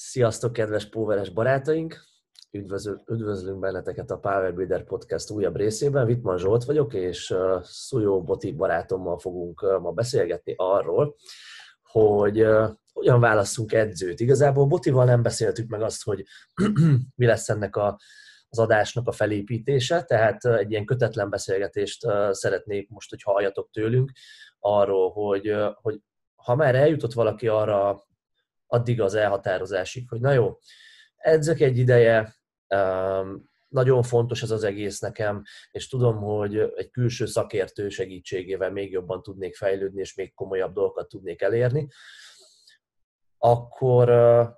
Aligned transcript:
Sziasztok, 0.00 0.52
kedves 0.52 0.88
Póveres 0.88 1.30
barátaink! 1.30 2.04
Üdvözl, 2.50 2.92
üdvözlünk 3.06 3.58
benneteket 3.58 4.10
a 4.10 4.18
Power 4.18 4.54
Builder 4.54 4.84
Podcast 4.84 5.30
újabb 5.30 5.56
részében. 5.56 6.06
Vitman 6.06 6.38
Zsolt 6.38 6.64
vagyok, 6.64 6.94
és 6.94 7.34
Szujó 7.62 8.22
Boti 8.22 8.52
barátommal 8.52 9.18
fogunk 9.18 9.78
ma 9.80 9.90
beszélgetni 9.90 10.54
arról, 10.56 11.16
hogy 11.82 12.46
hogyan 12.92 13.20
választunk 13.20 13.72
edzőt. 13.72 14.20
Igazából 14.20 14.66
Botival 14.66 15.04
nem 15.04 15.22
beszéltük 15.22 15.68
meg 15.68 15.82
azt, 15.82 16.04
hogy 16.04 16.24
mi 17.20 17.26
lesz 17.26 17.48
ennek 17.48 17.76
a, 17.76 17.98
az 18.48 18.58
adásnak 18.58 19.08
a 19.08 19.12
felépítése, 19.12 20.02
tehát 20.02 20.44
egy 20.44 20.70
ilyen 20.70 20.84
kötetlen 20.84 21.30
beszélgetést 21.30 22.06
szeretnék 22.30 22.88
most, 22.88 23.10
hogy 23.10 23.22
halljatok 23.22 23.70
tőlünk 23.70 24.10
arról, 24.58 25.10
hogy, 25.10 25.54
hogy 25.74 26.00
ha 26.34 26.54
már 26.54 26.74
eljutott 26.74 27.12
valaki 27.12 27.48
arra 27.48 28.06
addig 28.68 29.00
az 29.00 29.14
elhatározásig, 29.14 30.08
hogy 30.08 30.20
na 30.20 30.32
jó, 30.32 30.58
edzek 31.16 31.60
egy 31.60 31.78
ideje, 31.78 32.36
nagyon 33.68 34.02
fontos 34.02 34.42
ez 34.42 34.50
az 34.50 34.64
egész 34.64 35.00
nekem, 35.00 35.42
és 35.70 35.88
tudom, 35.88 36.16
hogy 36.16 36.56
egy 36.56 36.90
külső 36.90 37.26
szakértő 37.26 37.88
segítségével 37.88 38.70
még 38.70 38.90
jobban 38.90 39.22
tudnék 39.22 39.56
fejlődni, 39.56 40.00
és 40.00 40.14
még 40.14 40.34
komolyabb 40.34 40.72
dolgokat 40.72 41.08
tudnék 41.08 41.42
elérni, 41.42 41.88
akkor, 43.38 44.10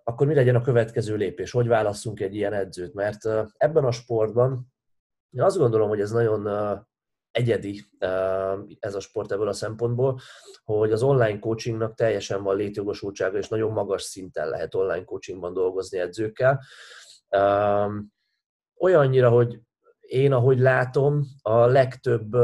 akkor 0.04 0.26
mi 0.26 0.34
legyen 0.34 0.54
a 0.54 0.60
következő 0.60 1.16
lépés? 1.16 1.50
Hogy 1.50 1.66
válasszunk 1.66 2.20
egy 2.20 2.34
ilyen 2.34 2.52
edzőt? 2.52 2.94
Mert 2.94 3.24
ebben 3.56 3.84
a 3.84 3.90
sportban 3.90 4.72
én 5.30 5.42
azt 5.42 5.56
gondolom, 5.58 5.88
hogy 5.88 6.00
ez 6.00 6.10
nagyon 6.10 6.46
egyedi 7.30 7.84
ez 8.78 8.94
a 8.94 9.00
sport 9.00 9.32
ebből 9.32 9.48
a 9.48 9.52
szempontból, 9.52 10.20
hogy 10.64 10.92
az 10.92 11.02
online 11.02 11.38
coachingnak 11.38 11.94
teljesen 11.94 12.42
van 12.42 12.56
létjogosultsága, 12.56 13.38
és 13.38 13.48
nagyon 13.48 13.72
magas 13.72 14.02
szinten 14.02 14.48
lehet 14.48 14.74
online 14.74 15.04
coachingban 15.04 15.52
dolgozni 15.52 15.98
edzőkkel. 15.98 16.60
Olyannyira, 18.76 19.28
hogy 19.28 19.60
én, 20.00 20.32
ahogy 20.32 20.58
látom, 20.58 21.26
a 21.42 21.66
legtöbb 21.66 22.36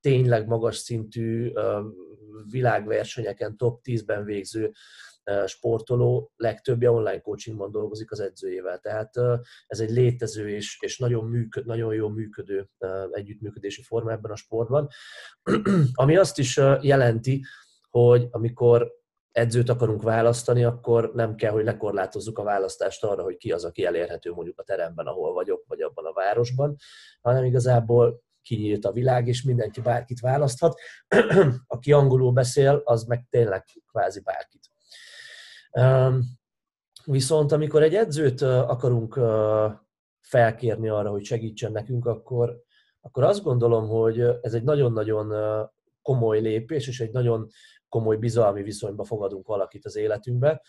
tényleg 0.00 0.46
magas 0.46 0.76
szintű 0.76 1.52
világversenyeken 2.50 3.56
top 3.56 3.80
10-ben 3.84 4.24
végző 4.24 4.72
sportoló 5.46 6.32
legtöbbje 6.36 6.90
online 6.90 7.20
coachingban 7.20 7.70
dolgozik 7.70 8.10
az 8.10 8.20
edzőjével. 8.20 8.78
Tehát 8.78 9.16
ez 9.66 9.80
egy 9.80 9.90
létező 9.90 10.48
és, 10.48 10.78
és 10.80 10.98
nagyon, 10.98 11.24
működ, 11.24 11.66
nagyon 11.66 11.94
jó 11.94 12.08
működő 12.08 12.68
együttműködési 13.10 13.82
forma 13.82 14.10
ebben 14.10 14.30
a 14.30 14.36
sportban, 14.36 14.88
ami 15.92 16.16
azt 16.16 16.38
is 16.38 16.60
jelenti, 16.80 17.44
hogy 17.90 18.28
amikor 18.30 18.92
edzőt 19.32 19.68
akarunk 19.68 20.02
választani, 20.02 20.64
akkor 20.64 21.10
nem 21.14 21.34
kell, 21.34 21.50
hogy 21.50 21.64
lekorlátozzuk 21.64 22.38
a 22.38 22.42
választást 22.42 23.04
arra, 23.04 23.22
hogy 23.22 23.36
ki 23.36 23.52
az, 23.52 23.64
aki 23.64 23.84
elérhető 23.84 24.32
mondjuk 24.32 24.58
a 24.58 24.62
teremben, 24.62 25.06
ahol 25.06 25.32
vagyok, 25.32 25.64
vagy 25.66 25.80
abban 25.80 26.04
a 26.04 26.12
városban, 26.12 26.76
hanem 27.20 27.44
igazából 27.44 28.22
kinyílt 28.42 28.84
a 28.84 28.92
világ, 28.92 29.28
és 29.28 29.42
mindenki 29.42 29.80
bárkit 29.80 30.20
választhat. 30.20 30.80
Aki 31.66 31.92
angolul 31.92 32.32
beszél, 32.32 32.82
az 32.84 33.04
meg 33.04 33.26
tényleg 33.30 33.64
kvázi 33.90 34.20
bárkit. 34.20 34.73
Viszont 37.04 37.52
amikor 37.52 37.82
egy 37.82 37.94
edzőt 37.94 38.40
akarunk 38.42 39.20
felkérni 40.20 40.88
arra, 40.88 41.10
hogy 41.10 41.24
segítsen 41.24 41.72
nekünk, 41.72 42.06
akkor, 42.06 42.62
akkor 43.00 43.22
azt 43.24 43.42
gondolom, 43.42 43.88
hogy 43.88 44.20
ez 44.20 44.54
egy 44.54 44.62
nagyon-nagyon 44.62 45.32
komoly 46.02 46.40
lépés, 46.40 46.88
és 46.88 47.00
egy 47.00 47.12
nagyon 47.12 47.48
komoly 47.88 48.16
bizalmi 48.16 48.62
viszonyba 48.62 49.04
fogadunk 49.04 49.46
valakit 49.46 49.84
az 49.84 49.96
életünkbe, 49.96 50.62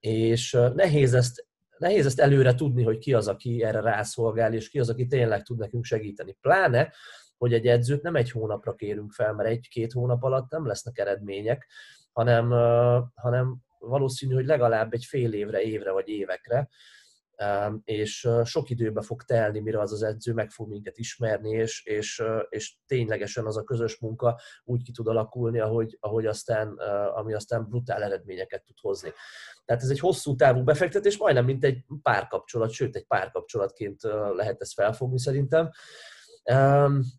és 0.00 0.58
nehéz 0.74 1.14
ezt, 1.14 1.46
nehéz 1.78 2.06
ezt 2.06 2.20
előre 2.20 2.54
tudni, 2.54 2.82
hogy 2.82 2.98
ki 2.98 3.14
az, 3.14 3.28
aki 3.28 3.62
erre 3.62 3.80
rászolgál, 3.80 4.52
és 4.52 4.68
ki 4.68 4.78
az, 4.78 4.90
aki 4.90 5.06
tényleg 5.06 5.42
tud 5.42 5.58
nekünk 5.58 5.84
segíteni. 5.84 6.36
Pláne, 6.40 6.92
hogy 7.38 7.52
egy 7.52 7.66
edzőt 7.66 8.02
nem 8.02 8.16
egy 8.16 8.30
hónapra 8.30 8.74
kérünk 8.74 9.12
fel, 9.12 9.32
mert 9.32 9.48
egy-két 9.48 9.92
hónap 9.92 10.22
alatt 10.22 10.50
nem 10.50 10.66
lesznek 10.66 10.98
eredmények, 10.98 11.66
hanem, 12.12 12.50
hanem 13.14 13.56
valószínű, 13.88 14.34
hogy 14.34 14.46
legalább 14.46 14.92
egy 14.92 15.04
fél 15.04 15.32
évre, 15.32 15.62
évre 15.62 15.92
vagy 15.92 16.08
évekre, 16.08 16.68
és 17.84 18.28
sok 18.44 18.70
időbe 18.70 19.02
fog 19.02 19.22
telni, 19.22 19.60
mire 19.60 19.80
az 19.80 19.92
az 19.92 20.02
edző 20.02 20.32
meg 20.32 20.50
fog 20.50 20.68
minket 20.68 20.98
ismerni, 20.98 21.50
és, 21.50 21.84
és, 21.84 22.22
és 22.48 22.76
ténylegesen 22.86 23.46
az 23.46 23.56
a 23.56 23.62
közös 23.62 23.98
munka 23.98 24.40
úgy 24.64 24.82
ki 24.82 24.92
tud 24.92 25.06
alakulni, 25.06 25.60
ahogy, 25.60 25.96
ahogy 26.00 26.26
aztán, 26.26 26.68
ami 27.14 27.34
aztán 27.34 27.68
brutál 27.68 28.02
eredményeket 28.02 28.64
tud 28.64 28.76
hozni. 28.80 29.12
Tehát 29.64 29.82
ez 29.82 29.90
egy 29.90 29.98
hosszú 29.98 30.36
távú 30.36 30.62
befektetés, 30.62 31.16
majdnem 31.16 31.44
mint 31.44 31.64
egy 31.64 31.84
párkapcsolat, 32.02 32.70
sőt 32.70 32.96
egy 32.96 33.06
párkapcsolatként 33.06 34.02
lehet 34.36 34.60
ezt 34.60 34.74
felfogni 34.74 35.18
szerintem. 35.18 35.70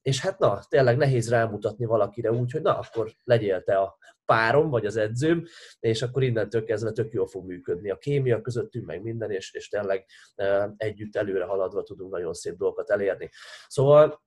És 0.02 0.22
hát 0.22 0.40
na, 0.40 0.60
tényleg 0.70 0.98
nehéz 0.98 1.30
rámutatni 1.30 1.86
valakire 1.86 2.32
úgy, 2.32 2.52
hogy 2.52 2.62
na, 2.62 2.78
akkor 2.78 3.12
legyél 3.24 3.64
te 3.64 3.78
a 3.78 3.98
párom, 4.26 4.70
vagy 4.70 4.86
az 4.86 4.96
edzőm, 4.96 5.46
és 5.80 6.02
akkor 6.02 6.24
innentől 6.24 6.64
kezdve 6.64 6.92
tök 6.92 7.14
jól 7.14 7.28
fog 7.28 7.46
működni 7.46 7.90
a 7.90 7.98
kémia 7.98 8.42
közöttünk, 8.42 8.86
meg 8.86 9.02
minden, 9.02 9.32
és, 9.32 9.54
és 9.54 9.68
tényleg 9.68 10.06
együtt 10.78 11.16
előre 11.16 11.46
haladva 11.46 11.84
tudunk 11.84 12.12
nagyon 12.12 12.34
szép 12.34 12.58
dolgokat 12.58 12.90
elérni. 12.90 13.30
Szóval 13.68 14.24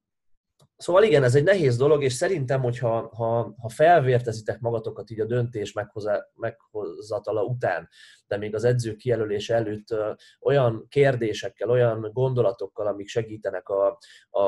Szóval 0.77 1.03
igen, 1.03 1.23
ez 1.25 1.35
egy 1.35 1.45
nehéz 1.45 1.77
dolog, 1.77 2.03
és 2.03 2.13
szerintem, 2.13 2.63
hogyha 2.63 3.11
ha, 3.15 3.55
ha 3.59 3.69
felvértezitek 3.69 4.61
magatokat 4.61 5.11
így 5.11 5.21
a 5.21 5.25
döntés 5.27 5.73
meghoza, 5.73 6.31
meghozatala 6.35 7.43
után, 7.43 7.89
de 8.27 8.37
még 8.37 8.55
az 8.55 8.65
edző 8.65 8.95
kijelölése 8.95 9.55
előtt 9.55 9.95
olyan 10.41 10.87
kérdésekkel, 10.89 11.71
olyan 11.71 12.11
gondolatokkal, 12.13 12.87
amik 12.87 13.09
segítenek 13.09 13.69
a, 13.69 13.99
a, 14.31 14.43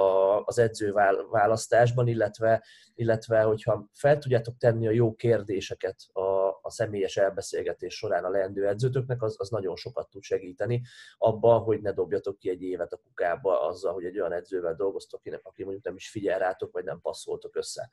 az 0.45 0.59
edző 0.59 0.93
választásban, 1.31 2.07
illetve, 2.07 2.65
illetve 2.95 3.43
hogyha 3.43 3.89
fel 3.93 4.19
tudjátok 4.19 4.57
tenni 4.57 4.87
a 4.87 4.91
jó 4.91 5.15
kérdéseket 5.15 5.97
a, 6.13 6.50
a 6.63 6.71
személyes 6.71 7.17
elbeszélgetés 7.17 7.95
során 7.95 8.25
a 8.25 8.31
leendő 8.31 8.67
edzőtöknek, 8.67 9.23
az, 9.23 9.35
az 9.39 9.49
nagyon 9.49 9.77
sokat 9.77 10.11
tud 10.11 10.23
segíteni 10.23 10.83
abban, 11.19 11.61
hogy 11.61 11.81
ne 11.81 11.93
dobjatok 11.93 12.39
ki 12.39 12.51
egy 12.51 12.63
évet 12.63 12.93
a 12.93 12.97
kukába 12.97 13.67
azzal, 13.67 13.93
hogy 13.93 14.05
egy 14.05 14.21
olyan 14.21 14.33
edzővel 14.33 14.75
dolgoztok, 14.75 15.21
aki 15.43 15.63
mondjuk 15.63 15.85
nem 15.85 15.97
is 15.97 16.11
figyel 16.11 16.39
rátok, 16.39 16.73
vagy 16.73 16.85
nem 16.85 17.01
passzoltok 17.01 17.57
össze. 17.57 17.91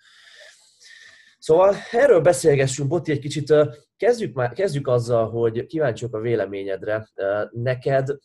Szóval 1.39 1.75
erről 1.91 2.21
beszélgessünk, 2.21 2.89
Boti, 2.89 3.11
egy 3.11 3.19
kicsit 3.19 3.53
kezdjük, 3.97 4.35
már, 4.35 4.53
kezdjük 4.53 4.87
azzal, 4.87 5.29
hogy 5.29 5.65
kíváncsiak 5.65 6.13
a 6.13 6.19
véleményedre. 6.19 7.09
Neked 7.51 8.17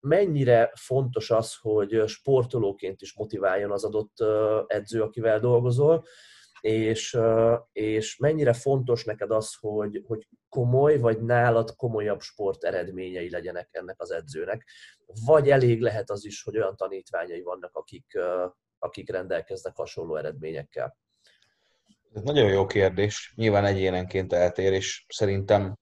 mennyire 0.00 0.72
fontos 0.74 1.30
az, 1.30 1.54
hogy 1.60 2.02
sportolóként 2.06 3.00
is 3.00 3.14
motiváljon 3.14 3.70
az 3.70 3.84
adott 3.84 4.24
edző, 4.66 5.02
akivel 5.02 5.40
dolgozol, 5.40 6.04
és, 6.64 7.18
és 7.72 8.16
mennyire 8.16 8.52
fontos 8.52 9.04
neked 9.04 9.30
az, 9.30 9.54
hogy, 9.60 10.02
hogy 10.06 10.28
komoly, 10.48 10.98
vagy 10.98 11.22
nálad 11.22 11.76
komolyabb 11.76 12.20
sport 12.20 12.64
eredményei 12.64 13.30
legyenek 13.30 13.68
ennek 13.70 14.00
az 14.00 14.10
edzőnek, 14.10 14.68
vagy 15.26 15.50
elég 15.50 15.80
lehet 15.80 16.10
az 16.10 16.24
is, 16.24 16.42
hogy 16.42 16.56
olyan 16.56 16.76
tanítványai 16.76 17.42
vannak, 17.42 17.76
akik, 17.76 18.18
akik 18.78 19.10
rendelkeznek 19.10 19.76
hasonló 19.76 20.16
eredményekkel? 20.16 20.96
Ez 22.12 22.22
nagyon 22.22 22.50
jó 22.50 22.66
kérdés. 22.66 23.32
Nyilván 23.36 23.64
egyénenként 23.64 24.32
eltér, 24.32 24.72
és 24.72 25.04
szerintem 25.08 25.78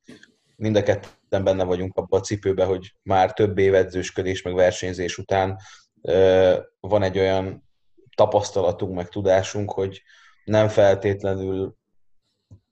mind 0.56 0.76
a 0.76 0.82
ketten 0.82 1.44
benne 1.44 1.64
vagyunk 1.64 1.96
abban 1.96 2.20
a 2.20 2.22
cipőben, 2.22 2.66
hogy 2.66 2.94
már 3.02 3.32
több 3.32 3.58
év 3.58 3.74
edzősködés 3.74 4.42
meg 4.42 4.54
versenyzés 4.54 5.18
után 5.18 5.58
van 6.80 7.02
egy 7.02 7.18
olyan 7.18 7.68
tapasztalatunk, 8.16 8.94
meg 8.94 9.08
tudásunk, 9.08 9.72
hogy 9.72 10.02
nem 10.44 10.68
feltétlenül 10.68 11.76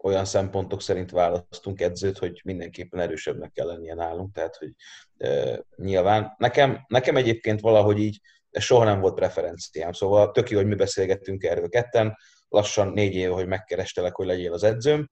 olyan 0.03 0.25
szempontok 0.25 0.83
szerint 0.83 1.11
választunk 1.11 1.81
edzőt, 1.81 2.19
hogy 2.19 2.41
mindenképpen 2.45 3.01
erősebbnek 3.01 3.53
kell 3.53 3.67
lennie 3.67 3.95
nálunk, 3.95 4.33
tehát 4.33 4.57
hogy 4.57 4.75
e, 5.19 5.61
nyilván. 5.77 6.35
Nekem, 6.39 6.85
nekem 6.89 7.17
egyébként 7.17 7.61
valahogy 7.61 7.99
így 7.99 8.21
ez 8.51 8.63
soha 8.63 8.85
nem 8.85 9.01
volt 9.01 9.15
preferenciám, 9.15 9.93
szóval 9.93 10.31
tök 10.31 10.51
jó, 10.51 10.57
hogy 10.57 10.67
mi 10.67 10.75
beszélgettünk 10.75 11.45
erről 11.45 11.69
ketten, 11.69 12.17
lassan 12.49 12.89
négy 12.89 13.15
év, 13.15 13.31
hogy 13.31 13.47
megkerestelek, 13.47 14.15
hogy 14.15 14.27
legyél 14.27 14.53
az 14.53 14.63
edzőm, 14.63 15.11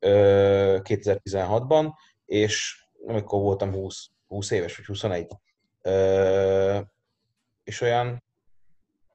2016-ban, 0.00 1.90
és 2.24 2.84
amikor 3.06 3.40
voltam 3.40 3.72
20, 3.72 4.06
20 4.26 4.50
éves, 4.50 4.76
vagy 4.76 4.86
21, 4.86 5.26
és 7.64 7.80
olyan 7.80 8.22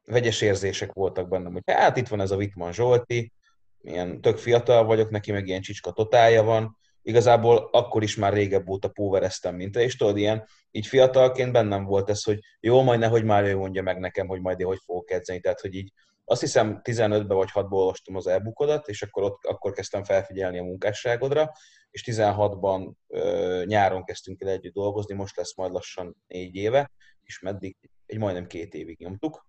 vegyes 0.06 0.42
érzések 0.42 0.94
voltak 0.94 1.30
bennem, 1.30 1.54
hogy 1.54 1.62
hát 1.66 1.98
itt 1.98 2.08
van 2.08 2.22
ez 2.22 2.32
a 2.32 2.36
Wittmann 2.36 2.72
Zsolti, 2.72 3.32
milyen 3.78 4.22
tök 4.22 4.38
fiatal 4.38 4.86
vagyok, 4.86 5.10
neki 5.10 5.32
meg 5.32 5.48
ilyen 5.48 5.62
csicska 5.62 5.92
totálja 5.92 6.44
van, 6.44 6.78
igazából 7.02 7.70
akkor 7.72 8.04
is 8.04 8.16
már 8.16 8.34
régebb 8.34 8.70
óta 8.70 8.88
póvereztem, 8.88 9.56
mint 9.56 9.72
te, 9.72 9.82
és 9.82 9.96
tudod, 9.96 10.18
ilyen, 10.18 10.48
így 10.72 10.88
fiatalként 10.88 11.52
bennem 11.52 11.84
volt 11.84 12.10
ez, 12.10 12.24
hogy 12.24 12.40
jó, 12.60 12.82
majd 12.82 13.00
nehogy 13.00 13.24
már 13.24 13.44
ő 13.44 13.58
mondja 13.58 13.82
meg 13.82 14.00
nekem, 14.00 14.28
hogy 14.28 14.42
majd 14.42 14.60
én 14.60 14.66
hogy 14.66 14.80
fogok 14.86 15.12
edzeni, 15.12 15.40
tehát 15.40 15.60
hogy 15.60 15.74
így 15.74 15.92
azt 16.28 16.42
hiszem 16.42 16.82
15-ben 16.84 17.38
vagy 17.38 17.50
6-ból 17.54 17.72
olvastam 17.72 18.16
az 18.16 18.28
e 18.28 18.54
és 18.86 19.02
akkor, 19.02 19.24
ott, 19.24 19.46
akkor 19.46 19.72
kezdtem 19.72 20.04
felfigyelni 20.04 20.60
a 20.60 20.64
munkásságodra, 20.64 21.52
és 21.90 22.04
16-ban 22.06 22.92
ö, 23.08 23.64
nyáron 23.66 24.04
kezdtünk 24.04 24.42
el 24.42 24.50
együtt 24.50 24.74
dolgozni, 24.74 25.16
most 25.16 25.38
lesz 25.38 25.56
majd 25.56 25.72
lassan 25.72 26.16
négy 26.28 26.56
éve, 26.56 26.92
és 27.24 27.40
meddig? 27.40 27.78
Egy 28.06 28.18
majdnem 28.18 28.48
két 28.48 28.74
évig 28.74 29.00
nyomtuk, 29.00 29.46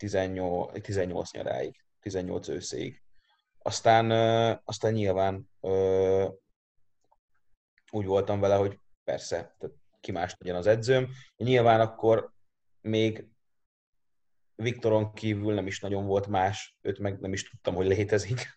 18, 0.00 0.80
18 0.82 1.32
nyaráig, 1.32 1.84
18 2.00 2.48
őszéig. 2.48 3.02
Aztán, 3.58 4.10
aztán 4.64 4.92
nyilván 4.92 5.48
úgy 7.90 8.06
voltam 8.06 8.40
vele, 8.40 8.54
hogy 8.54 8.78
persze, 9.04 9.54
tehát 9.58 9.76
ki 10.00 10.12
más 10.12 10.34
legyen 10.38 10.56
az 10.56 10.66
edzőm. 10.66 11.08
Nyilván 11.36 11.80
akkor 11.80 12.32
még 12.80 13.28
Viktoron 14.54 15.12
kívül 15.12 15.54
nem 15.54 15.66
is 15.66 15.80
nagyon 15.80 16.06
volt 16.06 16.26
más, 16.26 16.76
őt 16.80 16.98
meg 16.98 17.20
nem 17.20 17.32
is 17.32 17.50
tudtam, 17.50 17.74
hogy 17.74 17.86
létezik, 17.86 18.54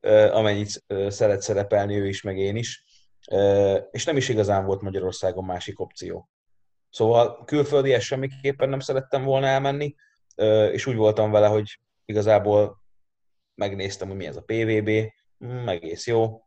amennyit 0.38 0.84
szeret 1.08 1.42
szerepelni 1.42 1.94
ő 1.94 2.08
is, 2.08 2.22
meg 2.22 2.38
én 2.38 2.56
is. 2.56 2.84
És 3.90 4.04
nem 4.04 4.16
is 4.16 4.28
igazán 4.28 4.64
volt 4.64 4.80
Magyarországon 4.80 5.44
másik 5.44 5.80
opció. 5.80 6.28
Szóval 6.90 7.44
külföldi 7.44 8.00
semmiképpen 8.00 8.68
nem 8.68 8.80
szerettem 8.80 9.24
volna 9.24 9.46
elmenni, 9.46 9.94
és 10.72 10.86
úgy 10.86 10.96
voltam 10.96 11.30
vele, 11.30 11.46
hogy 11.46 11.80
igazából 12.04 12.82
megnéztem, 13.54 14.08
hogy 14.08 14.16
mi 14.16 14.26
ez 14.26 14.36
a 14.36 14.42
PVB, 14.46 14.90
mm, 15.44 15.68
egész 15.68 16.06
jó, 16.06 16.42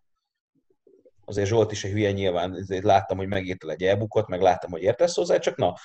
azért 1.25 1.47
Zsolt 1.47 1.71
is 1.71 1.83
egy 1.83 1.91
hülye 1.91 2.11
nyilván, 2.11 2.51
azért 2.51 2.83
láttam, 2.83 3.17
hogy 3.17 3.27
megírta 3.27 3.71
egy 3.71 3.83
elbukott, 3.83 4.27
meg 4.27 4.41
láttam, 4.41 4.71
hogy 4.71 4.81
értesz 4.81 5.15
hozzá, 5.15 5.37
csak 5.37 5.55
na, 5.55 5.75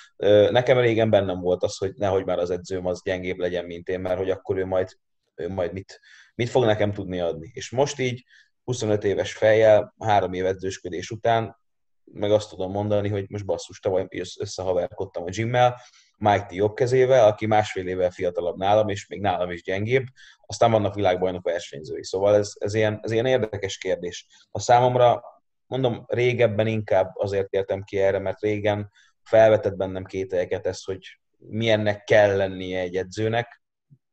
nekem 0.51 0.79
régen 0.79 1.09
bennem 1.09 1.39
volt 1.39 1.63
az, 1.63 1.77
hogy 1.77 1.93
nehogy 1.95 2.25
már 2.25 2.39
az 2.39 2.49
edzőm 2.49 2.85
az 2.85 3.01
gyengébb 3.03 3.37
legyen, 3.37 3.65
mint 3.65 3.87
én, 3.87 3.99
mert 3.99 4.17
hogy 4.17 4.29
akkor 4.29 4.57
ő 4.57 4.65
majd, 4.65 4.89
ő 5.35 5.49
majd 5.49 5.73
mit, 5.73 5.99
mit 6.35 6.49
fog 6.49 6.65
nekem 6.65 6.93
tudni 6.93 7.19
adni. 7.19 7.51
És 7.53 7.69
most 7.71 7.99
így 7.99 8.23
25 8.63 9.03
éves 9.03 9.33
fejjel, 9.33 9.93
három 9.99 10.33
év 10.33 10.45
edzősködés 10.45 11.09
után, 11.09 11.57
meg 12.03 12.31
azt 12.31 12.49
tudom 12.49 12.71
mondani, 12.71 13.09
hogy 13.09 13.29
most 13.29 13.45
basszus, 13.45 13.79
tavaly 13.79 14.07
összehaverkodtam 14.39 15.23
a 15.23 15.29
gymmel, 15.29 15.75
Mike 16.17 16.45
T 16.45 16.53
jobb 16.53 16.73
kezével, 16.73 17.27
aki 17.27 17.45
másfél 17.45 17.87
évvel 17.87 18.11
fiatalabb 18.11 18.57
nálam, 18.57 18.89
és 18.89 19.07
még 19.07 19.21
nálam 19.21 19.51
is 19.51 19.63
gyengébb, 19.63 20.05
aztán 20.45 20.71
vannak 20.71 20.95
világbajnok 20.95 21.43
versenyzői. 21.43 22.03
Szóval 22.03 22.35
ez, 22.35 22.53
ez, 22.59 22.73
ilyen, 22.73 22.99
ez 23.01 23.11
ilyen 23.11 23.25
érdekes 23.25 23.77
kérdés. 23.77 24.27
A 24.51 24.59
számomra 24.59 25.23
mondom, 25.67 26.05
régebben 26.07 26.67
inkább 26.67 27.11
azért 27.15 27.53
értem 27.53 27.83
ki 27.83 27.99
erre, 27.99 28.19
mert 28.19 28.41
régen 28.41 28.91
felvetett 29.23 29.75
bennem 29.75 30.05
kételyeket 30.05 30.65
ez, 30.65 30.83
hogy 30.83 31.19
milyennek 31.37 32.03
kell 32.03 32.35
lennie 32.35 32.79
egy 32.79 32.95
edzőnek, 32.95 33.61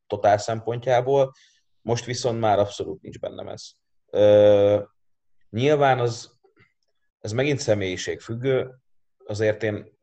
totál 0.07 0.39
szempontjából, 0.39 1.33
most 1.81 2.05
viszont 2.05 2.41
már 2.41 2.59
abszolút 2.59 3.03
nincs 3.03 3.19
bennem 3.19 3.49
ez. 3.49 3.71
Ö, 4.11 4.83
nyilván 5.51 5.99
az, 5.99 6.39
ez 7.21 7.33
megint 7.33 7.59
személyiség 7.59 8.21
függő, 8.21 8.71
azért 9.27 9.63
én 9.63 9.94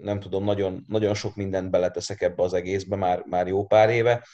nem 0.00 0.20
tudom, 0.20 0.44
nagyon, 0.44 0.84
nagyon 0.88 1.14
sok 1.14 1.36
mindent 1.36 1.70
beleteszek 1.70 2.22
ebbe 2.22 2.42
az 2.42 2.52
egészbe 2.52 2.96
már, 2.96 3.22
már 3.26 3.46
jó 3.46 3.66
pár 3.66 3.90
éve, 3.90 4.26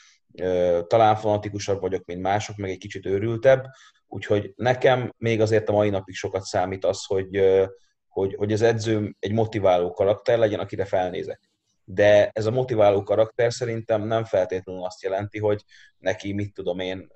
talán 0.86 1.16
fanatikusabb 1.16 1.80
vagyok, 1.80 2.04
mint 2.04 2.20
mások, 2.20 2.56
meg 2.56 2.70
egy 2.70 2.78
kicsit 2.78 3.06
őrültebb, 3.06 3.64
úgyhogy 4.06 4.52
nekem 4.56 5.12
még 5.18 5.40
azért 5.40 5.68
a 5.68 5.72
mai 5.72 5.90
napig 5.90 6.14
sokat 6.14 6.42
számít 6.42 6.84
az, 6.84 7.04
hogy, 7.04 7.42
hogy, 8.08 8.34
hogy 8.34 8.52
az 8.52 8.62
edzőm 8.62 9.16
egy 9.18 9.32
motiváló 9.32 9.92
karakter 9.92 10.38
legyen, 10.38 10.60
akire 10.60 10.84
felnézek. 10.84 11.50
De 11.84 12.30
ez 12.32 12.46
a 12.46 12.50
motiváló 12.50 13.02
karakter 13.02 13.52
szerintem 13.52 14.06
nem 14.06 14.24
feltétlenül 14.24 14.84
azt 14.84 15.02
jelenti, 15.02 15.38
hogy 15.38 15.64
neki, 15.98 16.32
mit 16.32 16.54
tudom 16.54 16.78
én, 16.78 17.08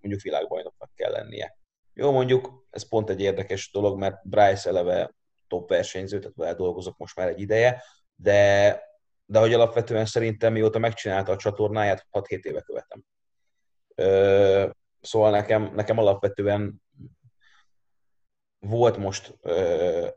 mondjuk 0.00 0.22
világbajnoknak 0.22 0.90
kell 0.94 1.10
lennie. 1.10 1.58
Jó, 1.94 2.12
mondjuk 2.12 2.66
ez 2.70 2.88
pont 2.88 3.10
egy 3.10 3.20
érdekes 3.20 3.70
dolog, 3.72 3.98
mert 3.98 4.28
Bryce 4.28 4.68
eleve 4.68 5.14
top 5.54 5.68
versenyző, 5.68 6.18
tehát 6.18 6.36
vele 6.36 6.54
dolgozok 6.54 6.96
most 6.96 7.16
már 7.16 7.28
egy 7.28 7.40
ideje, 7.40 7.82
de 8.16 8.80
de 9.26 9.38
hogy 9.38 9.52
alapvetően 9.52 10.06
szerintem 10.06 10.52
mióta 10.52 10.78
megcsinálta 10.78 11.32
a 11.32 11.36
csatornáját, 11.36 12.06
6-7 12.12 12.44
éve 12.44 12.60
követem. 12.60 13.04
Ö, 13.94 14.68
szóval 15.00 15.30
nekem, 15.30 15.72
nekem 15.74 15.98
alapvetően 15.98 16.82
volt 18.58 18.96
most 18.96 19.34
ö, 19.40 20.08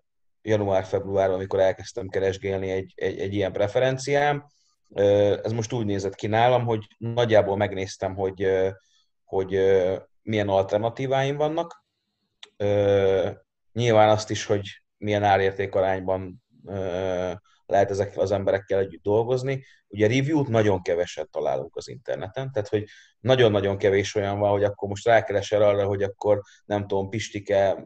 január-februárban, 0.42 1.36
amikor 1.36 1.60
elkezdtem 1.60 2.08
keresgélni 2.08 2.72
egy, 2.72 2.94
egy, 2.96 3.20
egy 3.20 3.34
ilyen 3.34 3.52
preferenciám. 3.52 4.46
Ö, 4.90 5.38
ez 5.44 5.52
most 5.52 5.74
úgy 5.74 5.86
nézett 5.86 6.16
ki 6.16 6.28
nálam, 6.28 6.66
hogy 6.66 6.86
nagyjából 6.98 7.58
megnéztem, 7.58 8.16
hogy, 8.16 8.48
hogy 9.24 9.50
milyen 10.22 10.50
alternatíváim 10.50 11.38
vannak. 11.38 11.86
Ö, 12.58 13.30
nyilván 13.74 14.10
azt 14.10 14.30
is, 14.30 14.46
hogy 14.46 14.82
milyen 14.98 15.24
árérték 15.24 15.76
arányban 15.76 16.44
lehet 17.66 17.90
ezekkel 17.90 18.22
az 18.22 18.32
emberekkel 18.32 18.80
együtt 18.80 19.04
dolgozni. 19.04 19.66
Ugye 19.88 20.08
review-t 20.08 20.48
nagyon 20.48 20.82
keveset 20.82 21.30
találunk 21.30 21.76
az 21.76 21.88
interneten, 21.90 22.52
tehát 22.52 22.68
hogy 22.68 22.86
nagyon-nagyon 23.20 23.78
kevés 23.78 24.16
olyan 24.16 24.40
van, 24.40 24.52
hogy 24.52 24.64
akkor 24.64 24.90
most 24.90 25.06
rákeresel 25.06 25.62
arra, 25.62 25.86
hogy 25.86 26.04
akkor 26.04 26.42
nem 26.66 26.88
tudom, 26.88 27.10
Pistike, 27.10 27.84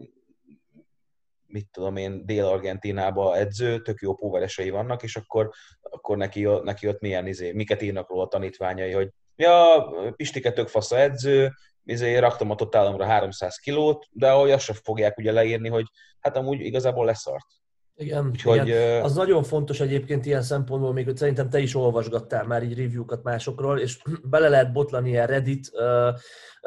mit 1.46 1.68
tudom 1.72 1.96
én, 1.96 2.26
Dél-Argentinába 2.26 3.38
edző, 3.38 3.82
tök 3.82 4.00
jó 4.02 4.16
póveresei 4.16 4.70
vannak, 4.70 5.04
és 5.04 5.16
akkor, 5.16 5.50
akkor 5.82 6.18
neki, 6.18 6.48
neki 6.64 6.88
ott 6.88 7.00
milyen, 7.00 7.28
izé, 7.28 7.52
miket 7.52 7.82
írnak 7.82 8.10
róla 8.10 8.24
a 8.24 8.28
tanítványai, 8.28 8.92
hogy 8.92 9.10
ja, 9.36 9.86
Pistike 10.16 10.52
tök 10.52 10.68
fasz 10.68 10.92
a 10.92 11.00
edző, 11.00 11.54
izé, 11.84 12.18
raktam 12.18 12.50
a 12.50 12.56
totálomra 12.56 13.06
300 13.06 13.56
kilót, 13.56 14.06
de 14.12 14.32
ahogy 14.32 14.52
azt 14.52 14.64
sem 14.64 14.76
fogják 14.84 15.18
ugye 15.18 15.32
leírni, 15.32 15.70
hogy 15.70 15.86
hát 16.20 16.38
amúgy 16.38 16.60
igazából 16.60 17.06
leszart. 17.06 17.46
Igen, 17.96 18.28
Úgyhogy, 18.28 18.68
igen. 18.68 19.04
az 19.04 19.16
nagyon 19.16 19.44
fontos 19.44 19.80
egyébként 19.80 20.26
ilyen 20.26 20.42
szempontból, 20.42 20.94
még 20.94 21.06
hogy 21.06 21.18
szerintem 21.18 21.50
te 21.50 21.60
is 21.60 21.76
olvasgattál 21.76 22.44
már 22.44 22.64
így 22.64 22.78
review-kat 22.78 23.24
másokról, 23.24 23.80
és 23.80 24.02
bele 24.30 24.50
lehet 24.50 24.72
botlani 24.72 25.10
ilyen 25.10 25.28
Reddit 25.28 25.70
uh, 25.74 26.14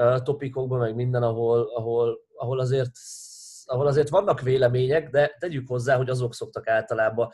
uh, 0.06 0.22
topikokba, 0.22 0.76
meg 0.76 0.94
minden, 0.94 1.22
ahol, 1.22 1.70
ahol, 1.74 2.18
ahol 2.36 2.60
azért 2.60 2.90
ahol 3.66 3.86
azért 3.86 4.08
vannak 4.08 4.40
vélemények, 4.40 5.10
de 5.10 5.36
tegyük 5.38 5.68
hozzá, 5.68 5.96
hogy 5.96 6.10
azok 6.10 6.34
szoktak 6.34 6.68
általában 6.68 7.32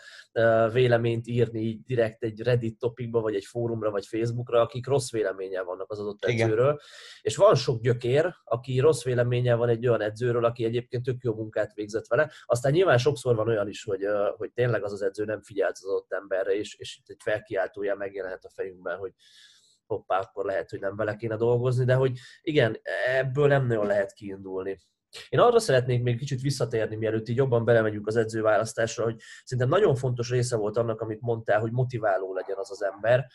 véleményt 0.73 1.27
írni 1.27 1.61
így 1.61 1.83
direkt 1.83 2.23
egy 2.23 2.41
Reddit 2.41 2.79
topikba, 2.79 3.21
vagy 3.21 3.35
egy 3.35 3.45
fórumra, 3.45 3.91
vagy 3.91 4.07
Facebookra, 4.07 4.61
akik 4.61 4.87
rossz 4.87 5.11
véleménnyel 5.11 5.65
vannak 5.65 5.91
az 5.91 5.99
adott 5.99 6.25
edzőről. 6.25 6.65
Igen. 6.65 6.79
És 7.21 7.37
van 7.37 7.55
sok 7.55 7.81
gyökér, 7.81 8.35
aki 8.45 8.79
rossz 8.79 9.03
véleménnyel 9.03 9.57
van 9.57 9.69
egy 9.69 9.87
olyan 9.89 10.01
edzőről, 10.01 10.45
aki 10.45 10.65
egyébként 10.65 11.05
tök 11.05 11.23
jó 11.23 11.35
munkát 11.35 11.75
végzett 11.75 12.07
vele. 12.07 12.31
Aztán 12.47 12.73
nyilván 12.73 12.99
sokszor 12.99 13.37
van 13.37 13.49
olyan 13.49 13.69
is, 13.69 13.85
hogy, 13.85 14.07
hogy 14.37 14.53
tényleg 14.53 14.85
az 14.85 14.93
az 14.93 15.03
edző 15.03 15.25
nem 15.25 15.43
figyelt 15.43 15.77
az 15.81 15.85
adott 15.85 16.13
emberre, 16.13 16.55
és, 16.57 16.75
és 16.75 16.97
itt 16.97 17.09
egy 17.09 17.21
felkiáltója 17.23 17.95
megjelenhet 17.95 18.45
a 18.45 18.51
fejünkben, 18.55 18.99
hogy 18.99 19.13
hoppá, 19.87 20.19
akkor 20.19 20.45
lehet, 20.45 20.71
hogy 20.71 20.81
nem 20.81 20.97
vele 20.97 21.17
kéne 21.17 21.37
dolgozni, 21.37 21.85
de 21.85 21.95
hogy 21.95 22.19
igen, 22.43 22.81
ebből 23.07 23.47
nem 23.47 23.67
nagyon 23.67 23.87
lehet 23.87 24.13
kiindulni. 24.13 24.79
Én 25.29 25.41
arra 25.41 25.59
szeretnék 25.59 26.03
még 26.03 26.19
kicsit 26.19 26.41
visszatérni, 26.41 26.97
mielőtt 26.97 27.29
így 27.29 27.37
jobban 27.37 27.65
belemegyünk 27.65 28.07
az 28.07 28.17
edzőválasztásra, 28.17 29.05
hogy 29.05 29.17
szerintem 29.45 29.81
nagyon 29.81 29.95
fontos 29.95 30.31
része 30.31 30.57
volt 30.57 30.77
annak, 30.77 31.01
amit 31.01 31.21
mondtál, 31.21 31.61
hogy 31.61 31.73
motiváló 31.73 32.35
legyen 32.35 32.57
az 32.59 32.71
az 32.71 32.83
ember. 32.83 33.27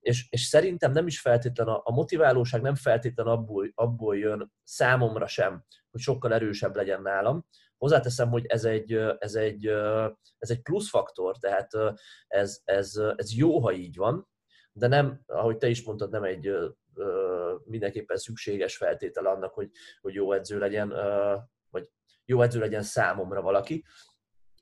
És, 0.00 0.26
és 0.30 0.42
szerintem 0.42 0.92
nem 0.92 1.06
is 1.06 1.20
feltétlen, 1.20 1.66
a, 1.68 1.90
motiválóság 1.90 2.62
nem 2.62 2.74
feltétlen 2.74 3.26
abból, 3.26 3.72
abból 3.74 4.16
jön 4.16 4.52
számomra 4.62 5.26
sem, 5.26 5.64
hogy 5.90 6.00
sokkal 6.00 6.34
erősebb 6.34 6.76
legyen 6.76 7.02
nálam. 7.02 7.46
Hozzáteszem, 7.78 8.28
hogy 8.28 8.46
ez 8.46 8.64
egy, 8.64 8.92
ez 9.18 9.34
egy, 9.34 9.66
ez 10.38 10.50
egy 10.50 10.62
plusz 10.62 10.88
faktor, 10.88 11.38
tehát 11.38 11.70
ez, 12.26 12.60
ez, 12.64 13.00
ez 13.16 13.36
jó, 13.36 13.60
ha 13.60 13.72
így 13.72 13.96
van, 13.96 14.28
de 14.72 14.86
nem, 14.86 15.20
ahogy 15.26 15.56
te 15.56 15.68
is 15.68 15.84
mondtad, 15.84 16.10
nem 16.10 16.22
egy 16.22 16.50
mindenképpen 17.64 18.16
szükséges 18.16 18.76
feltétel 18.76 19.26
annak, 19.26 19.54
hogy, 19.54 19.70
hogy 20.00 20.14
jó 20.14 20.32
edző 20.32 20.58
legyen, 20.58 20.94
vagy 21.70 21.88
jó 22.24 22.42
edző 22.42 22.60
legyen 22.60 22.82
számomra 22.82 23.42
valaki. 23.42 23.84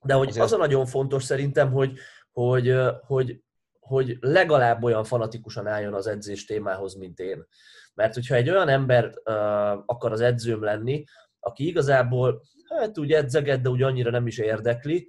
De 0.05 0.15
hogy 0.15 0.39
az 0.39 0.53
a 0.53 0.57
nagyon 0.57 0.87
fontos 0.87 1.25
szerintem, 1.25 1.73
hogy, 1.73 1.99
hogy, 2.33 2.77
hogy, 3.07 3.43
hogy 3.81 4.17
legalább 4.21 4.83
olyan 4.83 5.05
fanatikusan 5.05 5.67
álljon 5.67 5.95
az 5.95 6.07
edzés 6.07 6.45
témához, 6.45 6.95
mint 6.95 7.19
én. 7.19 7.47
Mert 7.95 8.15
hogyha 8.15 8.35
egy 8.35 8.51
olyan 8.51 8.69
ember 8.69 9.13
akar 9.87 10.13
az 10.13 10.21
edzőm 10.21 10.63
lenni, 10.63 11.05
aki 11.41 11.67
igazából 11.67 12.43
hát 12.79 12.99
úgy 12.99 13.13
edzeget, 13.13 13.61
de 13.61 13.69
úgy 13.69 13.83
annyira 13.83 14.11
nem 14.11 14.27
is 14.27 14.39
érdekli, 14.39 15.09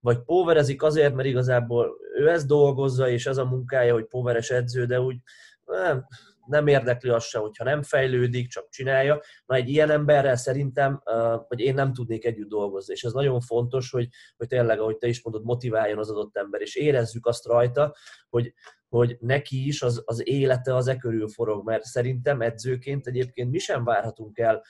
vagy 0.00 0.22
póverezik 0.22 0.82
azért, 0.82 1.14
mert 1.14 1.28
igazából 1.28 1.96
ő 2.14 2.28
ezt 2.28 2.46
dolgozza, 2.46 3.08
és 3.08 3.26
ez 3.26 3.36
a 3.36 3.44
munkája, 3.44 3.92
hogy 3.92 4.04
póveres 4.04 4.50
edző, 4.50 4.86
de 4.86 5.00
úgy 5.00 5.16
nem, 5.64 6.06
nem 6.46 6.66
érdekli 6.66 7.10
az 7.10 7.24
se, 7.24 7.38
hogyha 7.38 7.64
nem 7.64 7.82
fejlődik, 7.82 8.48
csak 8.48 8.68
csinálja. 8.68 9.20
Na 9.46 9.54
egy 9.54 9.68
ilyen 9.68 9.90
emberrel 9.90 10.36
szerintem, 10.36 11.02
vagy 11.48 11.60
én 11.60 11.74
nem 11.74 11.92
tudnék 11.92 12.24
együtt 12.24 12.48
dolgozni, 12.48 12.92
és 12.92 13.04
ez 13.04 13.12
nagyon 13.12 13.40
fontos, 13.40 13.90
hogy, 13.90 14.08
hogy 14.36 14.46
tényleg, 14.46 14.80
ahogy 14.80 14.96
te 14.96 15.06
is 15.06 15.22
mondod, 15.22 15.44
motiváljon 15.44 15.98
az 15.98 16.10
adott 16.10 16.36
ember, 16.36 16.60
és 16.60 16.76
érezzük 16.76 17.26
azt 17.26 17.46
rajta, 17.46 17.94
hogy, 18.28 18.52
hogy 18.88 19.16
neki 19.20 19.66
is 19.66 19.82
az, 19.82 20.02
az 20.04 20.28
élete 20.28 20.74
az 20.74 20.88
e 20.88 20.96
körül 20.96 21.28
forog, 21.28 21.64
mert 21.64 21.82
szerintem 21.82 22.40
edzőként 22.40 23.06
egyébként 23.06 23.50
mi 23.50 23.58
sem 23.58 23.84
várhatunk 23.84 24.38
el 24.38 24.62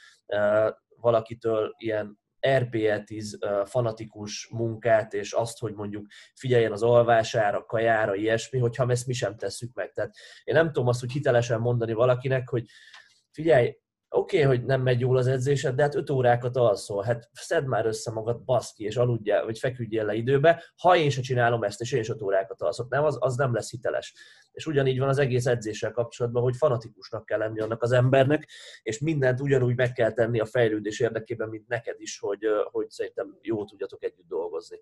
valakitől 0.96 1.74
ilyen 1.76 2.20
RPE-10 2.49 3.64
fanatikus 3.68 4.49
munkát, 4.52 5.12
és 5.12 5.32
azt, 5.32 5.58
hogy 5.58 5.75
mondjuk 5.75 6.06
figyeljen 6.34 6.72
az 6.72 6.82
alvására, 6.82 7.64
kajára, 7.64 8.14
ilyesmi, 8.14 8.58
hogyha 8.58 8.90
ezt 8.90 9.06
mi 9.06 9.12
sem 9.12 9.37
tesszük 9.37 9.75
meg. 9.75 9.92
Tehát 9.92 10.14
én 10.44 10.54
nem 10.54 10.66
tudom 10.66 10.88
azt, 10.88 11.00
hogy 11.00 11.12
hitelesen 11.12 11.61
mondani 11.61 11.92
valakinek, 11.92 12.49
hogy 12.49 12.64
figyelj, 13.30 13.76
oké, 14.14 14.42
okay, 14.42 14.57
hogy 14.57 14.66
nem 14.66 14.83
megy 14.83 15.00
jól 15.00 15.16
az 15.16 15.26
edzésed, 15.26 15.75
de 15.75 15.83
hát 15.83 15.95
öt 15.95 16.11
órákat 16.11 16.57
alszol, 16.57 17.02
hát 17.02 17.31
szedd 17.33 17.64
már 17.64 17.87
össze 17.87 18.11
magad, 18.11 18.45
baszki, 18.45 18.85
és 18.85 18.97
aludjál, 18.97 19.45
vagy 19.45 19.59
feküdjél 19.59 20.04
le 20.04 20.14
időbe, 20.14 20.64
ha 20.76 20.97
én 20.97 21.11
se 21.11 21.21
csinálom 21.21 21.62
ezt, 21.62 21.81
és 21.81 21.92
én 21.92 22.00
is 22.00 22.09
öt 22.09 22.23
órákat 22.23 22.62
alszok, 22.62 22.88
nem, 22.88 23.04
az, 23.04 23.16
az 23.21 23.37
nem 23.37 23.54
lesz 23.54 23.71
hiteles. 23.71 24.14
És 24.52 24.66
ugyanígy 24.66 24.99
van 24.99 25.09
az 25.09 25.19
egész 25.19 25.47
edzéssel 25.47 25.90
kapcsolatban, 25.90 26.42
hogy 26.42 26.57
fanatikusnak 26.57 27.26
kell 27.26 27.38
lenni 27.38 27.61
annak 27.61 27.83
az 27.83 27.92
embernek, 27.92 28.49
és 28.83 28.99
mindent 28.99 29.40
ugyanúgy 29.40 29.76
meg 29.76 29.92
kell 29.92 30.12
tenni 30.12 30.40
a 30.40 30.47
fejlődés 30.47 31.00
érdekében, 31.00 31.49
mint 31.49 31.69
neked 31.69 31.97
is, 31.99 32.19
hogy, 32.19 32.47
hogy 32.71 32.90
szerintem 32.90 33.38
jó 33.42 33.64
tudjatok 33.64 34.04
együtt 34.04 34.28
dolgozni. 34.28 34.81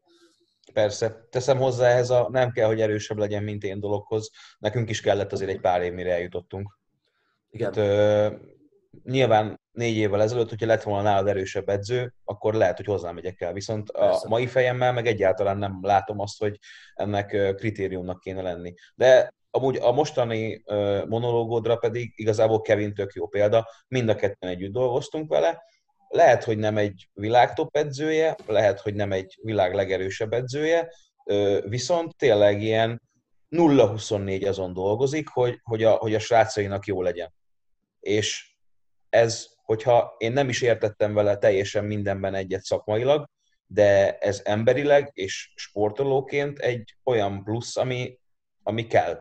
Persze. 0.73 1.27
Teszem 1.31 1.59
hozzá 1.59 1.89
ez 1.89 2.11
a 2.11 2.29
nem 2.31 2.51
kell, 2.51 2.67
hogy 2.67 2.81
erősebb 2.81 3.19
legyen, 3.19 3.43
mint 3.43 3.65
én 3.65 3.81
dologhoz. 3.81 4.31
Nekünk 4.59 4.91
is 4.91 5.01
kellett 5.01 5.33
azért 5.33 5.51
egy 5.51 5.61
pár 5.61 5.83
év, 5.83 5.93
mire 5.93 6.13
eljutottunk. 6.13 6.79
Igen. 7.51 7.73
Tehát, 7.73 8.33
ö, 8.33 8.37
nyilván 9.11 9.61
négy 9.73 9.97
évvel 9.97 10.23
ezelőtt, 10.23 10.49
hogyha 10.49 10.67
lett 10.67 10.83
volna 10.83 11.03
nálad 11.03 11.29
erősebb 11.29 11.69
edző, 11.69 12.15
akkor 12.25 12.55
lehet, 12.55 12.77
hogy 12.77 12.87
hozzám 12.87 13.15
megyek 13.15 13.41
el. 13.41 13.53
Viszont 13.53 13.91
a 13.91 13.99
Persze. 13.99 14.29
mai 14.29 14.47
fejemmel 14.47 14.93
meg 14.93 15.07
egyáltalán 15.07 15.59
nem 15.59 15.79
látom 15.83 16.21
azt, 16.21 16.39
hogy 16.39 16.59
ennek 16.95 17.55
kritériumnak 17.57 18.21
kéne 18.21 18.43
lenni. 18.43 18.75
De 18.95 19.35
amúgy 19.51 19.77
a 19.77 19.93
mostani 19.93 20.63
monológodra 21.09 21.77
pedig 21.77 22.13
igazából 22.17 22.61
Kevin 22.61 22.95
tök 22.95 23.13
jó 23.13 23.27
példa. 23.27 23.69
Mind 23.89 24.09
a 24.09 24.15
ketten 24.15 24.51
együtt 24.51 24.73
dolgoztunk 24.73 25.31
vele. 25.31 25.63
Lehet, 26.09 26.45
hogy 26.45 26.59
nem 26.59 26.77
egy 26.77 27.09
világtop 27.13 27.77
edzője, 27.77 28.37
lehet, 28.47 28.81
hogy 28.81 28.95
nem 28.95 29.13
egy 29.13 29.39
világ 29.43 29.75
legerősebb 29.75 30.33
edzője, 30.33 30.93
viszont 31.65 32.17
tényleg 32.17 32.63
ilyen 32.63 33.03
0-24 33.51 34.49
azon 34.49 34.73
dolgozik, 34.73 35.29
hogy, 35.29 35.61
hogy, 35.63 35.85
a, 35.85 35.91
hogy 35.91 36.15
a 36.15 36.19
srácainak 36.19 36.87
jó 36.87 37.03
legyen. 37.03 37.33
És 38.01 38.50
ez, 39.11 39.49
hogyha 39.63 40.15
én 40.19 40.33
nem 40.33 40.49
is 40.49 40.63
értettem 40.63 41.15
vele 41.15 41.37
teljesen 41.37 41.85
mindenben 41.85 42.35
egyet 42.35 42.63
szakmailag, 42.63 43.29
de 43.67 44.19
ez 44.19 44.41
emberileg 44.45 45.11
és 45.15 45.53
sportolóként 45.55 46.59
egy 46.59 46.97
olyan 47.05 47.45
plusz, 47.45 47.77
ami, 47.77 48.19
ami 48.63 48.87
kell. 48.87 49.15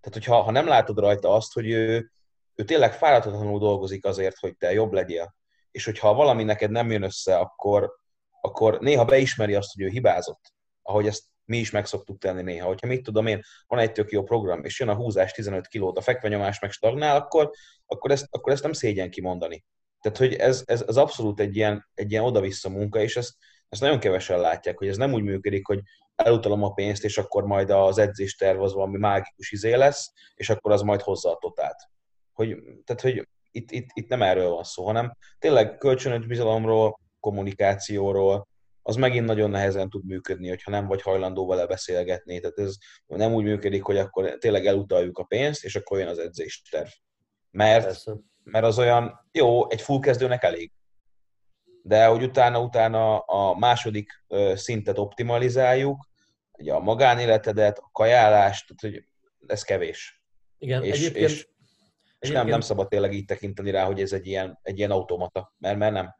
Tehát, 0.00 0.12
hogyha 0.12 0.40
ha 0.40 0.50
nem 0.50 0.66
látod 0.66 0.98
rajta 0.98 1.34
azt, 1.34 1.52
hogy 1.52 1.70
ő, 1.70 2.10
ő 2.54 2.64
tényleg 2.64 2.92
fáradhatatlanul 2.92 3.58
dolgozik 3.58 4.04
azért, 4.04 4.38
hogy 4.38 4.56
te 4.56 4.72
jobb 4.72 4.92
legyél, 4.92 5.34
és 5.70 5.84
hogyha 5.84 6.14
valami 6.14 6.44
neked 6.44 6.70
nem 6.70 6.90
jön 6.90 7.02
össze, 7.02 7.36
akkor, 7.36 7.94
akkor 8.40 8.78
néha 8.78 9.04
beismeri 9.04 9.54
azt, 9.54 9.74
hogy 9.74 9.84
ő 9.84 9.88
hibázott, 9.88 10.52
ahogy 10.82 11.06
ezt 11.06 11.24
mi 11.44 11.58
is 11.58 11.70
meg 11.70 11.86
szoktuk 11.86 12.18
tenni 12.18 12.42
néha. 12.42 12.66
Hogyha 12.66 12.86
mit 12.86 13.02
tudom 13.02 13.26
én, 13.26 13.42
van 13.66 13.78
egy 13.78 13.92
tök 13.92 14.10
jó 14.10 14.22
program, 14.22 14.64
és 14.64 14.80
jön 14.80 14.88
a 14.88 14.94
húzás 14.94 15.32
15 15.32 15.66
kilót, 15.66 15.98
a 15.98 16.00
fekvenyomás 16.00 16.60
meg 16.60 16.70
stagnál, 16.70 17.16
akkor, 17.16 17.50
akkor, 17.86 18.10
ezt, 18.10 18.26
akkor 18.30 18.52
ezt 18.52 18.62
nem 18.62 18.72
szégyen 18.72 19.10
kimondani. 19.10 19.64
Tehát, 20.00 20.18
hogy 20.18 20.34
ez, 20.34 20.62
ez, 20.64 20.84
ez 20.86 20.96
abszolút 20.96 21.40
egy 21.40 21.56
ilyen, 21.56 21.88
egy 21.94 22.10
ilyen 22.10 22.24
oda-vissza 22.24 22.68
munka, 22.68 23.00
és 23.00 23.16
ezt, 23.16 23.34
ezt 23.68 23.80
nagyon 23.80 23.98
kevesen 23.98 24.40
látják, 24.40 24.78
hogy 24.78 24.88
ez 24.88 24.96
nem 24.96 25.12
úgy 25.12 25.22
működik, 25.22 25.66
hogy 25.66 25.80
elutalom 26.14 26.62
a 26.62 26.72
pénzt, 26.72 27.04
és 27.04 27.18
akkor 27.18 27.44
majd 27.44 27.70
az 27.70 27.98
edzésterv 27.98 28.62
az 28.62 28.72
valami 28.72 28.98
mágikus 28.98 29.52
izé 29.52 29.74
lesz, 29.74 30.12
és 30.34 30.50
akkor 30.50 30.72
az 30.72 30.82
majd 30.82 31.00
hozza 31.00 31.30
a 31.30 31.38
totát. 31.40 31.90
Hogy, 32.32 32.56
tehát, 32.84 33.02
hogy 33.02 33.28
itt, 33.50 33.70
itt, 33.70 33.88
itt 33.92 34.08
nem 34.08 34.22
erről 34.22 34.50
van 34.50 34.64
szó, 34.64 34.84
hanem 34.84 35.16
tényleg 35.38 35.76
kölcsönös 35.76 36.26
bizalomról, 36.26 37.00
kommunikációról, 37.20 38.48
az 38.82 38.96
megint 38.96 39.26
nagyon 39.26 39.50
nehezen 39.50 39.90
tud 39.90 40.06
működni, 40.06 40.48
hogyha 40.48 40.70
nem 40.70 40.86
vagy 40.86 41.02
hajlandó 41.02 41.46
vele 41.46 41.66
beszélgetni. 41.66 42.40
Tehát 42.40 42.58
ez 42.58 42.76
nem 43.06 43.32
úgy 43.32 43.44
működik, 43.44 43.82
hogy 43.82 43.96
akkor 43.96 44.36
tényleg 44.38 44.66
elutaljuk 44.66 45.18
a 45.18 45.24
pénzt, 45.24 45.64
és 45.64 45.76
akkor 45.76 45.98
jön 45.98 46.08
az 46.08 46.18
edzésterv. 46.18 46.88
Mert, 47.50 48.04
mert 48.42 48.64
az 48.64 48.78
olyan, 48.78 49.28
jó, 49.32 49.70
egy 49.70 49.80
full 49.80 50.00
kezdőnek 50.00 50.42
elég. 50.42 50.72
De 51.82 52.06
hogy 52.06 52.22
utána, 52.22 52.60
utána 52.60 53.18
a 53.18 53.58
második 53.58 54.24
szintet 54.54 54.98
optimalizáljuk, 54.98 56.08
ugye 56.52 56.72
a 56.72 56.80
magánéletedet, 56.80 57.78
a 57.78 57.90
kajálást, 57.92 58.66
tehát 58.66 58.96
hogy 58.96 59.06
ez 59.46 59.62
kevés. 59.62 60.22
Igen, 60.58 60.84
és, 60.84 60.98
egyébként, 60.98 61.30
és, 61.30 61.48
és 62.18 62.30
nem, 62.30 62.46
nem 62.46 62.60
szabad 62.60 62.88
tényleg 62.88 63.12
így 63.12 63.24
tekinteni 63.24 63.70
rá, 63.70 63.84
hogy 63.84 64.00
ez 64.00 64.12
egy 64.12 64.26
ilyen, 64.26 64.58
egy 64.62 64.78
ilyen 64.78 64.90
automata, 64.90 65.54
mert, 65.58 65.78
mert 65.78 65.92
nem. 65.92 66.14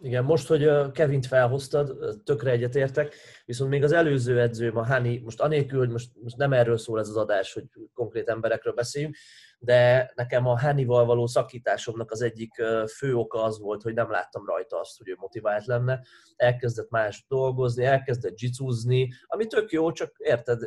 Igen, 0.00 0.24
most, 0.24 0.46
hogy 0.46 0.70
Kevint 0.92 1.26
felhoztad, 1.26 1.96
tökre 2.24 2.50
egyetértek, 2.50 3.14
viszont 3.52 3.70
még 3.70 3.82
az 3.82 3.92
előző 3.92 4.40
edzőm, 4.40 4.76
a 4.76 4.86
Hani, 4.86 5.18
most 5.18 5.40
anélkül, 5.40 5.78
hogy 5.78 5.90
most, 5.90 6.10
most 6.22 6.36
nem 6.36 6.52
erről 6.52 6.78
szól 6.78 6.98
ez 6.98 7.08
az 7.08 7.16
adás, 7.16 7.52
hogy 7.52 7.64
konkrét 7.94 8.28
emberekről 8.28 8.72
beszéljünk, 8.72 9.16
de 9.58 10.12
nekem 10.14 10.46
a 10.46 10.58
Hanival 10.58 11.04
való 11.04 11.26
szakításomnak 11.26 12.10
az 12.10 12.22
egyik 12.22 12.50
fő 12.96 13.14
oka 13.14 13.42
az 13.42 13.60
volt, 13.60 13.82
hogy 13.82 13.94
nem 13.94 14.10
láttam 14.10 14.46
rajta 14.46 14.80
azt, 14.80 14.98
hogy 14.98 15.08
ő 15.08 15.16
motivált 15.18 15.66
lenne. 15.66 16.00
Elkezdett 16.36 16.90
más 16.90 17.24
dolgozni, 17.28 17.84
elkezdett 17.84 18.40
jitsuzni, 18.40 19.08
ami 19.26 19.46
tök 19.46 19.70
jó, 19.70 19.92
csak 19.92 20.14
érted, 20.18 20.60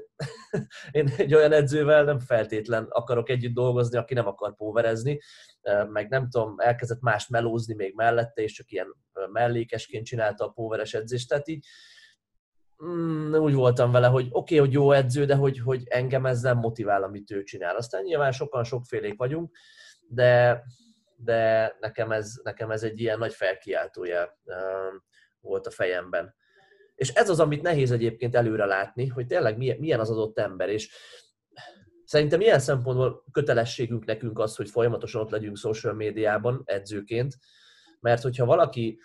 én 0.92 1.14
egy 1.18 1.34
olyan 1.34 1.52
edzővel 1.52 2.04
nem 2.04 2.20
feltétlen 2.20 2.88
akarok 2.90 3.30
együtt 3.30 3.54
dolgozni, 3.54 3.98
aki 3.98 4.14
nem 4.14 4.28
akar 4.28 4.56
póverezni, 4.56 5.20
meg 5.90 6.10
nem 6.10 6.30
tudom, 6.30 6.60
elkezdett 6.60 7.02
más 7.02 7.28
melózni 7.28 7.74
még 7.74 7.96
mellette, 7.96 8.42
és 8.42 8.54
csak 8.54 8.72
ilyen 8.72 8.96
mellékesként 9.32 10.06
csinálta 10.06 10.46
a 10.46 10.50
póveres 10.50 10.94
edzést, 10.94 11.30
tehát 11.30 11.48
így 11.48 11.66
mm, 12.84 13.34
úgy 13.34 13.54
voltam 13.54 13.92
vele, 13.92 14.08
hogy 14.08 14.28
oké, 14.32 14.34
okay, 14.38 14.58
hogy 14.58 14.74
jó 14.74 14.92
edző, 14.92 15.26
de 15.26 15.36
hogy, 15.36 15.60
hogy 15.60 15.84
engem 15.86 16.26
ez 16.26 16.42
nem 16.42 16.58
motivál, 16.58 17.04
amit 17.04 17.32
ő 17.32 17.44
csinál. 17.44 17.76
Aztán 17.76 18.04
nyilván 18.04 18.32
sokan 18.32 18.64
sokfélék 18.64 19.18
vagyunk, 19.18 19.58
de, 20.08 20.64
de 21.16 21.76
nekem, 21.80 22.12
ez, 22.12 22.34
nekem 22.44 22.72
ez 22.72 22.84
egy 22.84 23.00
ilyen 23.00 23.18
nagy 23.18 23.34
felkiáltója 23.34 24.40
volt 25.40 25.68
a 25.68 25.72
fejemben. 25.72 26.36
És 26.96 27.10
ez 27.10 27.30
az, 27.30 27.40
amit 27.40 27.62
nehéz 27.62 27.92
egyébként 27.92 28.36
előre 28.36 28.66
látni, 28.66 29.08
hogy 29.08 29.26
tényleg 29.26 29.58
milyen 29.58 30.00
az 30.00 30.10
adott 30.10 30.40
ember, 30.40 30.70
és 30.70 30.90
szerintem 32.06 32.42
ilyen 32.42 32.60
szempontból 32.60 33.24
kötelességünk 33.32 34.06
nekünk 34.06 34.40
az, 34.40 34.56
hogy 34.56 34.70
folyamatosan 34.70 35.22
ott 35.22 35.30
legyünk 35.30 35.58
social 35.58 35.94
médiában 35.94 36.62
edzőként, 36.66 37.38
mert 38.06 38.22
hogyha 38.22 38.46
valaki 38.46 39.00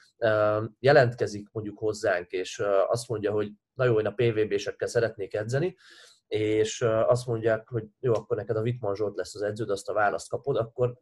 jelentkezik 0.79 1.49
mondjuk 1.53 1.79
hozzánk, 1.79 2.31
és 2.31 2.63
azt 2.89 3.09
mondja, 3.09 3.33
hogy 3.33 3.51
na 3.75 3.85
jó, 3.85 3.99
én 3.99 4.07
a 4.07 4.15
PVB-sekkel 4.15 4.89
szeretnék 4.89 5.35
edzeni, 5.35 5.77
és 6.27 6.83
azt 7.07 7.27
mondják, 7.27 7.69
hogy 7.69 7.85
jó, 8.01 8.15
akkor 8.15 8.37
neked 8.37 8.57
a 8.57 8.61
Wittmann 8.61 8.95
Zsolt 8.95 9.17
lesz 9.17 9.35
az 9.35 9.43
edződ, 9.43 9.71
azt 9.71 9.89
a 9.89 9.93
választ 9.93 10.29
kapod, 10.29 10.57
akkor 10.57 10.97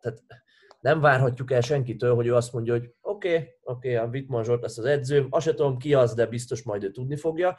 tehát 0.00 0.22
nem 0.80 1.00
várhatjuk 1.00 1.50
el 1.52 1.60
senkitől, 1.60 2.14
hogy 2.14 2.26
ő 2.26 2.34
azt 2.34 2.52
mondja, 2.52 2.72
hogy 2.72 2.94
oké, 3.00 3.28
okay, 3.28 3.48
oké, 3.62 3.94
okay, 3.94 4.06
a 4.06 4.10
Wittmann 4.10 4.44
Zsolt 4.44 4.62
lesz 4.62 4.78
az 4.78 4.84
edzőm, 4.84 5.26
azt 5.30 5.44
sem 5.46 5.54
tudom 5.54 5.78
ki 5.78 5.94
az, 5.94 6.14
de 6.14 6.26
biztos 6.26 6.62
majd 6.62 6.84
ő 6.84 6.90
tudni 6.90 7.16
fogja, 7.16 7.58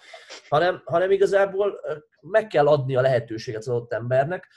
hanem, 0.50 0.81
hanem 0.86 1.12
igazából 1.12 1.79
meg 2.22 2.48
kell 2.48 2.67
adni 2.67 2.96
a 2.96 3.01
lehetőséget 3.01 3.62
az 3.62 3.67
adott 3.67 3.93
embernek, 3.93 4.48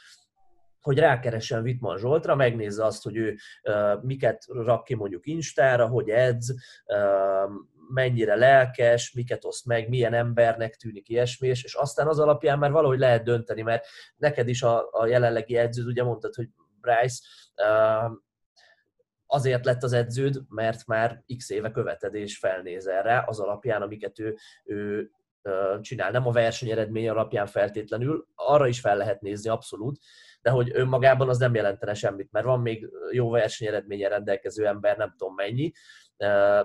hogy 0.80 0.98
rákeressen 0.98 1.62
Wittmann 1.62 1.98
Zsoltra, 1.98 2.34
megnézze 2.34 2.84
azt, 2.84 3.02
hogy 3.02 3.16
ő 3.16 3.36
miket 4.00 4.44
rak 4.48 4.84
ki 4.84 4.94
mondjuk 4.94 5.26
Instára, 5.26 5.86
hogy 5.86 6.08
edz, 6.08 6.54
mennyire 7.92 8.34
lelkes, 8.34 9.12
miket 9.12 9.44
oszt 9.44 9.66
meg, 9.66 9.88
milyen 9.88 10.14
embernek 10.14 10.76
tűnik 10.76 11.08
ilyesmi, 11.08 11.48
és, 11.48 11.74
aztán 11.74 12.06
az 12.06 12.18
alapján 12.18 12.58
már 12.58 12.70
valahogy 12.70 12.98
lehet 12.98 13.24
dönteni, 13.24 13.62
mert 13.62 13.86
neked 14.16 14.48
is 14.48 14.62
a, 14.62 14.88
a 14.90 15.06
jelenlegi 15.06 15.56
edződ, 15.56 15.86
ugye 15.86 16.02
mondtad, 16.02 16.34
hogy 16.34 16.48
Bryce, 16.80 17.22
azért 19.26 19.64
lett 19.64 19.82
az 19.82 19.92
edződ, 19.92 20.42
mert 20.48 20.86
már 20.86 21.24
x 21.36 21.50
éve 21.50 21.70
követed 21.70 22.14
és 22.14 22.38
felnézel 22.38 23.02
rá 23.02 23.20
az 23.20 23.40
alapján, 23.40 23.82
amiket 23.82 24.18
ő, 24.18 24.36
ő 24.64 25.10
csinál. 25.80 26.10
Nem 26.10 26.26
a 26.26 26.32
versenyeredmény 26.32 27.08
alapján 27.08 27.46
feltétlenül, 27.46 28.26
arra 28.34 28.66
is 28.66 28.80
fel 28.80 28.96
lehet 28.96 29.20
nézni 29.20 29.50
abszolút, 29.50 29.98
de 30.42 30.50
hogy 30.50 30.70
önmagában 30.74 31.28
az 31.28 31.38
nem 31.38 31.54
jelentene 31.54 31.94
semmit, 31.94 32.32
mert 32.32 32.46
van 32.46 32.60
még 32.60 32.88
jó 33.12 33.30
versenyeredménye 33.30 34.08
rendelkező 34.08 34.66
ember, 34.66 34.96
nem 34.96 35.14
tudom 35.16 35.34
mennyi, 35.34 35.72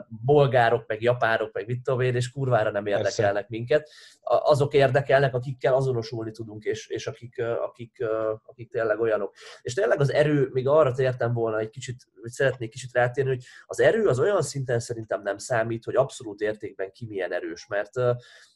bolgárok, 0.08 0.88
meg 0.88 1.02
japárok, 1.02 1.54
meg 1.54 1.66
mit 1.68 1.82
tudom 1.82 2.00
én, 2.00 2.16
és 2.16 2.32
kurvára 2.32 2.72
nem 2.72 2.86
érdekelnek 2.86 3.34
Persze. 3.34 3.48
minket. 3.50 3.90
Azok 4.22 4.74
érdekelnek, 4.74 5.34
akikkel 5.34 5.74
azonosulni 5.74 6.32
tudunk, 6.32 6.64
és, 6.64 6.88
és 6.88 7.08
akik, 7.08 7.42
akik, 7.42 8.06
akik 8.46 8.72
tényleg 8.72 9.00
olyanok. 9.00 9.36
És 9.62 9.74
tényleg 9.74 10.00
az 10.00 10.12
erő, 10.12 10.50
még 10.52 10.68
arra 10.68 10.92
tértem 10.92 11.34
volna 11.34 11.60
egy 11.60 11.70
kicsit, 11.70 12.04
hogy 12.22 12.32
szeretnék 12.32 12.70
kicsit 12.70 12.94
rátérni, 12.94 13.30
hogy 13.30 13.44
az 13.66 13.80
erő 13.80 14.08
az 14.08 14.20
olyan 14.20 14.42
szinten 14.42 14.80
szerintem 14.80 15.22
nem 15.22 15.38
számít, 15.38 15.84
hogy 15.84 15.96
abszolút 15.96 16.40
értékben 16.40 16.92
ki 16.92 17.06
milyen 17.06 17.34
erős, 17.34 17.68
mert 17.68 17.92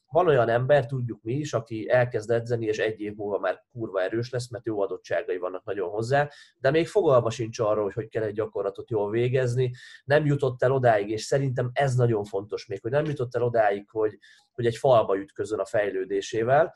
van 0.09 0.27
olyan 0.27 0.49
ember, 0.49 0.85
tudjuk 0.85 1.23
mi 1.23 1.33
is, 1.33 1.53
aki 1.53 1.89
elkezd 1.89 2.31
edzeni, 2.31 2.65
és 2.65 2.77
egy 2.77 2.99
év 2.99 3.15
múlva 3.15 3.39
már 3.39 3.63
kurva 3.71 4.01
erős 4.01 4.29
lesz, 4.29 4.49
mert 4.49 4.65
jó 4.65 4.81
adottságai 4.81 5.37
vannak 5.37 5.65
nagyon 5.65 5.89
hozzá, 5.89 6.29
de 6.59 6.71
még 6.71 6.87
fogalma 6.87 7.29
sincs 7.29 7.59
arról, 7.59 7.83
hogy 7.83 7.93
hogy 7.93 8.07
kell 8.07 8.23
egy 8.23 8.33
gyakorlatot 8.33 8.89
jól 8.89 9.09
végezni, 9.09 9.71
nem 10.03 10.25
jutott 10.25 10.63
el 10.63 10.71
odáig, 10.71 11.09
és 11.09 11.21
szerintem 11.21 11.69
ez 11.73 11.95
nagyon 11.95 12.23
fontos 12.23 12.65
még, 12.65 12.81
hogy 12.81 12.91
nem 12.91 13.05
jutott 13.05 13.35
el 13.35 13.43
odáig, 13.43 13.89
hogy, 13.89 14.17
hogy 14.51 14.65
egy 14.65 14.77
falba 14.77 15.17
ütközön 15.17 15.59
a 15.59 15.65
fejlődésével, 15.65 16.73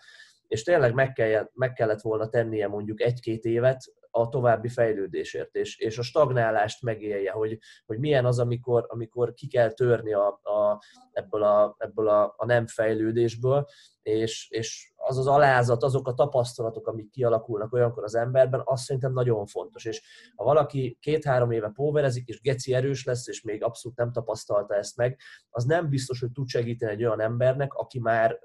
és 0.47 0.63
tényleg 0.63 0.93
meg, 0.93 1.13
kell, 1.13 1.49
meg 1.53 1.73
kellett 1.73 2.01
volna 2.01 2.29
tennie 2.29 2.67
mondjuk 2.67 3.01
egy-két 3.01 3.43
évet 3.43 3.93
a 4.15 4.29
további 4.29 4.67
fejlődésért, 4.67 5.55
és, 5.55 5.77
és 5.77 5.97
a 5.97 6.01
stagnálást 6.01 6.81
megélje, 6.81 7.31
hogy, 7.31 7.59
hogy 7.85 7.99
milyen 7.99 8.25
az, 8.25 8.39
amikor, 8.39 8.85
amikor 8.87 9.33
ki 9.33 9.47
kell 9.47 9.71
törni 9.71 10.13
a, 10.13 10.27
a, 10.27 10.81
ebből, 11.11 11.43
a, 11.43 11.75
ebből 11.77 12.07
a, 12.07 12.33
a 12.37 12.45
nem 12.45 12.67
fejlődésből, 12.67 13.65
és, 14.01 14.49
és 14.49 14.93
az 14.95 15.17
az 15.17 15.27
alázat, 15.27 15.83
azok 15.83 16.07
a 16.07 16.13
tapasztalatok, 16.13 16.87
amik 16.87 17.09
kialakulnak 17.09 17.73
olyankor 17.73 18.03
az 18.03 18.15
emberben, 18.15 18.61
azt 18.63 18.83
szerintem 18.83 19.13
nagyon 19.13 19.45
fontos. 19.45 19.85
És 19.85 20.01
ha 20.35 20.43
valaki 20.43 20.97
két-három 21.01 21.51
éve 21.51 21.71
póverezik, 21.73 22.27
és 22.27 22.41
geci 22.41 22.73
erős 22.73 23.05
lesz, 23.05 23.27
és 23.27 23.41
még 23.41 23.63
abszolút 23.63 23.97
nem 23.97 24.11
tapasztalta 24.11 24.75
ezt 24.75 24.97
meg, 24.97 25.19
az 25.49 25.63
nem 25.63 25.89
biztos, 25.89 26.19
hogy 26.19 26.31
tud 26.31 26.47
segíteni 26.47 26.91
egy 26.91 27.03
olyan 27.03 27.21
embernek, 27.21 27.73
aki 27.73 27.99
már 27.99 28.39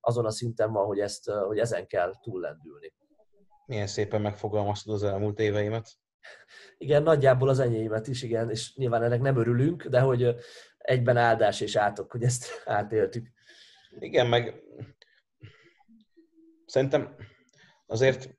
azon 0.00 0.26
a 0.26 0.30
szinten 0.30 0.72
van, 0.72 0.86
hogy, 0.86 0.98
ezt, 0.98 1.30
hogy 1.30 1.58
ezen 1.58 1.86
kell 1.86 2.12
túllendülni. 2.22 2.92
Milyen 3.68 3.86
szépen 3.86 4.20
megfogalmaztad 4.20 4.94
az 4.94 5.02
elmúlt 5.02 5.38
éveimet. 5.38 5.98
Igen, 6.78 7.02
nagyjából 7.02 7.48
az 7.48 7.58
enyémet 7.58 8.06
is, 8.06 8.22
igen, 8.22 8.50
és 8.50 8.74
nyilván 8.74 9.02
ennek 9.02 9.20
nem 9.20 9.36
örülünk, 9.36 9.84
de 9.84 10.00
hogy 10.00 10.34
egyben 10.78 11.16
áldás 11.16 11.60
és 11.60 11.76
átok, 11.76 12.10
hogy 12.10 12.22
ezt 12.22 12.46
átéltük. 12.64 13.28
Igen, 13.98 14.26
meg 14.26 14.62
szerintem 16.66 17.16
azért 17.86 18.36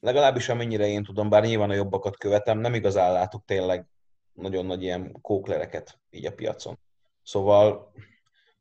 legalábbis 0.00 0.48
amennyire 0.48 0.86
én 0.86 1.04
tudom, 1.04 1.28
bár 1.28 1.44
nyilván 1.44 1.70
a 1.70 1.74
jobbakat 1.74 2.16
követem, 2.16 2.58
nem 2.58 2.74
igazán 2.74 3.12
látok 3.12 3.44
tényleg 3.44 3.88
nagyon 4.32 4.66
nagy 4.66 4.82
ilyen 4.82 5.20
kóklereket 5.20 6.00
így 6.10 6.26
a 6.26 6.34
piacon. 6.34 6.78
Szóval 7.22 7.92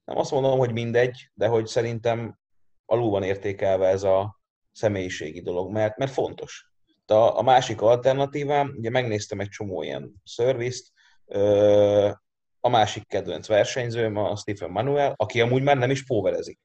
nem 0.05 0.17
azt 0.17 0.31
mondom, 0.31 0.57
hogy 0.57 0.71
mindegy, 0.71 1.31
de 1.33 1.47
hogy 1.47 1.67
szerintem 1.67 2.39
alul 2.85 3.09
van 3.09 3.23
értékelve 3.23 3.87
ez 3.87 4.03
a, 4.03 4.36
személyiségi 4.77 5.41
dolog, 5.41 5.71
mert, 5.71 5.97
mert 5.97 6.11
fontos. 6.11 6.71
De 7.05 7.13
a, 7.13 7.37
a 7.37 7.41
másik 7.41 7.81
alternatívám, 7.81 8.73
ugye 8.77 8.89
megnéztem 8.89 9.39
egy 9.39 9.49
csomó 9.49 9.83
ilyen 9.83 10.13
szervizt, 10.23 10.91
a 12.59 12.69
másik 12.69 13.07
kedvenc 13.07 13.47
versenyzőm 13.47 14.15
a 14.15 14.35
Stephen 14.35 14.69
Manuel, 14.69 15.13
aki 15.15 15.41
amúgy 15.41 15.63
már 15.63 15.77
nem 15.77 15.89
is 15.89 16.05
póverezik. 16.05 16.59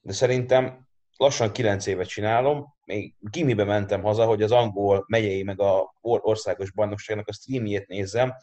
De 0.00 0.12
szerintem 0.12 0.88
lassan 1.16 1.52
9 1.52 1.86
évet 1.86 2.08
csinálom, 2.08 2.74
még 2.84 3.14
gimibe 3.18 3.64
mentem 3.64 4.02
haza, 4.02 4.26
hogy 4.26 4.42
az 4.42 4.52
angol 4.52 5.04
megyei 5.06 5.42
meg 5.42 5.60
a 5.60 5.94
országos 6.00 6.72
bajnokságnak 6.72 7.28
a 7.28 7.32
streamjét 7.32 7.86
nézzem, 7.86 8.34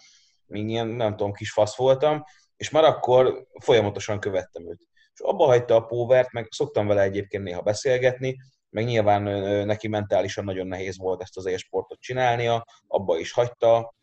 még 0.45 0.69
ilyen, 0.69 0.87
nem 0.87 1.15
tudom, 1.15 1.33
kis 1.33 1.51
fasz 1.51 1.75
voltam, 1.75 2.23
és 2.57 2.69
már 2.69 2.83
akkor 2.83 3.47
folyamatosan 3.59 4.19
követtem 4.19 4.69
őt. 4.69 4.79
És 5.13 5.19
abba 5.19 5.45
hagyta 5.45 5.75
a 5.75 5.85
póvert, 5.85 6.31
meg 6.31 6.47
szoktam 6.49 6.87
vele 6.87 7.01
egyébként 7.01 7.43
néha 7.43 7.61
beszélgetni, 7.61 8.37
meg 8.69 8.85
nyilván 8.85 9.21
neki 9.65 9.87
mentálisan 9.87 10.43
nagyon 10.43 10.67
nehéz 10.67 10.97
volt 10.97 11.21
ezt 11.21 11.37
az 11.37 11.45
élsportot 11.45 11.99
csinálnia, 11.99 12.65
abba 12.87 13.17
is 13.17 13.31
hagyta, 13.31 13.95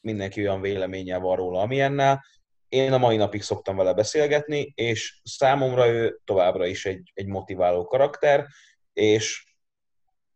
mindenki 0.00 0.40
olyan 0.40 0.60
véleménye 0.60 1.18
van 1.18 1.36
róla, 1.36 1.60
amilyennel. 1.60 2.24
Én 2.68 2.92
a 2.92 2.98
mai 2.98 3.16
napig 3.16 3.42
szoktam 3.42 3.76
vele 3.76 3.92
beszélgetni, 3.92 4.72
és 4.74 5.20
számomra 5.24 5.86
ő 5.86 6.20
továbbra 6.24 6.66
is 6.66 6.86
egy, 6.86 7.10
egy 7.14 7.26
motiváló 7.26 7.84
karakter, 7.84 8.46
és 8.92 9.54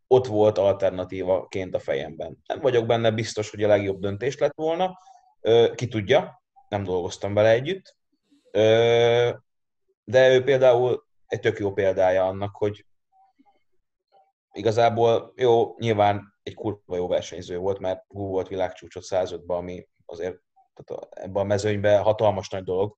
ott 0.07 0.27
volt 0.27 0.57
alternatívaként 0.57 1.75
a 1.75 1.79
fejemben. 1.79 2.37
Nem 2.45 2.59
vagyok 2.59 2.85
benne 2.85 3.11
biztos, 3.11 3.49
hogy 3.49 3.63
a 3.63 3.67
legjobb 3.67 3.99
döntés 3.99 4.37
lett 4.37 4.55
volna, 4.55 4.97
ki 5.75 5.87
tudja, 5.87 6.43
nem 6.69 6.83
dolgoztam 6.83 7.33
vele 7.33 7.49
együtt, 7.49 7.95
de 10.03 10.29
ő 10.29 10.43
például 10.43 11.05
egy 11.25 11.39
tök 11.39 11.59
jó 11.59 11.73
példája 11.73 12.25
annak, 12.25 12.55
hogy 12.55 12.85
igazából 14.55 15.33
jó, 15.35 15.75
nyilván 15.77 16.33
egy 16.43 16.53
kurva 16.53 16.95
jó 16.95 17.07
versenyző 17.07 17.57
volt, 17.57 17.79
mert 17.79 18.03
Gu 18.07 18.27
volt 18.27 18.47
világcsúcsot 18.47 19.03
105-ben, 19.09 19.57
ami 19.57 19.87
azért 20.05 20.37
tehát 20.73 21.07
ebben 21.09 21.41
a 21.41 21.45
mezőnyben 21.45 22.01
hatalmas 22.01 22.49
nagy 22.49 22.63
dolog, 22.63 22.97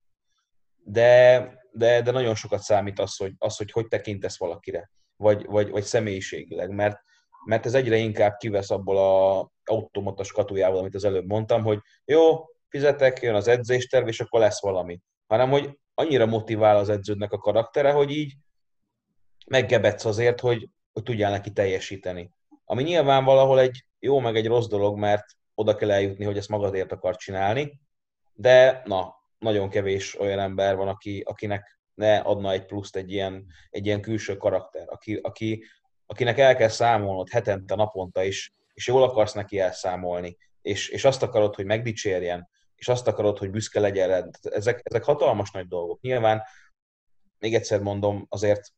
de, 0.83 1.39
de, 1.71 2.01
de 2.01 2.11
nagyon 2.11 2.35
sokat 2.35 2.61
számít 2.61 2.99
az, 2.99 3.15
hogy, 3.15 3.33
az, 3.37 3.57
hogy 3.57 3.71
hogy 3.71 3.87
tekintesz 3.87 4.37
valakire, 4.37 4.91
vagy, 5.15 5.45
vagy, 5.45 5.69
vagy 5.69 5.83
személyiségileg, 5.83 6.69
mert, 6.69 6.97
mert 7.45 7.65
ez 7.65 7.73
egyre 7.73 7.95
inkább 7.95 8.35
kivesz 8.37 8.69
abból 8.69 8.97
a 8.97 9.49
automatos 9.63 10.31
katujából, 10.31 10.79
amit 10.79 10.95
az 10.95 11.03
előbb 11.03 11.25
mondtam, 11.25 11.63
hogy 11.63 11.79
jó, 12.05 12.45
fizetek, 12.69 13.21
jön 13.21 13.35
az 13.35 13.47
edzésterv, 13.47 14.07
és 14.07 14.19
akkor 14.19 14.39
lesz 14.39 14.61
valami. 14.61 14.99
Hanem, 15.27 15.49
hogy 15.49 15.79
annyira 15.93 16.25
motivál 16.25 16.77
az 16.77 16.89
edződnek 16.89 17.31
a 17.31 17.37
karaktere, 17.37 17.91
hogy 17.91 18.11
így 18.11 18.33
meggebetsz 19.47 20.05
azért, 20.05 20.39
hogy, 20.39 20.69
hogy 20.97 21.05
tudjál 21.05 21.31
neki 21.31 21.51
teljesíteni. 21.51 22.31
Ami 22.65 22.83
nyilván 22.83 23.23
valahol 23.23 23.59
egy 23.59 23.85
jó 23.99 24.19
meg 24.19 24.35
egy 24.35 24.47
rossz 24.47 24.67
dolog, 24.67 24.97
mert 24.97 25.25
oda 25.55 25.75
kell 25.75 25.91
eljutni, 25.91 26.25
hogy 26.25 26.37
ezt 26.37 26.49
magadért 26.49 26.91
akar 26.91 27.15
csinálni, 27.15 27.79
de 28.33 28.81
na, 28.85 29.15
nagyon 29.39 29.69
kevés 29.69 30.19
olyan 30.19 30.39
ember 30.39 30.75
van, 30.75 30.87
aki, 30.87 31.23
akinek 31.25 31.79
ne 31.93 32.17
adna 32.17 32.51
egy 32.51 32.65
pluszt 32.65 32.95
egy 32.95 33.11
ilyen, 33.11 33.45
egy 33.69 33.85
ilyen 33.85 34.01
külső 34.01 34.37
karakter, 34.37 34.85
aki, 34.89 35.15
aki, 35.15 35.63
akinek 36.05 36.37
el 36.37 36.55
kell 36.55 36.67
számolnod 36.67 37.29
hetente, 37.29 37.75
naponta 37.75 38.23
is, 38.23 38.53
és 38.73 38.87
jól 38.87 39.03
akarsz 39.03 39.33
neki 39.33 39.59
elszámolni, 39.59 40.37
és, 40.61 40.89
és 40.89 41.05
azt 41.05 41.23
akarod, 41.23 41.55
hogy 41.55 41.65
megdicsérjen, 41.65 42.49
és 42.75 42.87
azt 42.87 43.07
akarod, 43.07 43.37
hogy 43.37 43.49
büszke 43.49 43.79
legyen 43.79 44.31
Ezek, 44.41 44.81
ezek 44.83 45.03
hatalmas 45.03 45.51
nagy 45.51 45.67
dolgok. 45.67 46.01
Nyilván, 46.01 46.43
még 47.39 47.53
egyszer 47.53 47.79
mondom, 47.79 48.25
azért 48.29 48.73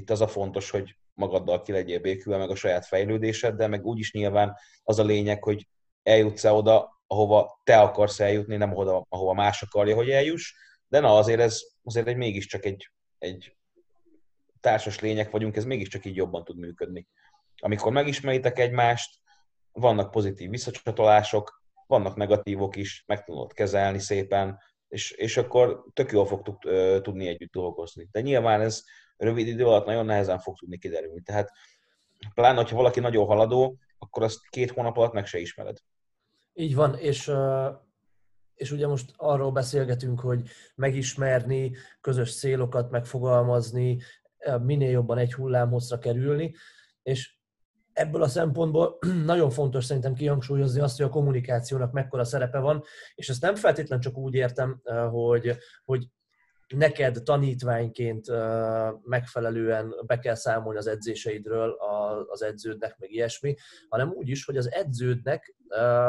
itt 0.00 0.10
az 0.10 0.20
a 0.20 0.28
fontos, 0.28 0.70
hogy 0.70 0.96
magaddal 1.14 1.62
ki 1.62 1.72
legyél 1.72 2.00
békülve, 2.00 2.38
meg 2.38 2.50
a 2.50 2.54
saját 2.54 2.86
fejlődéseddel, 2.86 3.68
meg 3.68 3.84
úgyis 3.86 4.12
nyilván 4.12 4.56
az 4.82 4.98
a 4.98 5.04
lényeg, 5.04 5.44
hogy 5.44 5.68
eljutsz-e 6.02 6.52
oda, 6.52 7.02
ahova 7.06 7.60
te 7.64 7.80
akarsz 7.80 8.20
eljutni, 8.20 8.56
nem 8.56 8.76
oda, 8.76 9.06
ahova 9.08 9.32
más 9.32 9.62
akarja, 9.62 9.94
hogy 9.94 10.10
eljuss, 10.10 10.54
de 10.88 11.00
na 11.00 11.16
azért 11.16 11.40
ez 11.40 11.60
azért 11.82 12.06
egy 12.06 12.16
mégiscsak 12.16 12.64
egy, 12.64 12.90
egy 13.18 13.56
társas 14.60 15.00
lények 15.00 15.30
vagyunk, 15.30 15.56
ez 15.56 15.64
mégiscsak 15.64 16.04
így 16.04 16.16
jobban 16.16 16.44
tud 16.44 16.58
működni. 16.58 17.06
Amikor 17.56 17.92
megismeritek 17.92 18.58
egymást, 18.58 19.18
vannak 19.72 20.10
pozitív 20.10 20.50
visszacsatolások, 20.50 21.62
vannak 21.86 22.16
negatívok 22.16 22.76
is, 22.76 23.04
meg 23.06 23.24
tudod 23.24 23.52
kezelni 23.52 23.98
szépen, 23.98 24.58
és, 24.88 25.10
és 25.10 25.36
akkor 25.36 25.84
tök 25.92 26.12
jól 26.12 26.26
fogtuk 26.26 26.58
tudni 27.02 27.28
együtt 27.28 27.52
dolgozni. 27.52 28.08
De 28.10 28.20
nyilván 28.20 28.60
ez 28.60 28.82
rövid 29.20 29.46
idő 29.46 29.66
alatt 29.66 29.86
nagyon 29.86 30.04
nehezen 30.04 30.38
fog 30.38 30.56
tudni 30.56 30.78
kiderülni. 30.78 31.20
Tehát 31.20 31.50
pláne, 32.34 32.56
hogyha 32.56 32.76
valaki 32.76 33.00
nagyon 33.00 33.26
haladó, 33.26 33.78
akkor 33.98 34.22
azt 34.22 34.48
két 34.48 34.70
hónap 34.70 34.96
alatt 34.96 35.12
meg 35.12 35.26
se 35.26 35.38
ismered. 35.38 35.76
Így 36.52 36.74
van, 36.74 36.94
és, 36.94 37.32
és 38.54 38.70
ugye 38.70 38.86
most 38.86 39.12
arról 39.16 39.52
beszélgetünk, 39.52 40.20
hogy 40.20 40.48
megismerni, 40.74 41.72
közös 42.00 42.38
célokat 42.38 42.90
megfogalmazni, 42.90 43.98
minél 44.62 44.90
jobban 44.90 45.18
egy 45.18 45.34
hullámhosszra 45.34 45.98
kerülni, 45.98 46.54
és 47.02 47.38
ebből 47.92 48.22
a 48.22 48.28
szempontból 48.28 48.98
nagyon 49.24 49.50
fontos 49.50 49.84
szerintem 49.84 50.14
kihangsúlyozni 50.14 50.80
azt, 50.80 50.96
hogy 50.96 51.06
a 51.06 51.10
kommunikációnak 51.10 51.92
mekkora 51.92 52.24
szerepe 52.24 52.58
van, 52.58 52.82
és 53.14 53.28
ezt 53.28 53.42
nem 53.42 53.54
feltétlenül 53.54 54.04
csak 54.04 54.16
úgy 54.16 54.34
értem, 54.34 54.80
hogy, 55.10 55.56
hogy 55.84 56.08
neked 56.76 57.22
tanítványként 57.24 58.26
megfelelően 59.02 59.94
be 60.06 60.18
kell 60.18 60.34
számolni 60.34 60.78
az 60.78 60.86
edzéseidről 60.86 61.76
az 62.28 62.42
edződnek, 62.42 62.96
meg 62.98 63.10
ilyesmi, 63.10 63.54
hanem 63.88 64.10
úgy 64.10 64.28
is, 64.28 64.44
hogy 64.44 64.56
az 64.56 64.72
edződnek 64.72 65.54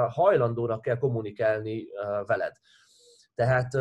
hajlandónak 0.07 0.81
kell 0.81 0.97
kommunikálni 0.97 1.87
veled. 2.25 2.53
Tehát 3.35 3.77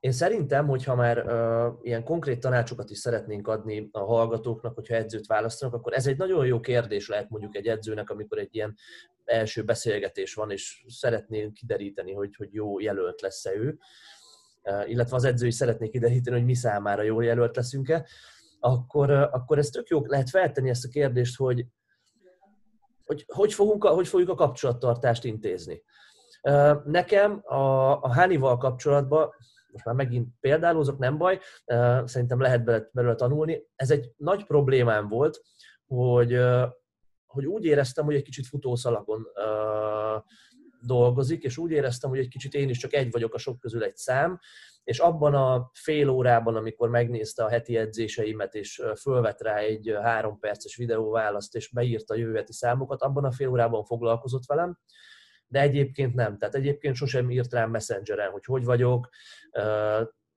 én 0.00 0.12
szerintem, 0.12 0.66
hogyha 0.66 0.94
már 0.94 1.24
ilyen 1.82 2.04
konkrét 2.04 2.40
tanácsokat 2.40 2.90
is 2.90 2.98
szeretnénk 2.98 3.48
adni 3.48 3.88
a 3.92 4.04
hallgatóknak, 4.04 4.74
hogyha 4.74 4.94
edzőt 4.94 5.26
választanak, 5.26 5.74
akkor 5.74 5.92
ez 5.92 6.06
egy 6.06 6.16
nagyon 6.16 6.46
jó 6.46 6.60
kérdés 6.60 7.08
lehet 7.08 7.28
mondjuk 7.28 7.56
egy 7.56 7.66
edzőnek, 7.66 8.10
amikor 8.10 8.38
egy 8.38 8.54
ilyen 8.54 8.74
első 9.24 9.64
beszélgetés 9.64 10.34
van, 10.34 10.50
és 10.50 10.84
szeretnénk 10.88 11.54
kideríteni, 11.54 12.12
hogy, 12.12 12.34
hogy 12.36 12.54
jó 12.54 12.80
jelölt 12.80 13.20
lesz-e 13.20 13.54
ő, 13.54 13.78
illetve 14.86 15.16
az 15.16 15.24
edző 15.24 15.46
is 15.46 15.54
szeretné 15.54 15.88
kideríteni, 15.88 16.36
hogy 16.36 16.46
mi 16.46 16.54
számára 16.54 17.02
jó 17.02 17.20
jelölt 17.20 17.56
leszünk-e, 17.56 18.06
akkor, 18.60 19.10
akkor 19.10 19.58
ez 19.58 19.68
tök 19.68 19.88
jó, 19.88 20.06
lehet 20.06 20.30
feltenni 20.30 20.68
ezt 20.68 20.84
a 20.84 20.88
kérdést, 20.88 21.36
hogy 21.36 21.66
hogy, 23.08 23.24
hogy, 23.28 23.52
fogunk, 23.52 23.84
hogy 23.84 24.08
fogjuk 24.08 24.28
a 24.28 24.34
kapcsolattartást 24.34 25.24
intézni. 25.24 25.82
Nekem 26.84 27.40
a, 27.44 27.92
a 28.02 28.12
Hánival 28.12 28.56
kapcsolatban, 28.56 29.30
most 29.72 29.84
már 29.84 29.94
megint 29.94 30.28
példálózok, 30.40 30.98
nem 30.98 31.18
baj, 31.18 31.40
szerintem 32.04 32.40
lehet 32.40 32.64
belőle, 32.64 32.88
belőle 32.92 33.14
tanulni. 33.14 33.62
Ez 33.76 33.90
egy 33.90 34.12
nagy 34.16 34.44
problémám 34.44 35.08
volt, 35.08 35.40
hogy, 35.86 36.38
hogy 37.26 37.46
úgy 37.46 37.64
éreztem, 37.64 38.04
hogy 38.04 38.14
egy 38.14 38.22
kicsit 38.22 38.46
futószalagon 38.46 39.26
dolgozik, 40.80 41.42
és 41.42 41.58
úgy 41.58 41.70
éreztem, 41.70 42.10
hogy 42.10 42.18
egy 42.18 42.28
kicsit 42.28 42.54
én 42.54 42.68
is 42.68 42.78
csak 42.78 42.92
egy 42.92 43.10
vagyok 43.10 43.34
a 43.34 43.38
sok 43.38 43.58
közül 43.58 43.82
egy 43.82 43.96
szám, 43.96 44.38
és 44.84 44.98
abban 44.98 45.34
a 45.34 45.70
fél 45.74 46.08
órában, 46.08 46.56
amikor 46.56 46.88
megnézte 46.88 47.44
a 47.44 47.48
heti 47.48 47.76
edzéseimet, 47.76 48.54
és 48.54 48.82
fölvett 49.00 49.42
rá 49.42 49.56
egy 49.56 49.96
három 50.02 50.38
perces 50.38 50.76
videóválaszt, 50.76 51.54
és 51.54 51.68
beírta 51.68 52.14
a 52.14 52.16
jövő 52.16 52.34
heti 52.34 52.52
számokat, 52.52 53.02
abban 53.02 53.24
a 53.24 53.32
fél 53.32 53.48
órában 53.48 53.84
foglalkozott 53.84 54.46
velem, 54.46 54.78
de 55.46 55.60
egyébként 55.60 56.14
nem. 56.14 56.38
Tehát 56.38 56.54
egyébként 56.54 56.94
sosem 56.94 57.30
írt 57.30 57.52
rám 57.52 57.70
messengeren, 57.70 58.30
hogy 58.30 58.44
hogy 58.44 58.64
vagyok, 58.64 59.08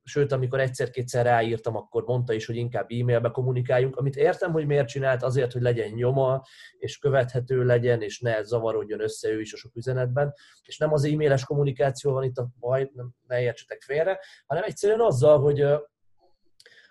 sőt, 0.03 0.31
amikor 0.31 0.59
egyszer-kétszer 0.59 1.25
ráírtam, 1.25 1.75
akkor 1.75 2.03
mondta 2.03 2.33
is, 2.33 2.45
hogy 2.45 2.55
inkább 2.55 2.89
e-mailbe 2.89 3.29
kommunikáljunk, 3.29 3.95
amit 3.95 4.15
értem, 4.15 4.51
hogy 4.51 4.65
miért 4.65 4.87
csinált, 4.87 5.23
azért, 5.23 5.51
hogy 5.51 5.61
legyen 5.61 5.89
nyoma, 5.89 6.43
és 6.77 6.97
követhető 6.97 7.63
legyen, 7.63 8.01
és 8.01 8.19
ne 8.19 8.43
zavarodjon 8.43 9.01
össze 9.01 9.29
ő 9.29 9.39
is 9.39 9.53
a 9.53 9.57
sok 9.57 9.75
üzenetben, 9.75 10.33
és 10.63 10.77
nem 10.77 10.93
az 10.93 11.03
e-mailes 11.03 11.43
kommunikáció 11.43 12.11
van 12.11 12.23
itt 12.23 12.37
a 12.37 12.49
baj, 12.59 12.89
nem, 12.93 13.13
ne 13.27 13.41
értsetek 13.41 13.81
félre, 13.81 14.19
hanem 14.45 14.63
egyszerűen 14.63 15.01
azzal, 15.01 15.39
hogy, 15.39 15.65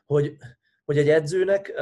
hogy, 0.07 0.37
hogy 0.85 0.99
egy 0.99 1.09
edzőnek 1.09 1.73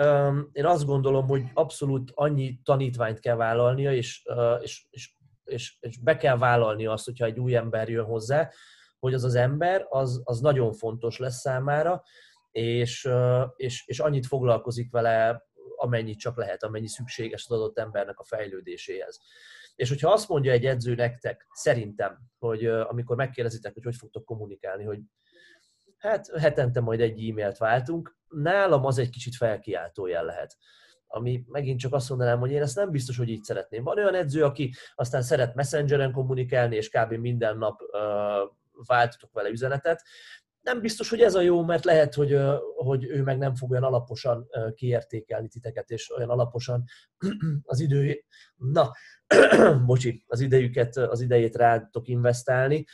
én 0.53 0.67
azt 0.67 0.87
gondolom, 0.87 1.27
hogy 1.27 1.43
abszolút 1.55 2.11
annyi 2.15 2.61
tanítványt 2.65 3.21
kell 3.21 3.37
vállalnia, 3.37 3.93
és, 3.93 4.23
és, 4.63 4.87
és, 4.91 5.15
és, 5.45 5.77
és 5.81 5.99
be 5.99 6.17
kell 6.17 6.39
vállalni 6.39 6.87
azt, 6.87 7.05
hogyha 7.05 7.25
egy 7.25 7.39
új 7.39 7.57
ember 7.57 7.89
jön 7.89 8.05
hozzá, 8.05 8.51
hogy 8.99 9.15
az 9.15 9.25
az 9.25 9.35
ember, 9.35 9.87
az, 9.89 10.21
az 10.25 10.41
nagyon 10.41 10.73
fontos 10.73 11.19
lesz 11.19 11.41
számára, 11.41 12.03
és, 12.51 13.09
és, 13.57 13.87
és 13.87 13.99
annyit 13.99 14.27
foglalkozik 14.27 14.91
vele, 14.91 15.47
amennyit 15.77 16.19
csak 16.19 16.37
lehet, 16.37 16.63
amennyi 16.63 16.89
szükséges 16.89 17.47
az 17.49 17.57
adott 17.57 17.79
embernek 17.79 18.19
a 18.19 18.25
fejlődéséhez. 18.25 19.21
És 19.75 19.89
hogyha 19.89 20.13
azt 20.13 20.29
mondja 20.29 20.53
egy 20.53 20.67
edző 20.67 20.95
nektek, 20.95 21.47
szerintem, 21.53 22.19
hogy 22.39 22.67
amikor 22.67 23.17
megkérdezitek, 23.17 23.75
hogy 23.75 23.85
hogy 23.85 23.97
fogtok 23.97 24.25
kommunikálni, 24.25 24.85
hogy 24.85 25.01
hát 25.97 26.31
hetente 26.39 26.81
majd 26.81 27.01
egy 27.01 27.29
e-mailt 27.29 27.59
váltunk, 27.59 28.17
nálam 28.29 28.85
az 28.85 28.99
egy 28.99 29.11
kicsit 29.11 29.35
felkiáltó 29.35 30.07
jel 30.07 30.25
lehet 30.25 30.57
ami 31.09 31.45
megint 31.47 31.79
csak 31.79 31.93
azt 31.93 32.09
mondanám, 32.09 32.39
hogy 32.39 32.51
én 32.51 32.63
ezt 32.63 32.77
nem 32.77 32.91
biztos, 32.91 33.17
hogy 33.17 33.29
így 33.29 33.43
szeretném. 33.43 33.85
Van 33.85 33.97
olyan 33.97 34.15
edző, 34.15 34.45
aki 34.45 34.75
aztán 34.95 35.23
szeret 35.23 35.55
messengeren 35.55 36.13
kommunikálni, 36.13 36.77
és 36.77 36.89
kb. 36.89 37.13
minden 37.13 37.59
nap 37.59 37.81
váltotok 38.87 39.33
vele 39.33 39.49
üzenetet. 39.49 40.03
Nem 40.61 40.81
biztos, 40.81 41.11
hogy 41.11 41.21
ez 41.21 41.35
a 41.35 41.41
jó, 41.41 41.63
mert 41.63 41.85
lehet, 41.85 42.15
hogy, 42.15 42.39
hogy 42.77 43.05
ő 43.05 43.23
meg 43.23 43.39
nem 43.39 43.55
fog 43.55 43.71
olyan 43.71 43.83
alaposan 43.83 44.49
kiértékelni 44.75 45.49
titeket, 45.49 45.91
és 45.91 46.13
olyan 46.17 46.31
alaposan 46.31 46.85
az 47.63 47.81
idő, 47.81 48.25
na, 48.57 48.93
bocsi, 49.87 50.25
az 50.27 50.41
idejüket, 50.41 50.97
az 50.97 51.21
idejét 51.21 51.57
rátok 51.57 52.09
investálni, 52.09 52.85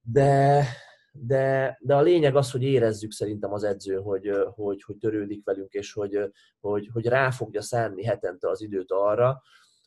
de, 0.00 0.64
de, 1.12 1.78
de 1.80 1.94
a 1.94 2.02
lényeg 2.02 2.36
az, 2.36 2.50
hogy 2.50 2.62
érezzük 2.62 3.12
szerintem 3.12 3.52
az 3.52 3.64
edző, 3.64 3.94
hogy, 3.96 4.30
hogy, 4.54 4.82
hogy 4.82 4.96
törődik 4.96 5.44
velünk, 5.44 5.72
és 5.72 5.92
hogy, 5.92 6.32
hogy, 6.60 6.88
hogy 6.92 7.06
rá 7.06 7.30
fogja 7.30 7.62
szánni 7.62 8.04
hetente 8.04 8.48
az 8.48 8.62
időt 8.62 8.92
arra, 8.92 9.42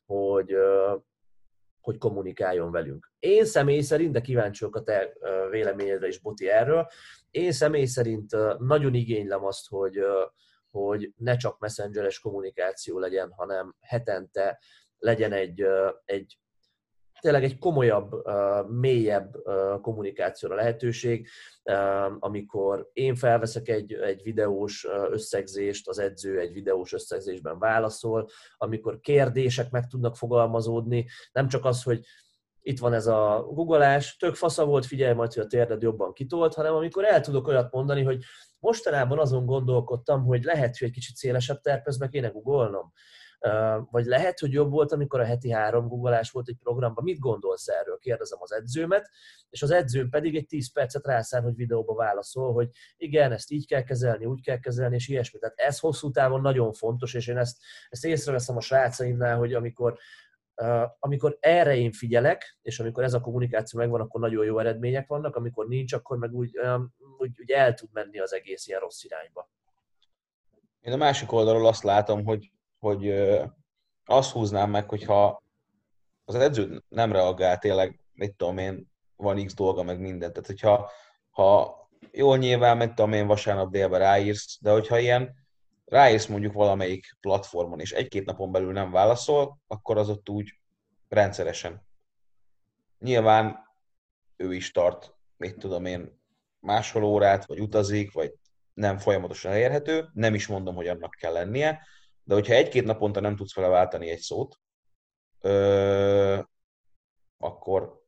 hogy, 0.06 0.56
hogy 1.90 1.98
kommunikáljon 1.98 2.72
velünk. 2.72 3.12
Én 3.20 3.46
személy 3.46 3.82
szerint, 3.82 4.12
de 4.12 4.22
kíváncsi 4.22 4.66
a 4.72 4.84
te 4.84 5.14
véleményedre 5.50 6.08
is, 6.08 6.20
Boti, 6.20 6.50
erről, 6.50 6.88
én 7.32 7.52
személy 7.52 7.86
szerint 7.86 8.36
nagyon 8.60 8.94
igénylem 8.94 9.46
azt, 9.46 9.68
hogy, 9.68 10.00
hogy 10.70 11.14
ne 11.18 11.36
csak 11.36 11.60
messengeres 11.60 12.20
kommunikáció 12.20 13.00
legyen, 13.00 13.32
hanem 13.32 13.76
hetente 13.80 14.60
legyen 14.98 15.32
egy, 15.32 15.66
egy 16.06 16.38
tényleg 17.20 17.44
egy 17.44 17.58
komolyabb, 17.58 18.12
mélyebb 18.68 19.36
kommunikációra 19.82 20.56
lehetőség, 20.56 21.28
amikor 22.20 22.90
én 22.94 23.16
felveszek 23.16 23.68
egy, 23.68 23.94
egy 23.94 24.22
videós 24.24 24.88
összegzést, 25.10 25.88
az 25.88 26.00
edző 26.00 26.40
egy 26.40 26.54
videós 26.54 26.94
összegzésben 26.94 27.60
válaszol, 27.60 28.30
amikor 28.58 29.00
kérdések 29.00 29.72
meg 29.72 29.88
tudnak 29.88 30.16
fogalmazódni, 30.16 31.06
nem 31.32 31.48
csak 31.48 31.66
az, 31.66 31.84
hogy 31.84 32.06
itt 32.62 32.80
van 32.80 32.94
ez 32.94 33.08
a 33.08 33.48
googolás, 33.52 34.18
tök 34.18 34.36
fasza 34.36 34.66
volt, 34.66 34.86
figyelj 34.86 35.14
majd, 35.14 35.34
hogy 35.34 35.44
a 35.44 35.48
térded 35.48 35.82
jobban 35.82 36.14
kitolt, 36.14 36.54
hanem 36.54 36.76
amikor 36.76 37.06
el 37.06 37.22
tudok 37.22 37.48
olyat 37.48 37.72
mondani, 37.72 38.04
hogy 38.04 38.24
mostanában 38.60 39.20
azon 39.20 39.46
gondolkodtam, 39.46 40.24
hogy 40.24 40.44
lehet, 40.44 40.78
hogy 40.78 40.88
egy 40.88 40.94
kicsit 40.94 41.16
szélesebb 41.16 41.62
terpezbe 41.62 42.08
kéne 42.08 42.28
googolnom 42.28 42.94
vagy 43.92 44.06
lehet, 44.06 44.40
hogy 44.40 44.52
jobb 44.52 44.72
volt, 44.72 44.92
amikor 44.92 45.20
a 45.20 45.26
heti 45.26 45.52
három 45.52 45.88
googolás 45.88 46.32
volt 46.32 46.48
egy 46.48 46.58
programban. 46.64 47.04
Mit 47.04 47.20
gondolsz 47.20 47.68
erről? 47.68 47.98
Kérdezem 47.98 48.38
az 48.42 48.54
edzőmet, 48.54 49.10
és 49.50 49.62
az 49.62 49.72
edzőm 49.72 50.10
pedig 50.10 50.36
egy 50.36 50.46
10 50.46 50.72
percet 50.72 51.06
rászán, 51.06 51.44
hogy 51.44 51.56
videóba 51.56 51.94
válaszol, 51.94 52.54
hogy 52.54 52.70
igen, 52.98 53.32
ezt 53.32 53.52
így 53.52 53.68
kell 53.68 53.84
kezelni, 53.84 54.26
úgy 54.26 54.42
kell 54.42 54.60
kezelni, 54.60 54.96
és 54.96 55.08
ilyesmi. 55.08 55.40
Tehát 55.40 55.60
ez 55.60 55.80
hosszú 55.80 56.12
távon 56.12 56.42
nagyon 56.42 56.74
fontos, 56.74 57.14
és 57.14 57.28
én 57.28 57.38
ezt, 57.38 57.58
ezt 57.90 58.06
észreveszem 58.06 58.58
a 58.58 58.62
srácaimnál, 58.62 59.38
hogy 59.38 59.54
amikor 59.54 59.98
amikor 61.00 61.38
erre 61.40 61.76
én 61.76 61.92
figyelek, 61.92 62.58
és 62.62 62.80
amikor 62.80 63.04
ez 63.04 63.14
a 63.14 63.22
kommunikáció 63.22 63.80
megvan, 63.80 64.02
akkor 64.02 64.22
nagyon 64.22 64.46
jó 64.46 64.60
eredmények 64.60 65.08
vannak, 65.08 65.36
amikor 65.36 65.68
nincs, 65.68 65.94
akkor 65.94 66.18
meg 66.18 66.34
úgy, 66.34 66.60
úgy, 67.18 67.32
úgy 67.40 67.52
el 67.52 67.74
tud 67.74 67.90
menni 67.92 68.20
az 68.20 68.34
egész 68.34 68.68
ilyen 68.68 68.80
rossz 68.80 69.04
irányba. 69.04 69.50
Én 70.80 70.94
a 70.94 70.98
másik 70.98 71.32
oldalról 71.32 71.68
azt 71.68 71.84
látom, 71.84 72.26
hogy 72.26 72.52
hogy 72.80 73.14
azt 74.06 74.32
húznám 74.32 74.70
meg, 74.70 74.90
hogyha 74.90 75.44
az 76.26 76.36
edző 76.36 76.84
nem 76.90 77.12
reagál 77.12 77.58
tényleg, 77.58 78.00
mit 78.14 78.36
tudom 78.36 78.58
én, 78.58 78.92
van 79.16 79.46
x 79.46 79.54
dolga, 79.54 79.84
meg 79.84 80.00
mindent. 80.00 80.34
Tehát, 80.34 80.48
hogyha 80.48 80.92
ha 81.30 81.78
jól 82.12 82.38
nyilván, 82.38 82.78
mit 82.78 82.94
tudom 82.94 83.14
én, 83.14 83.28
vasárnap 83.28 83.72
délben 83.72 84.00
ráírsz, 84.00 84.58
de 84.62 84.72
hogyha 84.72 85.00
ilyen 85.00 85.36
ráírsz 85.86 86.26
mondjuk 86.26 86.54
valamelyik 86.54 87.18
platformon, 87.22 87.80
és 87.80 87.92
egy-két 87.92 88.26
napon 88.26 88.52
belül 88.52 88.72
nem 88.72 88.92
válaszol, 88.92 89.60
akkor 89.68 89.98
az 89.98 90.10
ott 90.10 90.30
úgy 90.30 90.60
rendszeresen. 91.08 91.88
Nyilván 93.00 93.60
ő 94.36 94.54
is 94.54 94.72
tart, 94.72 95.14
mit 95.38 95.58
tudom 95.58 95.86
én, 95.86 96.20
máshol 96.60 97.04
órát, 97.04 97.46
vagy 97.46 97.60
utazik, 97.60 98.12
vagy 98.12 98.34
nem 98.74 98.98
folyamatosan 98.98 99.52
elérhető, 99.52 100.10
nem 100.14 100.34
is 100.34 100.48
mondom, 100.48 100.76
hogy 100.76 100.88
annak 100.88 101.16
kell 101.20 101.34
lennie, 101.34 101.82
de 102.30 102.36
hogyha 102.36 102.54
egy-két 102.54 102.84
naponta 102.84 103.20
nem 103.20 103.36
tudsz 103.36 103.56
vele 103.56 103.68
váltani 103.68 104.10
egy 104.10 104.20
szót, 104.20 104.60
ö, 105.42 106.40
akkor, 107.38 108.04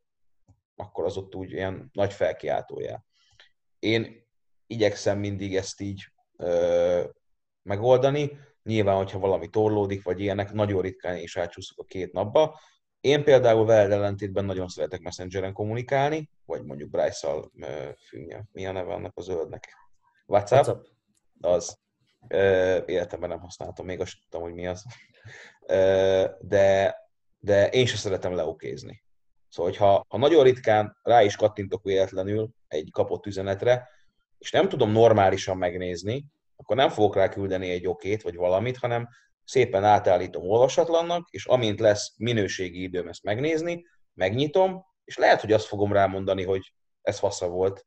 akkor 0.76 1.06
az 1.06 1.18
ott 1.18 1.36
úgy 1.36 1.52
ilyen 1.52 1.90
nagy 1.94 2.14
felkiáltójá. 2.14 3.04
Én 3.80 4.28
igyekszem 4.68 5.20
mindig 5.20 5.56
ezt 5.56 5.82
így 5.82 6.04
ö, 6.38 7.04
megoldani, 7.62 8.38
nyilván, 8.64 8.96
hogyha 8.96 9.20
valami 9.20 9.50
torlódik, 9.50 10.04
vagy 10.04 10.20
ilyenek, 10.20 10.52
nagyon 10.52 10.82
ritkán 10.82 11.18
is 11.18 11.38
átsúszok 11.38 11.80
a 11.80 11.84
két 11.84 12.14
napba. 12.14 12.60
Én 13.00 13.24
például 13.24 13.66
veled 13.66 13.92
ellentétben 13.92 14.46
nagyon 14.46 14.68
szeretek 14.68 15.02
Messengeren 15.02 15.54
kommunikálni, 15.54 16.30
vagy 16.46 16.64
mondjuk 16.64 16.90
Bryce-szal, 16.90 17.52
mi 18.52 18.66
a 18.66 18.72
neve 18.72 18.94
annak 18.94 19.18
a 19.18 19.22
zöldnek? 19.22 19.74
WhatsApp? 20.26 20.66
WhatsApp. 20.66 20.86
Az 21.40 21.81
életemben 22.86 23.30
nem 23.30 23.40
használtam, 23.40 23.86
még 23.86 24.00
azt 24.00 24.14
tudtam, 24.22 24.42
hogy 24.42 24.54
mi 24.54 24.68
az. 24.68 24.84
De, 26.40 26.96
de 27.40 27.70
én 27.70 27.86
sem 27.86 27.98
szeretem 27.98 28.34
leokézni. 28.34 29.04
Szóval, 29.50 29.72
hogyha 29.72 30.06
ha 30.08 30.18
nagyon 30.18 30.44
ritkán 30.44 30.98
rá 31.04 31.24
is 31.24 31.36
kattintok 31.36 31.84
véletlenül 31.84 32.50
egy 32.68 32.90
kapott 32.92 33.26
üzenetre, 33.26 33.90
és 34.38 34.52
nem 34.52 34.70
tudom 34.70 34.92
normálisan 34.92 35.58
megnézni, 35.58 36.26
akkor 36.56 36.76
nem 36.76 36.90
fogok 36.90 37.16
rá 37.16 37.30
küldeni 37.30 37.70
egy 37.70 37.88
okét 37.88 38.22
vagy 38.22 38.36
valamit, 38.36 38.78
hanem 38.78 39.08
szépen 39.44 39.84
átállítom 39.84 40.50
olvasatlannak, 40.50 41.28
és 41.30 41.46
amint 41.46 41.80
lesz 41.80 42.14
minőségi 42.18 42.82
időm 42.82 43.08
ezt 43.08 43.24
megnézni, 43.24 43.86
megnyitom, 44.14 44.86
és 45.04 45.18
lehet, 45.18 45.42
hogy 45.42 45.54
azt 45.54 45.66
fogom 45.66 45.94
rámondani, 45.94 46.44
hogy 46.44 46.74
ez 47.02 47.20
fasza 47.20 47.48
volt. 47.48 47.86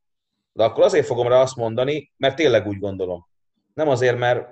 De 0.52 0.64
akkor 0.64 0.84
azért 0.84 1.06
fogom 1.06 1.28
rá 1.28 1.40
azt 1.40 1.56
mondani, 1.56 2.12
mert 2.16 2.36
tényleg 2.36 2.66
úgy 2.66 2.78
gondolom. 2.78 3.28
Nem 3.74 3.88
azért, 3.88 4.18
mert 4.18 4.48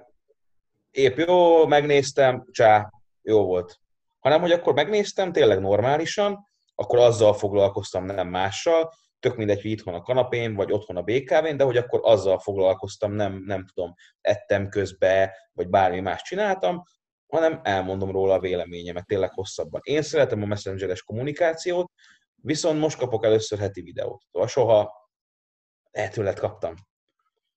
épp 0.91 1.17
jó, 1.17 1.67
megnéztem, 1.67 2.47
csá, 2.51 2.91
jó 3.23 3.45
volt. 3.45 3.81
hanem 4.19 4.41
hogy 4.41 4.53
akkor 4.53 4.75
megnéztem 4.75 5.33
tényleg 5.33 5.61
normálisan, 5.61 6.49
akkor 6.75 6.99
azzal 6.99 7.35
foglalkoztam, 7.35 8.05
nem 8.05 8.29
mással, 8.29 8.93
tök 9.19 9.37
mindegy, 9.37 9.63
hogy 9.63 9.71
itthon 9.71 9.95
a 9.95 10.03
kanapén, 10.03 10.55
vagy 10.55 10.73
otthon 10.73 10.97
a 10.97 11.03
BKV-n, 11.03 11.57
de 11.57 11.65
hogy 11.65 11.77
akkor 11.77 12.01
azzal 12.03 12.39
foglalkoztam, 12.39 13.13
nem, 13.13 13.43
nem 13.47 13.67
tudom, 13.67 13.95
ettem 14.21 14.69
közbe, 14.69 15.37
vagy 15.53 15.69
bármi 15.69 16.01
más 16.01 16.23
csináltam, 16.23 16.83
hanem 17.27 17.61
elmondom 17.63 18.11
róla 18.11 18.35
a 18.35 18.41
véleményemet 18.41 19.07
tényleg 19.07 19.33
hosszabban. 19.33 19.81
Én 19.85 20.03
szeretem 20.03 20.43
a 20.43 20.47
messengeres 20.47 21.03
kommunikációt, 21.03 21.93
viszont 22.35 22.81
most 22.81 22.99
kapok 22.99 23.25
először 23.25 23.59
heti 23.59 23.83
videót. 23.83 24.23
Szóval 24.33 24.49
soha 24.49 25.11
lehetőlet 25.91 26.39
kaptam. 26.39 26.75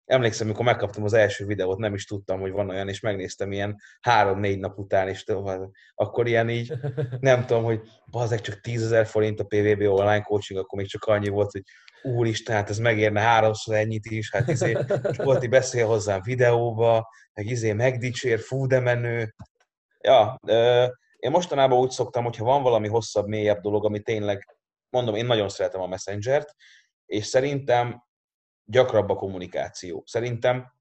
Emlékszem, 0.06 0.48
amikor 0.48 0.66
megkaptam 0.66 1.04
az 1.04 1.14
első 1.14 1.46
videót, 1.46 1.78
nem 1.78 1.94
is 1.94 2.06
tudtam, 2.06 2.40
hogy 2.40 2.52
van 2.52 2.70
olyan, 2.70 2.90
és 2.90 3.00
megnéztem 3.00 3.52
ilyen 3.52 3.82
három-négy 4.02 4.60
nap 4.60 4.78
után, 4.78 5.08
és 5.08 5.24
akkor 5.96 6.28
ilyen 6.28 6.50
így, 6.50 6.74
nem 7.20 7.46
tudom, 7.46 7.64
hogy 7.64 7.82
bazeg 8.12 8.42
csak 8.42 8.62
10 8.62 8.84
ezer 8.84 9.06
forint 9.06 9.40
a 9.40 9.44
PVB 9.44 9.82
online 9.82 10.22
coaching, 10.22 10.60
akkor 10.60 10.80
még 10.80 10.88
csak 10.88 11.04
annyi 11.04 11.30
volt, 11.30 11.52
hogy 11.52 11.64
úristen, 12.02 12.56
hát 12.56 12.70
ez 12.70 12.78
megérne 12.78 13.22
háromszor 13.22 13.76
ennyit 13.76 14.06
is, 14.06 14.32
hát 14.32 14.48
izé, 14.48 14.78
Zsolti 15.22 15.48
beszél 15.48 15.88
hozzám 15.88 16.22
videóba, 16.24 17.10
meg 17.34 17.46
izé 17.46 17.74
megdicsér, 17.74 18.40
fú, 18.40 18.68
de 18.68 18.80
menő. 18.80 19.36
Ja, 20.02 20.40
én 21.16 21.32
mostanában 21.32 21.80
úgy 21.80 21.90
szoktam, 21.90 22.24
hogyha 22.24 22.46
van 22.46 22.64
valami 22.64 22.88
hosszabb, 22.88 23.28
mélyebb 23.28 23.62
dolog, 23.62 23.86
ami 23.86 24.00
tényleg, 24.00 24.58
mondom, 24.90 25.16
én 25.16 25.26
nagyon 25.26 25.50
szeretem 25.50 25.82
a 25.82 25.88
Messenger-t, 25.88 26.56
és 27.06 27.26
szerintem 27.26 28.04
gyakrabb 28.66 29.10
a 29.10 29.16
kommunikáció. 29.16 30.04
Szerintem 30.06 30.74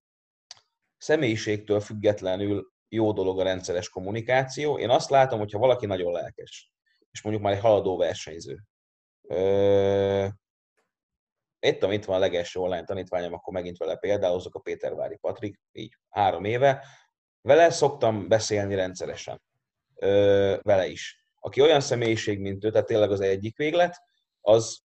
személyiségtől 0.96 1.80
függetlenül 1.80 2.72
jó 2.88 3.12
dolog 3.12 3.40
a 3.40 3.42
rendszeres 3.42 3.88
kommunikáció. 3.88 4.78
Én 4.78 4.90
azt 4.90 5.10
látom, 5.10 5.38
hogyha 5.38 5.58
valaki 5.58 5.86
nagyon 5.86 6.12
lelkes, 6.12 6.72
és 7.10 7.22
mondjuk 7.22 7.44
már 7.44 7.54
egy 7.54 7.60
haladó 7.60 7.96
versenyző. 7.96 8.60
Ö... 9.28 10.26
Itt, 11.60 11.82
itt 11.82 12.04
van 12.04 12.16
a 12.16 12.18
legelső 12.18 12.60
online 12.60 12.84
tanítványom, 12.84 13.32
akkor 13.32 13.52
megint 13.52 13.76
vele 13.76 13.98
azok 14.28 14.54
a 14.54 14.58
Pétervári 14.58 15.16
Patrik, 15.16 15.60
így 15.72 15.96
három 16.08 16.44
éve. 16.44 16.84
Vele 17.40 17.70
szoktam 17.70 18.28
beszélni 18.28 18.74
rendszeresen. 18.74 19.42
Vele 20.62 20.86
is. 20.86 21.26
Aki 21.34 21.60
olyan 21.60 21.80
személyiség, 21.80 22.40
mint 22.40 22.64
ő, 22.64 22.70
tehát 22.70 22.86
tényleg 22.86 23.10
az 23.10 23.20
egyik 23.20 23.56
véglet, 23.56 24.02
az 24.40 24.83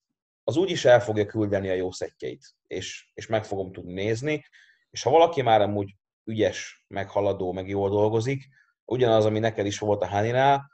az 0.48 0.56
úgyis 0.56 0.86
el 0.86 1.02
fogja 1.02 1.26
küldeni 1.26 1.70
a 1.70 1.74
jó 1.74 1.92
szettjeit, 1.92 2.46
és, 2.68 3.12
és 3.14 3.28
meg 3.28 3.46
fogom 3.46 3.72
tudni 3.72 3.94
nézni, 3.94 4.46
és 4.90 5.04
ha 5.04 5.10
valaki 5.10 5.42
már 5.42 5.62
amúgy 5.62 5.96
ügyes, 6.24 6.86
meg 6.88 7.10
haladó, 7.10 7.52
meg 7.52 7.68
jól 7.68 7.90
dolgozik, 7.90 8.48
ugyanaz, 8.86 9.26
ami 9.26 9.40
neked 9.40 9.66
is 9.66 9.80
volt 9.80 10.02
a 10.02 10.08
Haninál, 10.08 10.72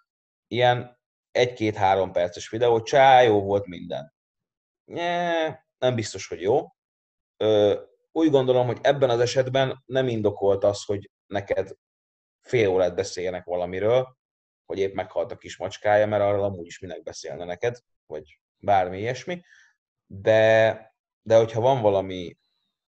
ilyen 0.47 0.99
egy-két-három 1.31 2.11
perces 2.11 2.49
videó, 2.49 2.81
csá, 2.81 3.21
jó 3.21 3.41
volt 3.41 3.65
minden. 3.65 4.13
Nye, 4.85 5.65
nem 5.77 5.95
biztos, 5.95 6.27
hogy 6.27 6.41
jó. 6.41 6.67
Ö, 7.37 7.81
úgy 8.11 8.29
gondolom, 8.29 8.65
hogy 8.65 8.79
ebben 8.81 9.09
az 9.09 9.19
esetben 9.19 9.83
nem 9.85 10.07
indokolt 10.07 10.63
az, 10.63 10.83
hogy 10.85 11.09
neked 11.25 11.75
fél 12.41 12.67
órát 12.69 12.95
beszéljenek 12.95 13.45
valamiről, 13.45 14.17
hogy 14.65 14.79
épp 14.79 14.93
meghalt 14.93 15.31
a 15.31 15.37
kis 15.37 15.57
macskája, 15.57 16.07
mert 16.07 16.23
arról 16.23 16.43
amúgy 16.43 16.65
is 16.65 16.79
minek 16.79 17.03
beszélne 17.03 17.45
neked, 17.45 17.77
vagy 18.05 18.39
bármi 18.57 18.99
ilyesmi 18.99 19.41
de, 20.21 20.93
de 21.21 21.37
hogyha 21.37 21.61
van 21.61 21.81
valami 21.81 22.37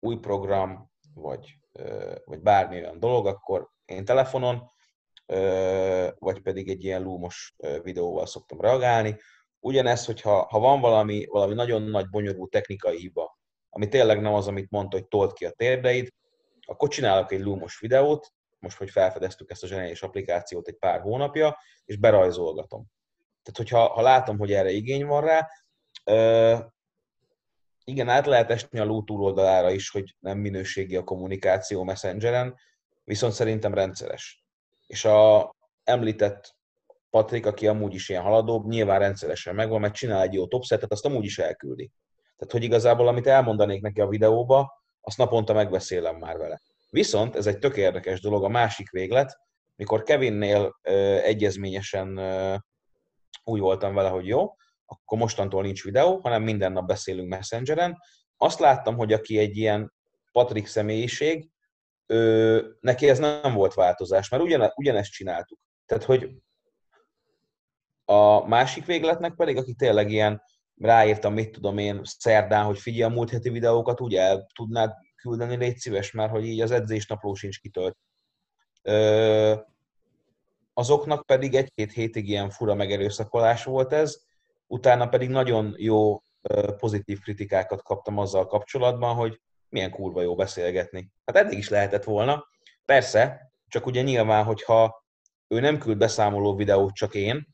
új 0.01 0.17
program, 0.17 0.91
vagy, 1.15 1.59
vagy 2.25 2.41
bármi 2.41 2.77
olyan 2.77 3.01
dolog, 3.01 3.27
akkor 3.27 3.69
én 3.85 4.05
telefonon, 4.05 4.71
vagy 6.19 6.41
pedig 6.43 6.69
egy 6.69 6.85
ilyen 6.85 7.03
lúmos 7.03 7.55
videóval 7.83 8.27
szoktam 8.27 8.61
reagálni. 8.61 9.17
Ugyanez, 9.61 10.05
hogyha 10.05 10.47
ha 10.51 10.59
van 10.59 10.81
valami, 10.81 11.27
valami 11.27 11.55
nagyon 11.55 11.83
nagy, 11.83 12.09
bonyolult 12.09 12.51
technikai 12.51 12.99
hiba, 12.99 13.39
ami 13.71 13.89
tényleg 13.89 14.21
nem 14.21 14.35
az, 14.35 14.49
amit 14.49 14.71
mondta, 14.71 14.97
hogy 14.97 15.09
tolt 15.09 15.33
ki 15.33 15.45
a 15.45 15.51
térdeid, 15.51 16.09
akkor 16.67 16.89
csinálok 16.89 17.33
egy 17.33 17.41
lúmos 17.41 17.79
videót, 17.81 18.33
most, 18.59 18.77
hogy 18.77 18.91
felfedeztük 18.91 19.51
ezt 19.51 19.63
a 19.63 19.67
zseniális 19.67 20.03
applikációt 20.03 20.69
egy 20.69 20.77
pár 20.77 21.01
hónapja, 21.01 21.59
és 21.85 21.97
berajzolgatom. 21.97 22.87
Tehát, 23.43 23.57
hogyha 23.71 23.93
ha 23.93 24.01
látom, 24.01 24.39
hogy 24.39 24.53
erre 24.53 24.71
igény 24.71 25.07
van 25.07 25.25
rá, 25.25 25.49
igen, 27.85 28.09
át 28.09 28.27
lehet 28.27 28.51
esni 28.51 28.79
a 28.79 28.85
ló 28.85 29.03
túloldalára 29.03 29.71
is, 29.71 29.91
hogy 29.91 30.17
nem 30.21 30.39
minőségi 30.39 30.97
a 30.97 31.05
kommunikáció 31.05 31.85
Messengeren, 31.85 32.55
viszont 33.05 33.33
szerintem 33.33 33.75
rendszeres. 33.75 34.45
És 34.87 35.05
a 35.05 35.51
említett 35.85 36.57
Patrik, 37.11 37.47
aki 37.47 37.67
amúgy 37.67 37.95
is 37.95 38.09
ilyen 38.09 38.23
haladóbb, 38.23 38.67
nyilván 38.67 38.99
rendszeresen 38.99 39.55
megvan, 39.55 39.81
mert 39.81 39.95
csinál 39.95 40.23
egy 40.23 40.33
jó 40.33 40.47
topsetet, 40.47 40.93
azt 40.93 41.05
amúgy 41.05 41.25
is 41.25 41.39
elküldi. 41.39 41.91
Tehát, 42.37 42.53
hogy 42.53 42.63
igazából, 42.63 43.09
amit 43.09 43.27
elmondanék 43.27 43.83
neki 43.83 44.01
a 44.01 44.09
videóba, 44.09 44.83
azt 45.01 45.19
naponta 45.19 45.53
megbeszélem 45.53 46.17
már 46.17 46.37
vele. 46.37 46.61
Viszont 46.91 47.37
ez 47.37 47.47
egy 47.47 47.59
tök 47.59 47.77
érdekes 47.77 48.21
dolog, 48.21 48.45
a 48.45 48.49
másik 48.49 48.91
véglet, 48.91 49.39
mikor 49.77 50.03
Kevinnél 50.03 50.79
ö, 50.83 50.93
egyezményesen 51.23 52.17
ö, 52.17 52.55
úgy 53.45 53.61
voltam 53.61 53.95
vele, 53.95 54.09
hogy 54.09 54.27
jó, 54.27 54.55
akkor 55.03 55.19
mostantól 55.19 55.63
nincs 55.63 55.85
videó, 55.85 56.21
hanem 56.23 56.43
minden 56.43 56.73
nap 56.73 56.87
beszélünk 56.87 57.29
Messengeren. 57.29 57.99
Azt 58.37 58.59
láttam, 58.59 58.97
hogy 58.97 59.13
aki 59.13 59.39
egy 59.39 59.57
ilyen 59.57 59.93
Patrik 60.33 60.67
személyiség, 60.67 61.49
ő, 62.07 62.77
neki 62.81 63.09
ez 63.09 63.19
nem 63.19 63.55
volt 63.55 63.75
változás, 63.75 64.29
mert 64.29 64.43
ugyane, 64.43 64.73
ugyanezt 64.77 65.11
csináltuk. 65.13 65.59
Tehát, 65.87 66.05
hogy 66.05 66.31
a 68.05 68.47
másik 68.47 68.85
végletnek 68.85 69.35
pedig, 69.35 69.57
aki 69.57 69.75
tényleg 69.75 70.11
ilyen 70.11 70.43
ráírtam, 70.77 71.33
mit 71.33 71.53
tudom 71.53 71.79
én, 71.79 72.01
szerdán, 72.05 72.65
hogy 72.65 72.79
figyelj 72.79 73.13
a 73.13 73.15
múlt 73.15 73.31
heti 73.31 73.51
videókat, 73.51 74.01
úgy 74.01 74.15
el 74.15 74.47
tudnád 74.55 74.93
küldeni, 75.17 75.57
légy 75.57 75.77
szíves, 75.77 76.13
mert 76.13 76.31
hogy 76.31 76.47
így 76.47 76.61
az 76.61 76.71
edzésnapló 76.71 77.35
sincs 77.35 77.61
kitölt. 77.61 77.97
Ö, 78.83 79.55
azoknak 80.73 81.27
pedig 81.27 81.55
egy-két 81.55 81.93
hétig 81.93 82.29
ilyen 82.29 82.51
fura 82.51 82.75
megerőszakolás 82.75 83.65
volt 83.65 83.93
ez, 83.93 84.23
utána 84.75 85.09
pedig 85.09 85.29
nagyon 85.29 85.75
jó 85.77 86.21
pozitív 86.77 87.21
kritikákat 87.21 87.83
kaptam 87.83 88.19
azzal 88.19 88.47
kapcsolatban, 88.47 89.15
hogy 89.15 89.41
milyen 89.69 89.91
kurva 89.91 90.23
jó 90.23 90.35
beszélgetni. 90.35 91.11
Hát 91.25 91.37
eddig 91.37 91.59
is 91.59 91.69
lehetett 91.69 92.05
volna. 92.05 92.47
Persze, 92.85 93.53
csak 93.69 93.87
ugye 93.87 94.03
nyilván, 94.03 94.45
hogyha 94.45 95.05
ő 95.49 95.61
nem 95.61 95.79
küld 95.79 95.99
beszámoló 95.99 96.55
videót, 96.55 96.95
csak 96.95 97.15
én, 97.15 97.47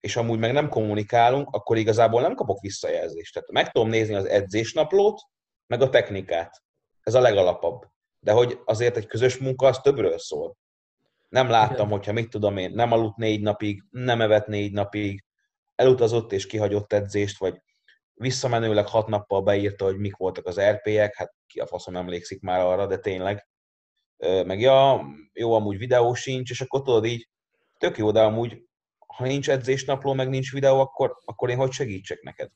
és 0.00 0.16
amúgy 0.16 0.38
meg 0.38 0.52
nem 0.52 0.68
kommunikálunk, 0.68 1.48
akkor 1.50 1.76
igazából 1.76 2.20
nem 2.20 2.34
kapok 2.34 2.60
visszajelzést. 2.60 3.34
Tehát 3.34 3.50
meg 3.50 3.70
tudom 3.70 3.88
nézni 3.88 4.14
az 4.14 4.24
edzésnaplót, 4.24 5.20
meg 5.66 5.82
a 5.82 5.90
technikát. 5.90 6.62
Ez 7.00 7.14
a 7.14 7.20
legalapabb. 7.20 7.86
De 8.20 8.32
hogy 8.32 8.60
azért 8.64 8.96
egy 8.96 9.06
közös 9.06 9.38
munka 9.38 9.66
az 9.66 9.78
többről 9.78 10.18
szól. 10.18 10.56
Nem 11.28 11.48
láttam, 11.48 11.90
hogyha 11.90 12.12
mit 12.12 12.30
tudom 12.30 12.56
én, 12.56 12.70
nem 12.70 12.92
aludt 12.92 13.16
négy 13.16 13.40
napig, 13.40 13.82
nem 13.90 14.20
evett 14.20 14.46
négy 14.46 14.72
napig, 14.72 15.26
elutazott 15.78 16.32
és 16.32 16.46
kihagyott 16.46 16.92
edzést, 16.92 17.38
vagy 17.38 17.62
visszamenőleg 18.14 18.86
hat 18.86 19.06
nappal 19.06 19.42
beírta, 19.42 19.84
hogy 19.84 19.98
mik 19.98 20.16
voltak 20.16 20.46
az 20.46 20.60
RP-ek, 20.60 21.14
hát 21.14 21.34
ki 21.46 21.60
a 21.60 21.66
faszom 21.66 21.96
emlékszik 21.96 22.40
már 22.40 22.60
arra, 22.60 22.86
de 22.86 22.98
tényleg. 22.98 23.48
Meg 24.18 24.60
ja, 24.60 25.06
jó, 25.32 25.52
amúgy 25.52 25.78
videó 25.78 26.14
sincs, 26.14 26.50
és 26.50 26.60
akkor 26.60 26.82
tudod 26.82 27.04
így, 27.04 27.28
tök 27.78 27.98
jó, 27.98 28.10
de 28.10 28.22
amúgy, 28.22 28.62
ha 29.06 29.24
nincs 29.24 29.50
edzésnapló, 29.50 30.12
meg 30.12 30.28
nincs 30.28 30.52
videó, 30.52 30.80
akkor, 30.80 31.16
akkor 31.24 31.50
én 31.50 31.56
hogy 31.56 31.72
segítsek 31.72 32.22
neked? 32.22 32.50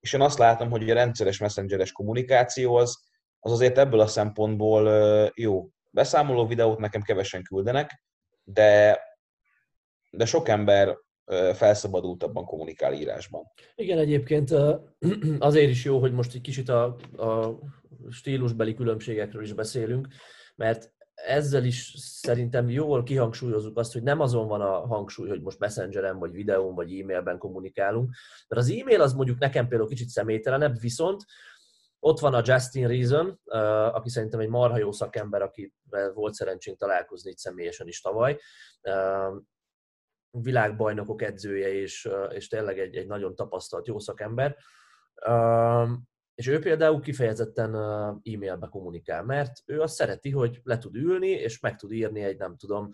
És 0.00 0.12
én 0.12 0.20
azt 0.20 0.38
látom, 0.38 0.70
hogy 0.70 0.90
a 0.90 0.94
rendszeres 0.94 1.38
messengeres 1.38 1.92
kommunikáció 1.92 2.74
az, 2.74 3.04
az 3.38 3.52
azért 3.52 3.78
ebből 3.78 4.00
a 4.00 4.06
szempontból 4.06 5.32
jó. 5.34 5.68
Beszámoló 5.90 6.46
videót 6.46 6.78
nekem 6.78 7.02
kevesen 7.02 7.42
küldenek, 7.42 8.02
de, 8.44 9.00
de 10.10 10.24
sok 10.24 10.48
ember 10.48 10.96
felszabadultabban 11.54 12.44
kommunikál 12.44 12.92
írásban. 12.92 13.42
Igen, 13.74 13.98
egyébként 13.98 14.50
azért 15.38 15.70
is 15.70 15.84
jó, 15.84 15.98
hogy 15.98 16.12
most 16.12 16.34
egy 16.34 16.40
kicsit 16.40 16.68
a, 16.68 16.84
a 17.16 17.58
stílusbeli 18.10 18.74
különbségekről 18.74 19.42
is 19.42 19.52
beszélünk, 19.52 20.08
mert 20.56 20.92
ezzel 21.14 21.64
is 21.64 21.94
szerintem 21.96 22.70
jól 22.70 23.02
kihangsúlyozzuk 23.02 23.78
azt, 23.78 23.92
hogy 23.92 24.02
nem 24.02 24.20
azon 24.20 24.46
van 24.46 24.60
a 24.60 24.86
hangsúly, 24.86 25.28
hogy 25.28 25.42
most 25.42 25.58
messengeren, 25.58 26.18
vagy 26.18 26.32
videón, 26.32 26.74
vagy 26.74 27.00
e-mailben 27.00 27.38
kommunikálunk, 27.38 28.14
mert 28.48 28.62
az 28.62 28.70
e-mail 28.70 29.00
az 29.00 29.12
mondjuk 29.12 29.38
nekem 29.38 29.68
például 29.68 29.88
kicsit 29.88 30.08
személytelenebb, 30.08 30.80
viszont 30.80 31.24
ott 32.04 32.18
van 32.18 32.34
a 32.34 32.42
Justin 32.44 32.86
Reason, 32.86 33.40
aki 33.94 34.08
szerintem 34.08 34.40
egy 34.40 34.48
marha 34.48 34.78
jó 34.78 34.92
szakember, 34.92 35.42
aki 35.42 35.72
volt 36.14 36.34
szerencsénk 36.34 36.78
találkozni 36.78 37.30
itt 37.30 37.38
személyesen 37.38 37.88
is 37.88 38.00
tavaly, 38.00 38.38
világbajnokok 40.32 41.22
edzője, 41.22 41.72
és, 41.72 42.08
és 42.28 42.48
tényleg 42.48 42.78
egy, 42.78 42.96
egy 42.96 43.06
nagyon 43.06 43.34
tapasztalt 43.34 43.86
jó 43.86 43.98
szakember. 43.98 44.56
És 46.34 46.46
ő 46.46 46.58
például 46.58 47.00
kifejezetten 47.00 47.74
e-mailbe 48.22 48.66
kommunikál, 48.70 49.22
mert 49.22 49.52
ő 49.66 49.80
azt 49.80 49.94
szereti, 49.94 50.30
hogy 50.30 50.60
le 50.62 50.78
tud 50.78 50.96
ülni, 50.96 51.28
és 51.28 51.60
meg 51.60 51.76
tud 51.76 51.92
írni 51.92 52.22
egy, 52.22 52.38
nem 52.38 52.56
tudom, 52.56 52.90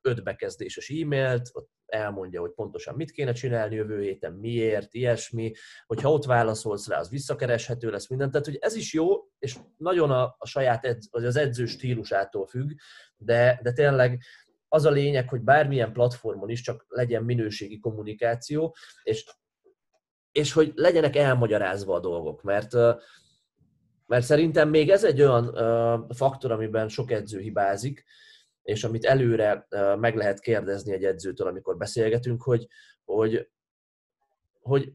öt 0.00 0.22
bekezdéses 0.22 0.88
e-mailt, 0.88 1.50
ott 1.52 1.70
elmondja, 1.86 2.40
hogy 2.40 2.52
pontosan 2.52 2.94
mit 2.94 3.10
kéne 3.10 3.32
csinálni 3.32 3.74
jövő 3.74 4.00
héten, 4.00 4.32
miért, 4.32 4.94
ilyesmi, 4.94 5.52
hogyha 5.86 6.12
ott 6.12 6.24
válaszolsz 6.24 6.88
rá, 6.88 6.98
az 6.98 7.10
visszakereshető 7.10 7.90
lesz 7.90 8.08
minden. 8.08 8.30
Tehát, 8.30 8.46
hogy 8.46 8.58
ez 8.60 8.74
is 8.74 8.92
jó, 8.92 9.08
és 9.38 9.56
nagyon 9.76 10.10
a, 10.10 10.34
a 10.38 10.46
saját 10.46 10.84
edz, 10.84 11.08
az 11.10 11.36
edző 11.36 11.66
stílusától 11.66 12.46
függ, 12.46 12.70
de, 13.16 13.60
de 13.62 13.72
tényleg 13.72 14.22
az 14.72 14.84
a 14.84 14.90
lényeg, 14.90 15.28
hogy 15.28 15.40
bármilyen 15.40 15.92
platformon 15.92 16.48
is 16.48 16.60
csak 16.60 16.84
legyen 16.88 17.24
minőségi 17.24 17.78
kommunikáció, 17.78 18.76
és, 19.02 19.24
és 20.32 20.52
hogy 20.52 20.72
legyenek 20.74 21.16
elmagyarázva 21.16 21.94
a 21.94 22.00
dolgok, 22.00 22.42
mert 22.42 22.74
mert 24.06 24.24
szerintem 24.24 24.68
még 24.68 24.90
ez 24.90 25.04
egy 25.04 25.22
olyan 25.22 25.54
faktor, 26.14 26.52
amiben 26.52 26.88
sok 26.88 27.10
edző 27.10 27.40
hibázik, 27.40 28.04
és 28.62 28.84
amit 28.84 29.04
előre 29.04 29.66
meg 29.98 30.16
lehet 30.16 30.40
kérdezni 30.40 30.92
egy 30.92 31.04
edzőtől, 31.04 31.46
amikor 31.46 31.76
beszélgetünk, 31.76 32.42
hogy, 32.42 32.66
hogy, 33.04 33.50
hogy, 34.60 34.92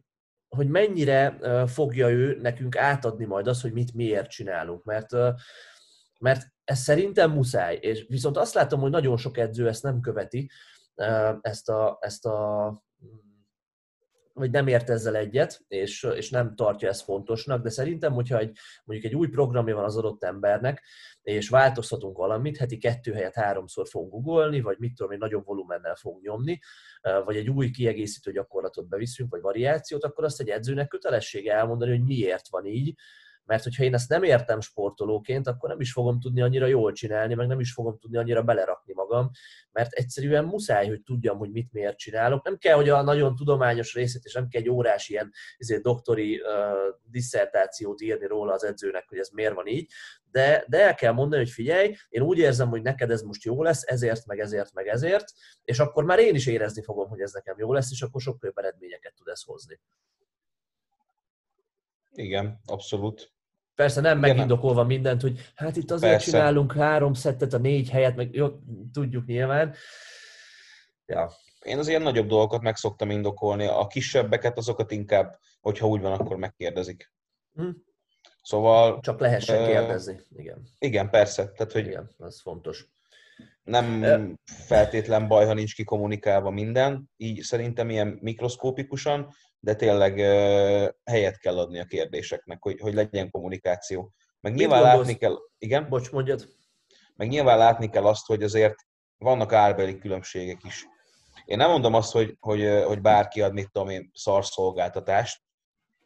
hogy 0.47 0.67
mennyire 0.67 1.37
fogja 1.67 2.09
ő 2.09 2.39
nekünk 2.41 2.77
átadni 2.77 3.25
majd 3.25 3.47
azt, 3.47 3.61
hogy 3.61 3.73
mit 3.73 3.93
miért 3.93 4.29
csinálunk. 4.29 4.83
Mert, 4.83 5.13
uh, 5.13 5.33
mert 6.17 6.45
ez 6.63 6.79
szerintem 6.79 7.31
muszáj. 7.31 7.77
És 7.81 8.05
viszont 8.07 8.37
azt 8.37 8.53
látom, 8.53 8.79
hogy 8.79 8.91
nagyon 8.91 9.17
sok 9.17 9.37
edző 9.37 9.67
ezt 9.67 9.83
nem 9.83 9.99
követi, 9.99 10.49
ezt 11.41 11.69
a, 11.69 11.97
ezt 12.01 12.25
a 12.25 12.85
vagy 14.37 14.51
nem 14.51 14.67
ért 14.67 14.89
ezzel 14.89 15.15
egyet, 15.15 15.63
és, 15.67 16.03
és 16.03 16.29
nem 16.29 16.55
tartja 16.55 16.89
ezt 16.89 17.03
fontosnak, 17.03 17.63
de 17.63 17.69
szerintem, 17.69 18.13
hogyha 18.13 18.37
egy, 18.37 18.57
mondjuk 18.83 19.11
egy 19.11 19.19
új 19.19 19.27
programja 19.27 19.75
van 19.75 19.83
az 19.83 19.97
adott 19.97 20.23
embernek, 20.23 20.83
és 21.21 21.49
változtatunk 21.49 22.17
valamit, 22.17 22.57
heti 22.57 22.77
kettő 22.77 23.13
helyet 23.13 23.35
háromszor 23.35 23.87
fogunk 23.87 24.11
googolni, 24.11 24.61
vagy 24.61 24.77
mit 24.79 24.95
tudom, 24.95 25.11
egy 25.11 25.17
nagyobb 25.17 25.45
volumennel 25.45 25.95
fogunk 25.95 26.23
nyomni, 26.23 26.59
vagy 27.25 27.35
egy 27.35 27.49
új 27.49 27.69
kiegészítő 27.69 28.31
gyakorlatot 28.31 28.87
beviszünk, 28.87 29.31
vagy 29.31 29.41
variációt, 29.41 30.03
akkor 30.03 30.23
azt 30.23 30.39
egy 30.39 30.49
edzőnek 30.49 30.87
kötelessége 30.87 31.53
elmondani, 31.53 31.91
hogy 31.91 32.03
miért 32.03 32.49
van 32.49 32.65
így, 32.65 32.95
mert 33.47 33.63
hogyha 33.63 33.83
én 33.83 33.93
ezt 33.93 34.09
nem 34.09 34.23
értem 34.23 34.59
sportolóként, 34.59 35.47
akkor 35.47 35.69
nem 35.69 35.79
is 35.79 35.91
fogom 35.91 36.19
tudni 36.19 36.41
annyira 36.41 36.65
jól 36.65 36.91
csinálni, 36.91 37.33
meg 37.33 37.47
nem 37.47 37.59
is 37.59 37.71
fogom 37.71 37.97
tudni 37.99 38.17
annyira 38.17 38.43
belerakni 38.43 38.93
magam, 38.93 39.29
mert 39.71 39.91
egyszerűen 39.91 40.45
muszáj, 40.45 40.87
hogy 40.87 41.01
tudjam, 41.03 41.37
hogy 41.37 41.51
mit 41.51 41.71
miért 41.71 41.97
csinálok. 41.97 42.43
Nem 42.43 42.57
kell, 42.57 42.75
hogy 42.75 42.89
a 42.89 43.01
nagyon 43.01 43.35
tudományos 43.35 43.93
részét, 43.93 44.23
és 44.23 44.33
nem 44.33 44.47
kell 44.47 44.61
egy 44.61 44.69
órás 44.69 45.09
ilyen 45.09 45.31
ezért 45.57 45.81
doktori 45.81 46.39
uh, 46.39 46.43
disszertációt 47.03 48.01
írni 48.01 48.27
róla 48.27 48.53
az 48.53 48.63
edzőnek, 48.63 49.05
hogy 49.09 49.17
ez 49.17 49.29
miért 49.29 49.53
van 49.53 49.67
így, 49.67 49.91
de, 50.31 50.65
de 50.67 50.81
el 50.81 50.95
kell 50.95 51.11
mondani, 51.11 51.41
hogy 51.41 51.51
figyelj, 51.51 51.95
én 52.09 52.21
úgy 52.21 52.37
érzem, 52.37 52.69
hogy 52.69 52.81
neked 52.81 53.11
ez 53.11 53.21
most 53.21 53.43
jó 53.43 53.63
lesz, 53.63 53.83
ezért, 53.85 54.25
meg 54.25 54.39
ezért, 54.39 54.73
meg 54.73 54.87
ezért, 54.87 55.31
és 55.63 55.79
akkor 55.79 56.03
már 56.03 56.19
én 56.19 56.35
is 56.35 56.47
érezni 56.47 56.83
fogom, 56.83 57.09
hogy 57.09 57.21
ez 57.21 57.31
nekem 57.31 57.55
jó 57.57 57.73
lesz, 57.73 57.91
és 57.91 58.01
akkor 58.01 58.21
sokkal 58.21 58.49
jobb 58.49 58.65
eredményeket 58.65 59.13
tud 59.15 59.27
ez 59.27 59.43
hozni. 59.43 59.79
Igen, 62.11 62.59
abszolút. 62.65 63.31
Persze 63.77 64.01
nem 64.01 64.19
megindokolva 64.19 64.83
mindent, 64.83 65.21
hogy 65.21 65.51
hát 65.55 65.75
itt 65.75 65.91
azért 65.91 66.11
Persze. 66.11 66.31
csinálunk 66.31 66.73
három 66.73 67.13
szettet 67.13 67.53
a 67.53 67.57
négy 67.57 67.89
helyet, 67.89 68.15
meg 68.15 68.35
jó, 68.35 68.47
tudjuk 68.93 69.25
nyilván. 69.25 69.73
Ja. 71.05 71.31
Én 71.61 71.77
az 71.77 71.87
ilyen 71.87 72.01
nagyobb 72.01 72.27
dolgokat 72.27 72.61
meg 72.61 72.75
szoktam 72.75 73.09
indokolni, 73.09 73.65
a 73.65 73.87
kisebbeket 73.87 74.57
azokat 74.57 74.91
inkább, 74.91 75.39
hogyha 75.61 75.87
úgy 75.87 76.01
van, 76.01 76.11
akkor 76.11 76.37
megkérdezik. 76.37 77.11
Hm. 77.53 77.69
Szóval... 78.41 78.99
Csak 78.99 79.19
lehessen 79.19 79.61
uh, 79.61 79.67
kérdezni, 79.67 80.19
igen. 80.35 80.67
Igen, 80.79 81.09
persze. 81.09 81.51
Tehát, 81.51 81.71
hogy 81.71 81.85
igen, 81.85 82.09
ez 82.19 82.41
fontos. 82.41 82.87
Nem 83.63 84.03
feltétlen 84.45 85.27
baj, 85.27 85.45
ha 85.45 85.53
nincs 85.53 85.75
kikommunikálva 85.75 86.49
minden, 86.49 87.09
így 87.17 87.41
szerintem 87.41 87.89
ilyen 87.89 88.17
mikroszkópikusan, 88.21 89.33
de 89.67 89.75
tényleg 89.75 90.19
helyet 91.03 91.37
kell 91.37 91.57
adni 91.57 91.79
a 91.79 91.85
kérdéseknek, 91.85 92.57
hogy, 92.61 92.79
hogy 92.79 92.93
legyen 92.93 93.31
kommunikáció. 93.31 94.13
Meg 94.39 94.51
Mit 94.51 94.61
nyilván 94.61 94.81
gondolsz? 94.81 95.07
látni 95.07 95.19
kell... 95.19 95.35
Igen? 95.57 95.89
Bocs, 95.89 96.11
mondjad. 96.11 96.47
Meg 97.15 97.27
nyilván 97.27 97.57
látni 97.57 97.89
kell 97.89 98.05
azt, 98.05 98.25
hogy 98.25 98.43
azért 98.43 98.75
vannak 99.17 99.53
árbeli 99.53 99.97
különbségek 99.97 100.63
is. 100.63 100.85
Én 101.45 101.57
nem 101.57 101.69
mondom 101.69 101.93
azt, 101.93 102.11
hogy, 102.11 102.37
hogy, 102.39 102.83
hogy 102.85 103.01
bárki 103.01 103.41
ad, 103.41 103.53
mit 103.53 103.71
tudom 103.71 103.89
én, 103.89 104.11
szarszolgáltatást, 104.13 105.41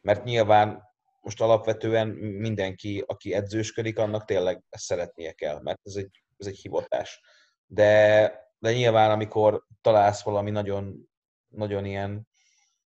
mert 0.00 0.24
nyilván 0.24 0.82
most 1.20 1.40
alapvetően 1.40 2.08
mindenki, 2.18 3.04
aki 3.06 3.34
edzősködik, 3.34 3.98
annak 3.98 4.24
tényleg 4.24 4.62
ezt 4.68 4.84
szeretnie 4.84 5.32
kell, 5.32 5.60
mert 5.60 5.80
ez 5.82 5.94
egy, 5.94 6.22
ez 6.38 6.46
egy 6.46 6.58
hivatás. 6.58 7.20
De, 7.66 8.32
de 8.58 8.72
nyilván, 8.72 9.10
amikor 9.10 9.66
találsz 9.80 10.22
valami 10.22 10.50
nagyon, 10.50 11.10
nagyon 11.48 11.84
ilyen 11.84 12.30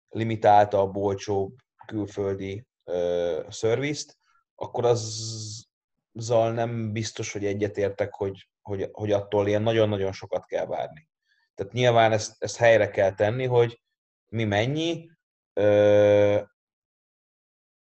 limitáltabb, 0.10 0.96
olcsóbb 0.96 1.56
külföldi 1.86 2.66
ö, 2.84 3.42
szervizt, 3.50 4.18
akkor 4.56 4.86
azzal 4.86 6.52
nem 6.52 6.92
biztos, 6.92 7.32
hogy 7.32 7.46
egyetértek, 7.46 8.14
hogy, 8.14 8.50
hogy, 8.62 8.90
hogy 8.92 9.12
attól 9.12 9.48
ilyen 9.48 9.62
nagyon-nagyon 9.62 10.12
sokat 10.12 10.46
kell 10.46 10.66
várni. 10.66 11.08
Tehát 11.56 11.74
nyilván 11.74 12.12
ezt, 12.12 12.44
ezt 12.44 12.58
helyre 12.58 12.90
kell 12.90 13.14
tenni, 13.14 13.46
hogy 13.46 13.82
mi 14.30 14.44
mennyi, 14.44 15.10
ö, 15.54 16.42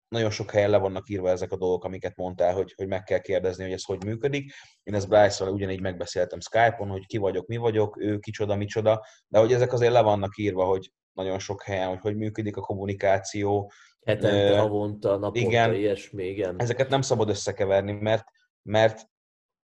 nagyon 0.07 0.29
sok 0.29 0.51
helyen 0.51 0.69
le 0.69 0.77
vannak 0.77 1.09
írva 1.09 1.29
ezek 1.29 1.51
a 1.51 1.57
dolgok, 1.57 1.83
amiket 1.83 2.15
mondtál, 2.15 2.53
hogy, 2.53 2.73
hogy 2.75 2.87
meg 2.87 3.03
kell 3.03 3.19
kérdezni, 3.19 3.63
hogy 3.63 3.73
ez 3.73 3.83
hogy 3.83 4.03
működik. 4.03 4.53
Én 4.83 4.93
ezt 4.93 5.07
Bryce-val 5.07 5.53
ugyanígy 5.53 5.81
megbeszéltem 5.81 6.39
Skype-on, 6.39 6.89
hogy 6.89 7.05
ki 7.05 7.17
vagyok, 7.17 7.47
mi 7.47 7.57
vagyok, 7.57 8.01
ő 8.01 8.17
kicsoda, 8.17 8.55
micsoda, 8.55 9.05
de 9.27 9.39
hogy 9.39 9.53
ezek 9.53 9.73
azért 9.73 9.91
le 9.91 10.01
vannak 10.01 10.37
írva, 10.37 10.63
hogy 10.63 10.91
nagyon 11.17 11.39
sok 11.39 11.63
helyen, 11.63 11.87
hogy 11.87 11.99
hogy 11.99 12.15
működik 12.15 12.57
a 12.57 12.61
kommunikáció. 12.61 13.71
Hetente, 14.05 14.51
uh, 14.51 14.57
havonta, 14.57 15.09
naponta, 15.09 15.39
igen, 15.39 15.73
ilyesmi, 15.73 16.23
igen. 16.23 16.55
Ezeket 16.57 16.89
nem 16.89 17.01
szabad 17.01 17.29
összekeverni, 17.29 17.91
mert, 17.91 18.23
mert, 18.61 19.09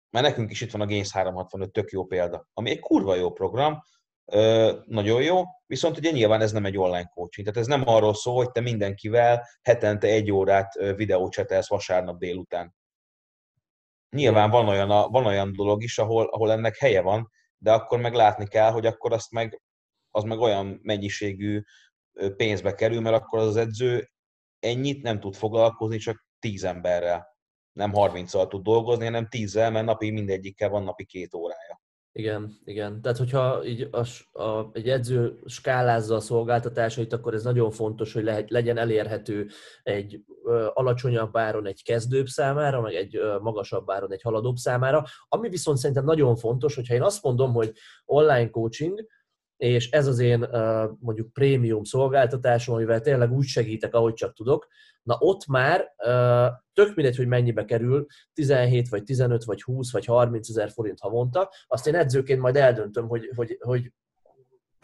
mert 0.09 0.25
nekünk 0.25 0.51
is 0.51 0.61
itt 0.61 0.71
van 0.71 0.81
a 0.81 0.85
Gains 0.85 1.11
365, 1.11 1.71
tök 1.71 1.89
jó 1.89 2.05
példa, 2.05 2.47
ami 2.53 2.69
egy 2.69 2.79
kurva 2.79 3.15
jó 3.15 3.31
program, 3.31 3.83
nagyon 4.85 5.21
jó, 5.21 5.41
viszont 5.65 5.97
ugye 5.97 6.11
nyilván 6.11 6.41
ez 6.41 6.51
nem 6.51 6.65
egy 6.65 6.77
online 6.77 7.11
coaching, 7.13 7.47
tehát 7.47 7.61
ez 7.61 7.67
nem 7.67 7.87
arról 7.87 8.13
szól, 8.13 8.35
hogy 8.35 8.51
te 8.51 8.61
mindenkivel 8.61 9.47
hetente 9.61 10.07
egy 10.07 10.31
órát 10.31 10.73
videócsetelsz 10.73 11.69
vasárnap 11.69 12.17
délután. 12.17 12.75
Nyilván 14.15 14.49
van 14.49 14.67
olyan, 14.67 14.87
van 14.87 15.25
olyan 15.25 15.53
dolog 15.55 15.83
is, 15.83 15.97
ahol, 15.97 16.25
ahol 16.25 16.51
ennek 16.51 16.77
helye 16.77 17.01
van, 17.01 17.31
de 17.57 17.73
akkor 17.73 17.99
meg 17.99 18.13
látni 18.13 18.47
kell, 18.47 18.71
hogy 18.71 18.85
akkor 18.85 19.13
azt 19.13 19.31
meg, 19.31 19.61
az 20.15 20.23
meg 20.23 20.39
olyan 20.39 20.79
mennyiségű 20.83 21.61
pénzbe 22.35 22.73
kerül, 22.75 23.01
mert 23.01 23.15
akkor 23.15 23.39
az 23.39 23.55
edző 23.55 24.09
ennyit 24.59 25.03
nem 25.03 25.19
tud 25.19 25.35
foglalkozni, 25.35 25.97
csak 25.97 26.25
tíz 26.39 26.63
emberrel. 26.63 27.27
Nem 27.71 27.93
30 27.93 28.31
tud 28.31 28.63
dolgozni, 28.63 29.05
hanem 29.05 29.27
tízzel, 29.29 29.71
mert 29.71 29.85
napi 29.85 30.11
mindegyikkel 30.11 30.69
van 30.69 30.83
napi 30.83 31.05
két 31.05 31.33
órája. 31.33 31.83
Igen, 32.11 32.59
igen. 32.63 33.01
Tehát, 33.01 33.17
hogyha 33.17 33.65
így 33.65 33.89
a, 33.91 34.05
a, 34.41 34.69
egy 34.73 34.89
edző 34.89 35.39
skálázza 35.45 36.15
a 36.15 36.19
szolgáltatásait, 36.19 37.13
akkor 37.13 37.33
ez 37.33 37.43
nagyon 37.43 37.71
fontos, 37.71 38.13
hogy 38.13 38.23
le, 38.23 38.43
legyen 38.47 38.77
elérhető 38.77 39.47
egy 39.83 40.23
ö, 40.43 40.67
alacsonyabb 40.73 41.37
áron 41.37 41.65
egy 41.65 41.83
kezdőbb 41.83 42.25
számára, 42.25 42.81
meg 42.81 42.93
egy 42.93 43.15
ö, 43.15 43.37
magasabb 43.39 43.91
áron 43.91 44.11
egy 44.11 44.21
haladóbb 44.21 44.55
számára. 44.55 45.03
Ami 45.27 45.49
viszont 45.49 45.77
szerintem 45.77 46.05
nagyon 46.05 46.35
fontos, 46.35 46.75
hogyha 46.75 46.93
én 46.93 47.03
azt 47.03 47.23
mondom, 47.23 47.53
hogy 47.53 47.71
online 48.05 48.49
coaching, 48.49 49.07
és 49.57 49.89
ez 49.89 50.07
az 50.07 50.19
én 50.19 50.47
mondjuk 50.99 51.33
prémium 51.33 51.83
szolgáltatásom, 51.83 52.75
amivel 52.75 53.01
tényleg 53.01 53.31
úgy 53.31 53.45
segítek, 53.45 53.93
ahogy 53.93 54.13
csak 54.13 54.33
tudok, 54.33 54.67
na 55.03 55.17
ott 55.19 55.47
már 55.47 55.93
tök 56.73 56.95
mindegy, 56.95 57.15
hogy 57.15 57.27
mennyibe 57.27 57.65
kerül, 57.65 58.05
17 58.33 58.89
vagy 58.89 59.03
15 59.03 59.43
vagy 59.43 59.61
20 59.61 59.91
vagy 59.91 60.05
30 60.05 60.49
ezer 60.49 60.69
forint 60.69 60.99
havonta, 60.99 61.49
azt 61.67 61.87
én 61.87 61.95
edzőként 61.95 62.41
majd 62.41 62.55
eldöntöm, 62.55 63.07
hogy, 63.07 63.31
hogy, 63.35 63.57
hogy 63.59 63.91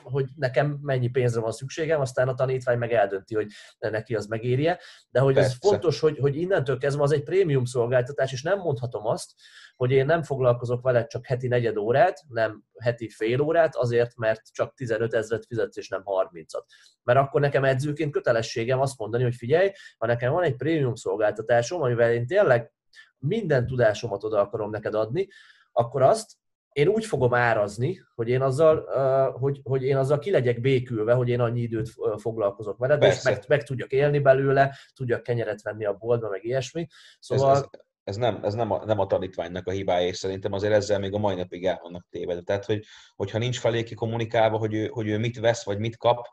hogy 0.03 0.25
nekem 0.35 0.79
mennyi 0.81 1.07
pénzre 1.07 1.41
van 1.41 1.51
szükségem, 1.51 2.01
aztán 2.01 2.27
a 2.27 2.33
tanítvány 2.33 2.77
meg 2.77 2.93
eldönti, 2.93 3.35
hogy 3.35 3.47
neki 3.79 4.15
az 4.15 4.25
megérje. 4.25 4.79
De 5.09 5.19
hogy 5.19 5.33
Persze. 5.33 5.49
ez 5.49 5.57
fontos, 5.69 5.99
hogy, 5.99 6.17
hogy 6.17 6.35
innentől 6.35 6.77
kezdve 6.77 7.03
az 7.03 7.11
egy 7.11 7.23
prémium 7.23 7.65
szolgáltatás, 7.65 8.31
és 8.31 8.41
nem 8.41 8.59
mondhatom 8.59 9.05
azt, 9.05 9.31
hogy 9.75 9.91
én 9.91 10.05
nem 10.05 10.23
foglalkozok 10.23 10.81
vele 10.81 11.07
csak 11.07 11.25
heti 11.25 11.47
negyed 11.47 11.77
órát, 11.77 12.21
nem 12.27 12.63
heti 12.79 13.09
fél 13.09 13.41
órát, 13.41 13.75
azért, 13.75 14.15
mert 14.15 14.41
csak 14.51 14.73
15 14.73 15.13
ezeret 15.13 15.45
fizetsz, 15.45 15.77
és 15.77 15.87
nem 15.87 16.03
30-at. 16.05 16.63
Mert 17.03 17.19
akkor 17.19 17.41
nekem 17.41 17.63
edzőként 17.63 18.11
kötelességem 18.11 18.79
azt 18.79 18.97
mondani, 18.97 19.23
hogy 19.23 19.35
figyelj, 19.35 19.71
ha 19.97 20.05
nekem 20.05 20.33
van 20.33 20.43
egy 20.43 20.55
prémium 20.55 20.95
szolgáltatásom, 20.95 21.81
amivel 21.81 22.13
én 22.13 22.27
tényleg 22.27 22.71
minden 23.17 23.67
tudásomat 23.67 24.23
oda 24.23 24.39
akarom 24.39 24.69
neked 24.69 24.93
adni, 24.93 25.27
akkor 25.71 26.01
azt 26.01 26.31
én 26.71 26.87
úgy 26.87 27.05
fogom 27.05 27.33
árazni, 27.33 28.01
hogy 28.15 28.29
én 28.29 28.41
azzal, 28.41 28.85
hogy, 29.31 29.59
hogy 29.63 29.83
én 29.83 29.97
azzal 29.97 30.19
ki 30.19 30.31
legyek 30.31 30.61
békülve, 30.61 31.13
hogy 31.13 31.29
én 31.29 31.39
annyi 31.39 31.61
időt 31.61 31.89
foglalkozok 32.17 32.77
veled, 32.77 32.99
Persze. 32.99 33.29
és 33.29 33.35
meg, 33.35 33.45
meg 33.47 33.63
tudjak 33.63 33.91
élni 33.91 34.19
belőle, 34.19 34.75
tudjak 34.95 35.23
kenyeret 35.23 35.61
venni 35.61 35.85
a 35.85 35.93
boltba, 35.93 36.29
meg 36.29 36.43
ilyesmi. 36.43 36.87
Szóval... 37.19 37.55
Ez, 37.55 37.57
ez, 37.71 37.79
ez 38.03 38.15
nem, 38.15 38.43
ez 38.43 38.53
nem, 38.53 38.71
a, 38.71 38.85
nem 38.85 38.99
a 38.99 39.07
tanítványnak 39.07 39.67
a 39.67 39.71
hibája, 39.71 40.07
és 40.07 40.17
szerintem 40.17 40.53
azért 40.53 40.73
ezzel 40.73 40.99
még 40.99 41.13
a 41.13 41.17
mai 41.17 41.35
napig 41.35 41.65
el 41.65 41.79
vannak 41.83 42.07
tévedve. 42.09 42.41
Tehát, 42.41 42.65
hogy, 42.65 42.83
hogyha 43.15 43.37
nincs 43.37 43.59
feléki 43.59 43.93
kommunikálva, 43.93 44.57
hogy 44.57 44.73
ő, 44.73 44.87
hogy 44.87 45.07
ő 45.07 45.17
mit 45.17 45.39
vesz, 45.39 45.65
vagy 45.65 45.79
mit 45.79 45.97
kap, 45.97 46.25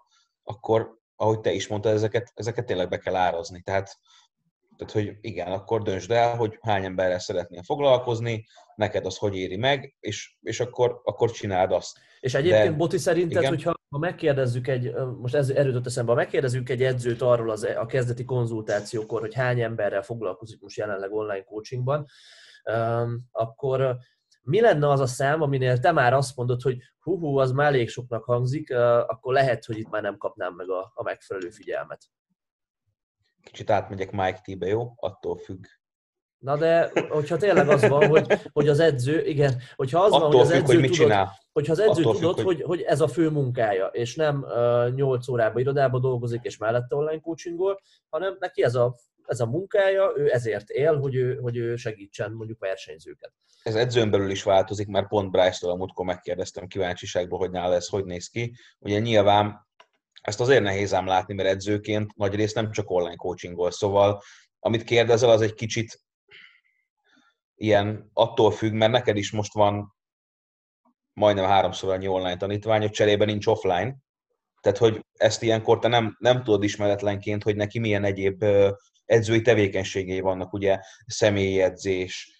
akkor, 0.42 0.96
ahogy 1.16 1.40
te 1.40 1.52
is 1.52 1.68
mondtad, 1.68 1.92
ezeket, 1.92 2.32
ezeket 2.34 2.66
tényleg 2.66 2.88
be 2.88 2.98
kell 2.98 3.16
árazni. 3.16 3.60
Tehát, 3.62 3.96
tehát, 4.78 4.92
hogy 4.92 5.16
igen, 5.20 5.52
akkor 5.52 5.82
döntsd 5.82 6.10
el, 6.10 6.36
hogy 6.36 6.58
hány 6.60 6.84
emberrel 6.84 7.18
szeretnél 7.18 7.62
foglalkozni, 7.62 8.46
neked 8.74 9.06
az 9.06 9.16
hogy 9.16 9.36
éri 9.36 9.56
meg, 9.56 9.96
és, 10.00 10.36
és 10.40 10.60
akkor, 10.60 11.00
akkor 11.04 11.30
csináld 11.30 11.72
azt. 11.72 11.98
És 12.20 12.34
egyébként, 12.34 12.70
De, 12.70 12.76
Boti, 12.76 12.98
szerinted, 12.98 13.38
igen? 13.38 13.48
hogyha 13.48 13.76
ha 13.88 13.98
megkérdezzük 13.98 14.68
egy, 14.68 14.94
most 15.20 15.34
ez 15.34 15.50
erőt 15.50 15.86
eszembe, 15.86 16.10
ha 16.10 16.16
megkérdezzük 16.16 16.68
egy 16.68 16.82
edzőt 16.82 17.22
arról 17.22 17.50
az, 17.50 17.62
a 17.64 17.86
kezdeti 17.86 18.24
konzultációkor, 18.24 19.20
hogy 19.20 19.34
hány 19.34 19.60
emberrel 19.60 20.02
foglalkozik 20.02 20.60
most 20.60 20.76
jelenleg 20.76 21.12
online 21.12 21.44
coachingban, 21.44 22.06
akkor 23.30 23.96
mi 24.42 24.60
lenne 24.60 24.90
az 24.90 25.00
a 25.00 25.06
szám, 25.06 25.42
aminél 25.42 25.78
te 25.78 25.92
már 25.92 26.12
azt 26.12 26.36
mondod, 26.36 26.62
hogy 26.62 26.78
hú, 26.98 27.18
hú 27.18 27.36
az 27.36 27.52
már 27.52 27.66
elég 27.66 27.88
soknak 27.88 28.24
hangzik, 28.24 28.70
akkor 29.06 29.32
lehet, 29.32 29.64
hogy 29.64 29.78
itt 29.78 29.90
már 29.90 30.02
nem 30.02 30.16
kapnám 30.16 30.54
meg 30.54 30.70
a, 30.70 30.92
a 30.94 31.02
megfelelő 31.02 31.50
figyelmet. 31.50 32.04
Kicsit 33.42 33.70
átmegyek 33.70 34.10
Mike 34.10 34.40
T-be, 34.42 34.66
jó? 34.66 34.92
Attól 34.96 35.36
függ. 35.36 35.64
Na 36.38 36.56
de, 36.56 36.90
hogyha 37.08 37.36
tényleg 37.36 37.68
az 37.68 37.88
van, 37.88 38.06
hogy, 38.08 38.26
hogy 38.52 38.68
az 38.68 38.78
edző, 38.78 39.24
igen, 39.24 39.60
hogyha 39.76 40.00
az 40.00 40.12
Attól 40.12 40.28
van, 40.28 40.30
hogy 40.30 40.40
az 40.40 40.50
függ, 40.50 40.56
edző 40.60 40.72
hogy 40.72 40.82
mit 40.82 40.90
tudod, 40.90 41.06
csinál. 41.06 41.38
hogyha 41.52 41.72
az 41.72 41.78
edző 41.78 42.02
Attól 42.02 42.14
tudod, 42.14 42.36
függ, 42.36 42.44
hogy... 42.44 42.56
hogy, 42.56 42.62
hogy 42.62 42.80
ez 42.80 43.00
a 43.00 43.08
fő 43.08 43.30
munkája, 43.30 43.86
és 43.86 44.16
nem 44.16 44.42
uh, 44.42 44.94
8 44.94 45.28
órában 45.28 45.60
irodába 45.60 45.98
dolgozik, 45.98 46.40
és 46.42 46.56
mellette 46.56 46.96
online 46.96 47.20
coachingol, 47.20 47.80
hanem 48.08 48.36
neki 48.38 48.62
ez 48.62 48.74
a, 48.74 48.96
ez 49.26 49.40
a 49.40 49.46
munkája, 49.46 50.12
ő 50.16 50.32
ezért 50.32 50.68
él, 50.68 50.98
hogy 50.98 51.14
ő, 51.14 51.36
hogy 51.36 51.56
ő 51.56 51.76
segítsen 51.76 52.32
mondjuk 52.32 52.58
versenyzőket. 52.58 53.32
Ez 53.62 53.74
edzőn 53.74 54.10
belül 54.10 54.30
is 54.30 54.42
változik, 54.42 54.86
mert 54.86 55.08
pont 55.08 55.30
Bryce-től 55.30 55.70
a 55.70 55.76
múltkor 55.76 56.06
megkérdeztem 56.06 56.66
kíváncsiságból, 56.66 57.38
hogy 57.38 57.50
nála 57.50 57.74
ez 57.74 57.88
hogy 57.88 58.04
néz 58.04 58.28
ki. 58.28 58.54
Ugye 58.78 58.98
nyilván 58.98 59.67
ezt 60.28 60.40
azért 60.40 60.62
nehéz 60.62 60.94
ám 60.94 61.06
látni, 61.06 61.34
mert 61.34 61.48
edzőként 61.48 62.16
nagy 62.16 62.34
rész 62.34 62.52
nem 62.52 62.70
csak 62.70 62.90
online 62.90 63.16
coachingol, 63.16 63.70
szóval 63.70 64.22
amit 64.58 64.84
kérdezel, 64.84 65.30
az 65.30 65.40
egy 65.40 65.54
kicsit 65.54 66.00
ilyen 67.54 68.10
attól 68.12 68.50
függ, 68.50 68.72
mert 68.72 68.92
neked 68.92 69.16
is 69.16 69.30
most 69.30 69.52
van 69.52 69.96
majdnem 71.12 71.44
háromszor 71.44 71.92
annyi 71.92 72.08
online 72.08 72.36
tanítvány, 72.36 72.90
cserébe 72.90 73.24
nincs 73.24 73.46
offline, 73.46 73.96
tehát, 74.60 74.78
hogy 74.78 75.04
ezt 75.12 75.42
ilyenkor 75.42 75.78
te 75.78 75.88
nem, 75.88 76.16
nem 76.18 76.42
tudod 76.42 76.62
ismeretlenként, 76.62 77.42
hogy 77.42 77.56
neki 77.56 77.78
milyen 77.78 78.04
egyéb 78.04 78.44
edzői 79.04 79.40
tevékenységei 79.42 80.20
vannak, 80.20 80.52
ugye 80.52 80.78
személyi 81.06 81.60
edzés, 81.60 82.37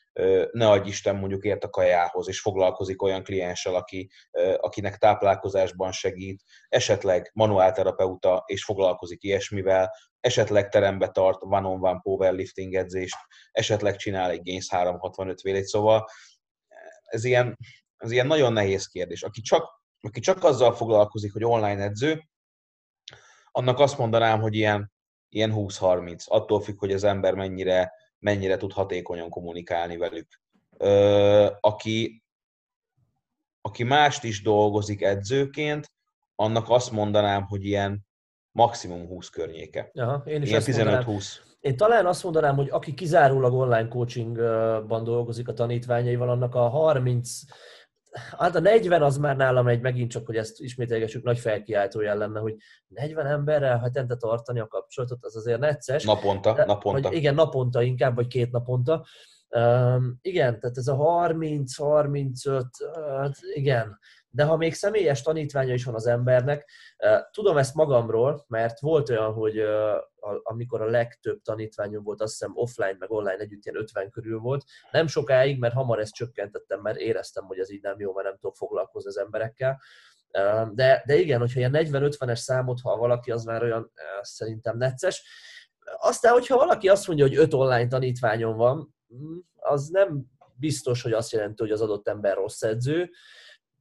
ne 0.53 0.69
adj 0.69 0.89
Isten 0.89 1.16
mondjuk 1.16 1.45
ért 1.45 1.64
a 1.64 1.71
kajához, 1.71 2.29
és 2.29 2.41
foglalkozik 2.41 3.03
olyan 3.03 3.23
klienssel, 3.23 3.75
aki, 3.75 4.11
akinek 4.57 4.97
táplálkozásban 4.97 5.93
segít, 5.93 6.43
esetleg 6.69 7.31
manuálterapeuta, 7.35 8.43
és 8.47 8.64
foglalkozik 8.64 9.23
ilyesmivel, 9.23 9.91
esetleg 10.21 10.69
terembe 10.69 11.09
tart 11.09 11.43
one-on-one 11.43 12.01
powerlifting 12.03 12.75
edzést, 12.75 13.16
esetleg 13.53 13.97
csinál 13.97 14.31
egy 14.31 14.43
Gains 14.43 14.71
365 14.71 15.41
vélét, 15.41 15.64
szóval 15.64 16.09
ez 17.03 17.25
ilyen, 17.25 17.59
ez 17.97 18.11
ilyen 18.11 18.27
nagyon 18.27 18.53
nehéz 18.53 18.87
kérdés. 18.87 19.23
Aki 19.23 19.41
csak, 19.41 19.83
aki 20.01 20.21
csak 20.21 20.45
azzal 20.45 20.75
foglalkozik, 20.75 21.33
hogy 21.33 21.45
online 21.45 21.83
edző, 21.83 22.23
annak 23.51 23.79
azt 23.79 23.99
mondanám, 23.99 24.41
hogy 24.41 24.55
ilyen, 24.55 24.93
ilyen 25.29 25.53
20-30. 25.55 26.27
Attól 26.27 26.61
függ, 26.61 26.79
hogy 26.79 26.93
az 26.93 27.05
ember 27.05 27.35
mennyire, 27.35 27.93
mennyire 28.19 28.57
tud 28.57 28.73
hatékonyan 28.73 29.29
kommunikálni 29.29 29.97
velük. 29.97 30.41
Aki, 31.61 32.23
aki 33.61 33.83
mást 33.83 34.25
is 34.25 34.43
dolgozik 34.43 35.03
edzőként, 35.03 35.93
annak 36.35 36.71
azt 36.71 36.91
mondanám, 36.91 37.43
hogy 37.47 37.64
ilyen 37.64 38.07
maximum 38.53 39.07
20 39.07 39.29
környéke. 39.29 39.91
Aha, 39.95 40.23
én 40.27 40.43
is 40.43 40.49
ilyen 40.49 40.62
15-20. 40.64 41.27
Én 41.61 41.77
talán 41.77 42.07
azt 42.07 42.23
mondanám, 42.23 42.57
hogy 42.57 42.69
aki 42.71 42.95
kizárólag 42.95 43.53
online 43.53 43.89
coachingban 43.89 45.05
dolgozik 45.05 45.49
a 45.49 45.53
tanítványaival, 45.53 46.31
annak 46.31 46.55
a 46.55 46.69
30 46.69 47.41
Hát 48.39 48.57
a 48.57 48.61
40 48.61 49.03
az 49.03 49.19
már 49.19 49.37
nálam 49.37 49.69
egy, 49.69 49.81
megint 49.81 50.11
csak, 50.11 50.27
hogy 50.27 50.37
ezt 50.37 50.61
ismételgessük, 50.61 51.25
nagy 51.25 51.39
felkiáltójel 51.39 52.17
lenne, 52.17 52.41
hogy 52.41 52.57
40 52.89 53.27
emberrel 53.27 53.79
hetente 53.79 54.17
tartani 54.17 54.61
a 54.61 54.67
kapcsolatot, 54.67 55.25
az 55.25 55.37
azért 55.37 55.61
necces. 55.61 56.05
Naponta, 56.05 56.53
de, 56.53 56.65
naponta. 56.65 57.09
Vagy 57.09 57.17
igen, 57.17 57.35
naponta 57.35 57.83
inkább, 57.83 58.15
vagy 58.15 58.27
két 58.27 58.51
naponta. 58.51 59.07
Um, 59.51 60.19
igen, 60.21 60.61
tehát 60.61 60.77
ez 60.77 60.87
a 60.87 60.97
30-35, 60.97 62.63
hát 63.19 63.37
igen, 63.55 63.99
de 64.31 64.45
ha 64.45 64.57
még 64.57 64.75
személyes 64.75 65.23
tanítványa 65.23 65.75
is 65.75 65.85
van 65.85 65.95
az 65.95 66.07
embernek, 66.07 66.71
tudom 67.31 67.57
ezt 67.57 67.75
magamról, 67.75 68.45
mert 68.49 68.81
volt 68.81 69.11
olyan, 69.11 69.33
hogy 69.33 69.63
amikor 70.43 70.81
a 70.83 70.91
legtöbb 70.91 71.43
tanítványom 71.43 72.03
volt, 72.03 72.21
azt 72.21 72.39
hiszem 72.39 72.53
offline 72.55 72.97
meg 72.99 73.11
online 73.11 73.39
együtt 73.39 73.65
ilyen 73.65 73.79
50 73.79 74.11
körül 74.11 74.39
volt, 74.39 74.65
nem 74.91 75.07
sokáig, 75.07 75.59
mert 75.59 75.75
hamar 75.75 75.99
ezt 75.99 76.15
csökkentettem, 76.15 76.81
mert 76.81 76.99
éreztem, 76.99 77.45
hogy 77.45 77.59
ez 77.59 77.71
így 77.71 77.83
nem 77.83 78.01
jó, 78.01 78.15
mert 78.15 78.27
nem 78.27 78.37
tudok 78.37 78.57
foglalkozni 78.57 79.09
az 79.09 79.19
emberekkel. 79.19 79.81
De, 80.73 81.03
de 81.07 81.15
igen, 81.15 81.39
hogyha 81.39 81.59
ilyen 81.59 81.73
40-50-es 81.75 82.37
számot, 82.37 82.81
ha 82.81 82.97
valaki, 82.97 83.31
az 83.31 83.45
már 83.45 83.63
olyan 83.63 83.93
szerintem 84.21 84.77
necces. 84.77 85.23
Aztán, 85.97 86.33
hogyha 86.33 86.57
valaki 86.57 86.89
azt 86.89 87.07
mondja, 87.07 87.27
hogy 87.27 87.37
5 87.37 87.55
online 87.55 87.87
tanítványom 87.87 88.57
van, 88.57 88.97
az 89.57 89.89
nem 89.89 90.25
biztos, 90.55 91.03
hogy 91.03 91.13
azt 91.13 91.33
jelenti, 91.33 91.63
hogy 91.63 91.73
az 91.73 91.81
adott 91.81 92.09
ember 92.09 92.37
rossz 92.37 92.63
edző, 92.63 93.11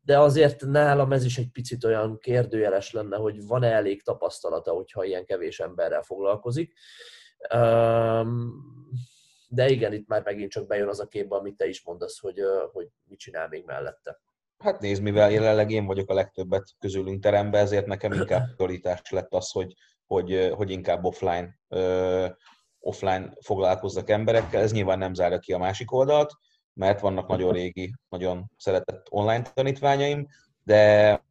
de 0.02 0.20
azért 0.20 0.66
nálam 0.66 1.12
ez 1.12 1.26
is 1.26 1.38
egy 1.38 1.52
picit 1.52 1.84
olyan 1.84 2.18
kérdőjeles 2.20 2.92
lenne, 2.92 3.18
hogy 3.18 3.48
van-e 3.48 3.72
elég 3.72 4.04
tapasztalata, 4.04 4.72
hogyha 4.72 5.04
ilyen 5.04 5.26
kevés 5.26 5.60
emberrel 5.60 6.02
foglalkozik. 6.02 6.74
De 9.50 9.70
igen, 9.70 9.94
itt 9.94 10.08
már 10.08 10.24
megint 10.24 10.52
csak 10.52 10.68
bejön 10.68 10.88
az 10.88 11.00
a 11.00 11.08
képbe, 11.08 11.36
amit 11.36 11.58
te 11.58 11.68
is 11.68 11.84
mondasz, 11.84 12.20
hogy, 12.20 12.42
hogy 12.72 12.88
mit 13.08 13.20
csinál 13.20 13.48
még 13.48 13.66
mellette. 13.66 14.22
Hát 14.58 14.80
nézd, 14.80 15.02
mivel 15.02 15.32
jelenleg 15.32 15.72
én 15.72 15.86
vagyok 15.86 16.10
a 16.10 16.14
legtöbbet 16.14 16.64
közülünk 16.80 17.22
teremben, 17.22 17.62
ezért 17.62 17.86
nekem 17.86 18.12
inkább 18.12 18.56
prioritás 18.56 19.10
lett 19.10 19.34
az, 19.34 19.52
hogy, 19.52 19.74
hogy, 20.06 20.52
hogy 20.56 20.72
inkább 20.72 21.06
offline, 21.06 21.60
offline 22.80 23.34
foglalkozzak 23.42 24.10
emberekkel. 24.10 24.62
Ez 24.62 24.72
nyilván 24.72 24.98
nem 24.98 25.14
zárja 25.14 25.40
ki 25.40 25.54
a 25.54 25.58
másik 25.58 25.92
oldalt, 25.92 26.34
mert 26.74 27.00
vannak 27.00 27.28
nagyon 27.28 27.54
régi, 27.54 27.94
nagyon 28.10 28.52
szeretett 28.58 29.08
online 29.10 29.42
tanítványaim, 29.42 30.28
de, 30.64 31.24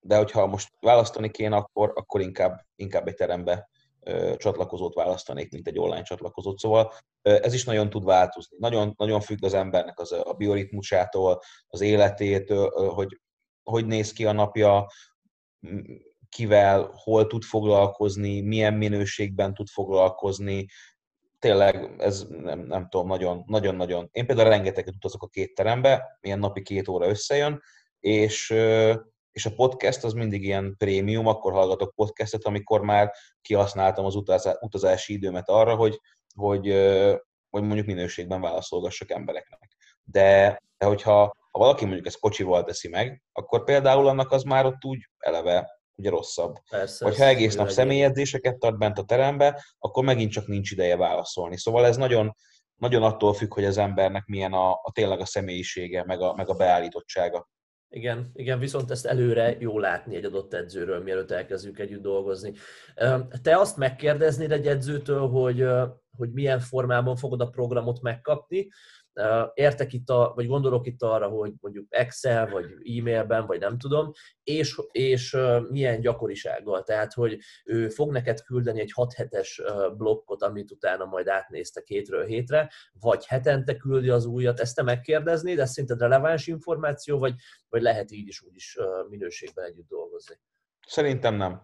de 0.00 0.16
hogyha 0.16 0.46
most 0.46 0.72
választani 0.80 1.30
kéne, 1.30 1.56
akkor, 1.56 1.92
akkor 1.94 2.20
inkább, 2.20 2.60
inkább 2.76 3.08
egy 3.08 3.14
terembe 3.14 3.68
ö, 4.00 4.34
csatlakozót 4.36 4.94
választanék, 4.94 5.50
mint 5.52 5.68
egy 5.68 5.78
online 5.78 6.02
csatlakozót. 6.02 6.58
Szóval 6.58 6.92
ö, 7.22 7.38
ez 7.42 7.54
is 7.54 7.64
nagyon 7.64 7.90
tud 7.90 8.04
változni. 8.04 8.56
Nagyon, 8.60 8.94
nagyon 8.96 9.20
függ 9.20 9.44
az 9.44 9.54
embernek 9.54 9.98
az, 9.98 10.12
a 10.12 10.34
bioritmusától, 10.36 11.40
az 11.68 11.80
életétől, 11.80 12.70
hogy 12.70 13.18
hogy 13.64 13.86
néz 13.86 14.12
ki 14.12 14.26
a 14.26 14.32
napja, 14.32 14.86
kivel, 16.34 16.90
hol 16.94 17.26
tud 17.26 17.42
foglalkozni, 17.42 18.40
milyen 18.40 18.74
minőségben 18.74 19.54
tud 19.54 19.68
foglalkozni, 19.68 20.66
tényleg 21.38 21.94
ez 21.98 22.26
nem, 22.28 22.60
nem 22.60 22.88
tudom, 22.88 23.06
nagyon, 23.06 23.44
nagyon-nagyon. 23.46 24.08
Én 24.12 24.26
például 24.26 24.48
rengeteget 24.48 24.94
utazok 24.94 25.22
a 25.22 25.26
két 25.26 25.54
terembe, 25.54 26.18
ilyen 26.20 26.38
napi 26.38 26.62
két 26.62 26.88
óra 26.88 27.08
összejön, 27.08 27.62
és, 28.00 28.50
és 29.32 29.46
a 29.46 29.54
podcast 29.54 30.04
az 30.04 30.12
mindig 30.12 30.42
ilyen 30.42 30.74
prémium, 30.78 31.26
akkor 31.26 31.52
hallgatok 31.52 31.94
podcastet, 31.94 32.44
amikor 32.44 32.80
már 32.80 33.12
kihasználtam 33.42 34.04
az 34.04 34.14
utazási 34.60 35.12
időmet 35.12 35.48
arra, 35.48 35.74
hogy, 35.74 36.00
hogy, 36.34 36.66
hogy 37.50 37.62
mondjuk 37.62 37.86
minőségben 37.86 38.40
válaszolgassak 38.40 39.10
embereknek. 39.10 39.76
De, 40.04 40.60
de 40.78 40.86
hogyha 40.86 41.32
ha 41.50 41.60
valaki 41.60 41.84
mondjuk 41.84 42.06
ezt 42.06 42.18
kocsival 42.18 42.64
teszi 42.64 42.88
meg, 42.88 43.22
akkor 43.32 43.64
például 43.64 44.08
annak 44.08 44.30
az 44.30 44.42
már 44.42 44.66
ott 44.66 44.84
úgy 44.84 45.08
eleve 45.18 45.82
ugye 45.94 46.10
rosszabb. 46.10 46.56
Persze, 46.70 47.04
Vagy 47.04 47.16
ha 47.16 47.24
egész 47.24 47.54
nap 47.54 47.68
személyedzéseket 47.68 48.58
tart 48.58 48.78
bent 48.78 48.98
a 48.98 49.04
terembe, 49.04 49.64
akkor 49.78 50.04
megint 50.04 50.30
csak 50.30 50.46
nincs 50.46 50.70
ideje 50.70 50.96
válaszolni. 50.96 51.58
Szóval 51.58 51.86
ez 51.86 51.96
nagyon, 51.96 52.36
nagyon 52.74 53.02
attól 53.02 53.34
függ, 53.34 53.54
hogy 53.54 53.64
az 53.64 53.78
embernek 53.78 54.26
milyen 54.26 54.52
a, 54.52 54.70
a 54.70 54.90
tényleg 54.92 55.20
a 55.20 55.26
személyisége, 55.26 56.04
meg 56.04 56.20
a, 56.20 56.34
meg 56.34 56.48
a 56.48 56.54
beállítottsága. 56.54 57.48
Igen, 57.88 58.30
igen, 58.32 58.58
viszont 58.58 58.90
ezt 58.90 59.06
előre 59.06 59.56
jó 59.58 59.78
látni 59.78 60.16
egy 60.16 60.24
adott 60.24 60.54
edzőről, 60.54 61.02
mielőtt 61.02 61.30
elkezdjük 61.30 61.78
együtt 61.78 62.02
dolgozni. 62.02 62.52
Te 63.42 63.58
azt 63.58 63.76
megkérdeznéd 63.76 64.52
egy 64.52 64.66
edzőtől, 64.66 65.28
hogy, 65.28 65.66
hogy 66.16 66.32
milyen 66.32 66.60
formában 66.60 67.16
fogod 67.16 67.40
a 67.40 67.48
programot 67.48 68.00
megkapni, 68.00 68.68
Értek 69.54 69.92
itt, 69.92 70.08
a, 70.08 70.32
vagy 70.34 70.46
gondolok 70.46 70.86
itt 70.86 71.02
arra, 71.02 71.28
hogy 71.28 71.52
mondjuk 71.60 71.86
Excel, 71.88 72.48
vagy 72.50 72.64
e-mailben, 72.64 73.46
vagy 73.46 73.60
nem 73.60 73.78
tudom, 73.78 74.10
és, 74.42 74.80
és 74.90 75.36
milyen 75.70 76.00
gyakorisággal. 76.00 76.82
Tehát, 76.82 77.12
hogy 77.12 77.38
ő 77.64 77.88
fog 77.88 78.10
neked 78.10 78.42
küldeni 78.42 78.80
egy 78.80 78.92
6 78.92 79.12
hetes 79.12 79.62
blokkot, 79.96 80.42
amit 80.42 80.70
utána 80.70 81.04
majd 81.04 81.28
átnéztek 81.28 81.86
hétről 81.86 82.24
hétre, 82.24 82.70
vagy 83.00 83.26
hetente 83.26 83.76
küldi 83.76 84.08
az 84.08 84.24
újat. 84.24 84.60
Ezt 84.60 84.74
te 84.74 84.82
megkérdeznéd, 84.82 85.58
ez 85.58 85.70
szinte 85.70 85.94
releváns 85.98 86.46
információ, 86.46 87.18
vagy, 87.18 87.34
vagy 87.68 87.82
lehet 87.82 88.10
így 88.10 88.28
is 88.28 88.42
úgy 88.42 88.54
is 88.54 88.78
minőségben 89.08 89.64
együtt 89.64 89.88
dolgozni? 89.88 90.34
Szerintem 90.86 91.34
nem. 91.34 91.62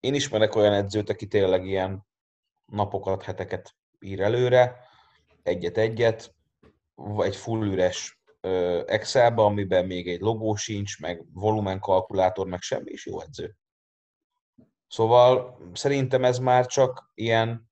Én 0.00 0.14
ismerek 0.14 0.54
olyan 0.54 0.72
edzőt, 0.72 1.10
aki 1.10 1.26
tényleg 1.26 1.66
ilyen 1.66 2.06
napokat, 2.66 3.22
heteket 3.22 3.74
ír 4.00 4.20
előre, 4.20 4.76
egyet-egyet, 5.42 6.34
egy 7.18 7.36
full 7.36 7.66
üres 7.66 8.20
Excelbe, 8.86 9.42
amiben 9.42 9.86
még 9.86 10.08
egy 10.08 10.20
logó 10.20 10.54
sincs, 10.54 11.00
meg 11.00 11.24
volumenkalkulátor, 11.32 12.46
meg 12.46 12.60
semmi, 12.60 12.90
és 12.90 13.06
jó 13.06 13.20
edző. 13.20 13.56
Szóval 14.88 15.58
szerintem 15.72 16.24
ez 16.24 16.38
már 16.38 16.66
csak 16.66 17.10
ilyen, 17.14 17.70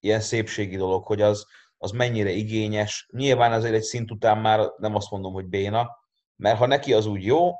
ilyen 0.00 0.20
szépségi 0.20 0.76
dolog, 0.76 1.06
hogy 1.06 1.22
az, 1.22 1.46
az 1.78 1.90
mennyire 1.90 2.30
igényes. 2.30 3.08
Nyilván 3.12 3.52
azért 3.52 3.74
egy 3.74 3.82
szint 3.82 4.10
után 4.10 4.38
már 4.38 4.72
nem 4.76 4.94
azt 4.94 5.10
mondom, 5.10 5.32
hogy 5.32 5.46
béna, 5.46 5.90
mert 6.36 6.58
ha 6.58 6.66
neki 6.66 6.92
az 6.92 7.06
úgy 7.06 7.24
jó, 7.24 7.50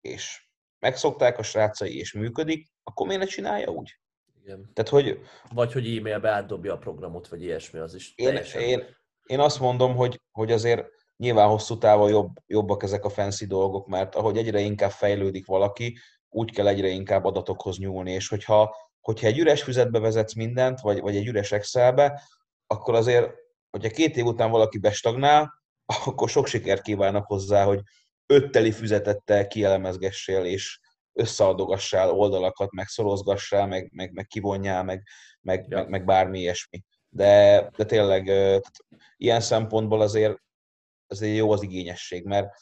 és 0.00 0.48
megszokták 0.78 1.38
a 1.38 1.42
srácai, 1.42 1.98
és 1.98 2.12
működik, 2.12 2.68
akkor 2.82 3.06
miért 3.06 3.22
ne 3.22 3.28
csinálja 3.28 3.68
úgy? 3.68 4.00
Igen. 4.42 4.70
Tehát, 4.72 4.90
hogy... 4.90 5.20
Vagy 5.52 5.72
hogy 5.72 5.96
e-mailbe 5.96 6.30
átdobja 6.30 6.72
a 6.72 6.78
programot, 6.78 7.28
vagy 7.28 7.42
ilyesmi, 7.42 7.78
az 7.78 7.94
is 7.94 8.12
én, 8.16 8.36
én, 8.58 8.96
én 9.26 9.40
azt 9.40 9.60
mondom, 9.60 9.94
hogy, 9.94 10.20
hogy 10.30 10.52
azért 10.52 10.84
nyilván 11.16 11.48
hosszú 11.48 11.78
távon 11.78 12.10
jobb, 12.10 12.30
jobbak 12.46 12.82
ezek 12.82 13.04
a 13.04 13.10
fancy 13.10 13.46
dolgok, 13.46 13.86
mert 13.86 14.14
ahogy 14.14 14.36
egyre 14.36 14.60
inkább 14.60 14.90
fejlődik 14.90 15.46
valaki, 15.46 15.98
úgy 16.28 16.52
kell 16.52 16.66
egyre 16.66 16.88
inkább 16.88 17.24
adatokhoz 17.24 17.78
nyúlni, 17.78 18.12
és 18.12 18.28
hogyha, 18.28 18.76
hogyha 19.00 19.26
egy 19.26 19.38
üres 19.38 19.62
füzetbe 19.62 19.98
vezetsz 19.98 20.34
mindent, 20.34 20.80
vagy, 20.80 21.00
vagy 21.00 21.16
egy 21.16 21.26
üres 21.26 21.52
Excelbe, 21.52 22.22
akkor 22.66 22.94
azért, 22.94 23.34
hogyha 23.70 23.90
két 23.90 24.16
év 24.16 24.24
után 24.24 24.50
valaki 24.50 24.78
bestagnál, 24.78 25.52
akkor 26.06 26.28
sok 26.28 26.46
sikert 26.46 26.82
kívánok 26.82 27.26
hozzá, 27.26 27.64
hogy 27.64 27.80
ötteli 28.26 28.70
füzetettel 28.70 29.46
kielemezgessél, 29.46 30.44
és 30.44 30.80
összeadogassál 31.12 32.10
oldalakat, 32.10 32.72
meg 32.72 32.86
szorozgassál, 32.86 33.66
meg, 33.66 33.90
meg, 33.92 34.12
meg 34.12 34.26
kivonjál, 34.26 34.84
meg, 34.84 35.02
meg, 35.40 35.66
ja. 35.68 35.76
meg, 35.76 35.88
meg 35.88 36.04
bármi 36.04 36.38
ilyesmi. 36.38 36.82
De, 37.14 37.68
de 37.76 37.84
tényleg 37.84 38.26
ilyen 39.16 39.40
szempontból 39.40 40.00
azért, 40.00 40.42
azért 41.06 41.36
jó 41.36 41.52
az 41.52 41.62
igényesség, 41.62 42.24
mert 42.24 42.54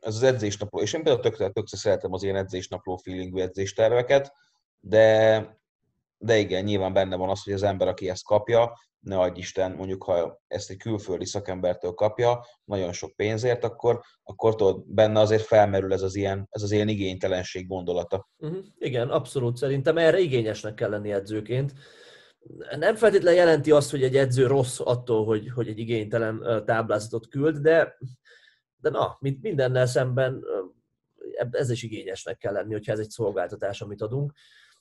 ez 0.00 0.14
az 0.14 0.22
edzésnapló, 0.22 0.80
és 0.80 0.92
én 0.92 1.02
például 1.02 1.22
tökre, 1.24 1.50
tökre 1.50 1.76
szeretem 1.76 2.12
az 2.12 2.22
ilyen 2.22 2.36
edzésnapló 2.36 2.96
feelingű 2.96 3.40
edzésterveket, 3.40 4.32
de, 4.80 5.60
de 6.22 6.38
igen, 6.38 6.64
nyilván 6.64 6.92
benne 6.92 7.16
van 7.16 7.28
az, 7.28 7.42
hogy 7.42 7.52
az 7.52 7.62
ember, 7.62 7.88
aki 7.88 8.08
ezt 8.08 8.24
kapja, 8.24 8.72
ne 9.00 9.18
adj 9.18 9.38
Isten, 9.38 9.72
mondjuk 9.72 10.02
ha 10.02 10.42
ezt 10.46 10.70
egy 10.70 10.76
külföldi 10.76 11.26
szakembertől 11.26 11.92
kapja, 11.92 12.44
nagyon 12.64 12.92
sok 12.92 13.16
pénzért, 13.16 13.64
akkor, 13.64 14.00
akkor 14.22 14.54
tudod, 14.54 14.84
benne 14.86 15.20
azért 15.20 15.42
felmerül 15.42 15.92
ez 15.92 16.02
az 16.02 16.14
ilyen, 16.14 16.46
ez 16.50 16.62
az 16.62 16.70
ilyen 16.70 16.88
igénytelenség 16.88 17.66
gondolata. 17.66 18.28
Uh-huh. 18.38 18.64
Igen, 18.78 19.08
abszolút. 19.08 19.56
Szerintem 19.56 19.98
erre 19.98 20.18
igényesnek 20.18 20.74
kell 20.74 20.90
lenni 20.90 21.12
edzőként. 21.12 21.72
Nem 22.78 22.94
feltétlenül 22.94 23.38
jelenti 23.38 23.70
azt, 23.70 23.90
hogy 23.90 24.02
egy 24.02 24.16
edző 24.16 24.46
rossz 24.46 24.80
attól, 24.80 25.24
hogy, 25.24 25.50
hogy 25.50 25.68
egy 25.68 25.78
igénytelen 25.78 26.62
táblázatot 26.66 27.28
küld, 27.28 27.56
de, 27.56 27.96
de 28.76 28.90
na, 28.90 29.16
mint 29.20 29.42
mindennel 29.42 29.86
szemben 29.86 30.44
ez 31.50 31.70
is 31.70 31.82
igényesnek 31.82 32.38
kell 32.38 32.52
lenni, 32.52 32.72
hogyha 32.72 32.92
ez 32.92 32.98
egy 32.98 33.10
szolgáltatás, 33.10 33.80
amit 33.80 34.02
adunk. 34.02 34.32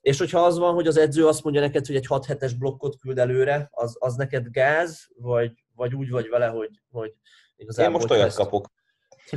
És 0.01 0.17
hogyha 0.17 0.45
az 0.45 0.57
van, 0.57 0.73
hogy 0.73 0.87
az 0.87 0.97
edző 0.97 1.27
azt 1.27 1.43
mondja 1.43 1.61
neked, 1.61 1.85
hogy 1.85 1.95
egy 1.95 2.05
6 2.05 2.25
hetes 2.25 2.53
blokkot 2.53 2.99
küld 2.99 3.19
előre, 3.19 3.67
az, 3.71 3.95
az 3.99 4.15
neked 4.15 4.47
gáz, 4.49 5.07
vagy, 5.15 5.51
vagy 5.75 5.95
úgy 5.95 6.09
vagy 6.09 6.29
vele, 6.29 6.47
hogy, 6.47 6.69
hogy 6.89 7.13
igazából... 7.55 7.93
Én 7.93 7.99
most 7.99 8.11
olyat 8.11 8.27
ezt... 8.27 8.37
kapok. 8.37 8.71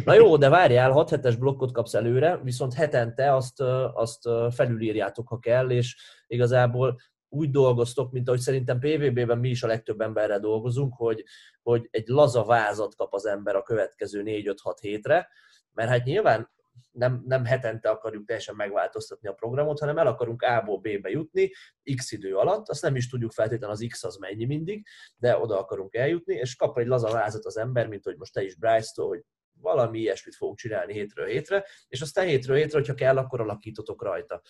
Na 0.05 0.15
jó, 0.15 0.37
de 0.37 0.49
várjál, 0.49 0.91
6 0.91 1.11
hetes 1.11 1.37
blokkot 1.37 1.73
kapsz 1.73 1.95
előre, 1.95 2.41
viszont 2.43 2.75
hetente 2.75 3.35
azt, 3.35 3.61
azt 3.95 4.29
felülírjátok, 4.51 5.29
ha 5.29 5.39
kell, 5.39 5.71
és 5.71 5.97
igazából 6.27 7.01
úgy 7.29 7.51
dolgoztok, 7.51 8.13
mint 8.13 8.29
ahogy 8.29 8.41
szerintem 8.41 8.79
PVB-ben 8.79 9.39
mi 9.39 9.49
is 9.49 9.63
a 9.63 9.67
legtöbb 9.67 10.01
emberrel 10.01 10.41
dolgozunk, 10.41 10.95
hogy, 10.97 11.25
hogy 11.63 11.89
egy 11.91 12.07
laza 12.07 12.45
vázat 12.45 12.95
kap 12.95 13.15
az 13.15 13.27
ember 13.27 13.57
a 13.57 13.63
következő 13.63 14.23
4-5-6 14.25 14.55
hétre, 14.81 15.29
mert 15.73 15.89
hát 15.89 16.05
nyilván 16.05 16.51
nem, 16.91 17.23
nem 17.27 17.45
hetente 17.45 17.91
akarjuk 17.91 18.27
teljesen 18.27 18.55
megváltoztatni 18.55 19.29
a 19.29 19.33
programot, 19.33 19.79
hanem 19.79 19.99
el 19.99 20.07
akarunk 20.07 20.43
A-ból 20.43 20.79
B-be 20.79 21.11
jutni 21.11 21.51
x 21.97 22.13
idő 22.13 22.37
alatt, 22.37 22.69
azt 22.69 22.83
nem 22.83 22.97
is 22.97 23.09
tudjuk 23.09 23.33
feltétlenül 23.33 23.75
az 23.75 23.87
x 23.89 24.05
az 24.05 24.17
mennyi 24.17 24.45
mindig, 24.45 24.87
de 25.17 25.39
oda 25.39 25.59
akarunk 25.59 25.95
eljutni, 25.95 26.35
és 26.35 26.57
kap 26.57 26.79
egy 26.79 26.87
lazavázat 26.87 27.45
az 27.45 27.57
ember, 27.57 27.87
mint 27.87 28.05
hogy 28.05 28.17
most 28.17 28.33
te 28.33 28.43
is 28.43 28.57
Bryce-tól, 28.57 29.09
hogy 29.09 29.23
valami 29.61 29.99
ilyesmit 29.99 30.35
fogunk 30.35 30.59
csinálni 30.59 30.93
hétről 30.93 31.27
hétre, 31.27 31.65
és 31.89 32.01
aztán 32.01 32.27
hétről 32.27 32.57
hétre, 32.57 32.79
hogyha 32.79 32.95
kell, 32.95 33.17
akkor 33.17 33.41
alakítotok 33.41 34.03
rajta. 34.03 34.43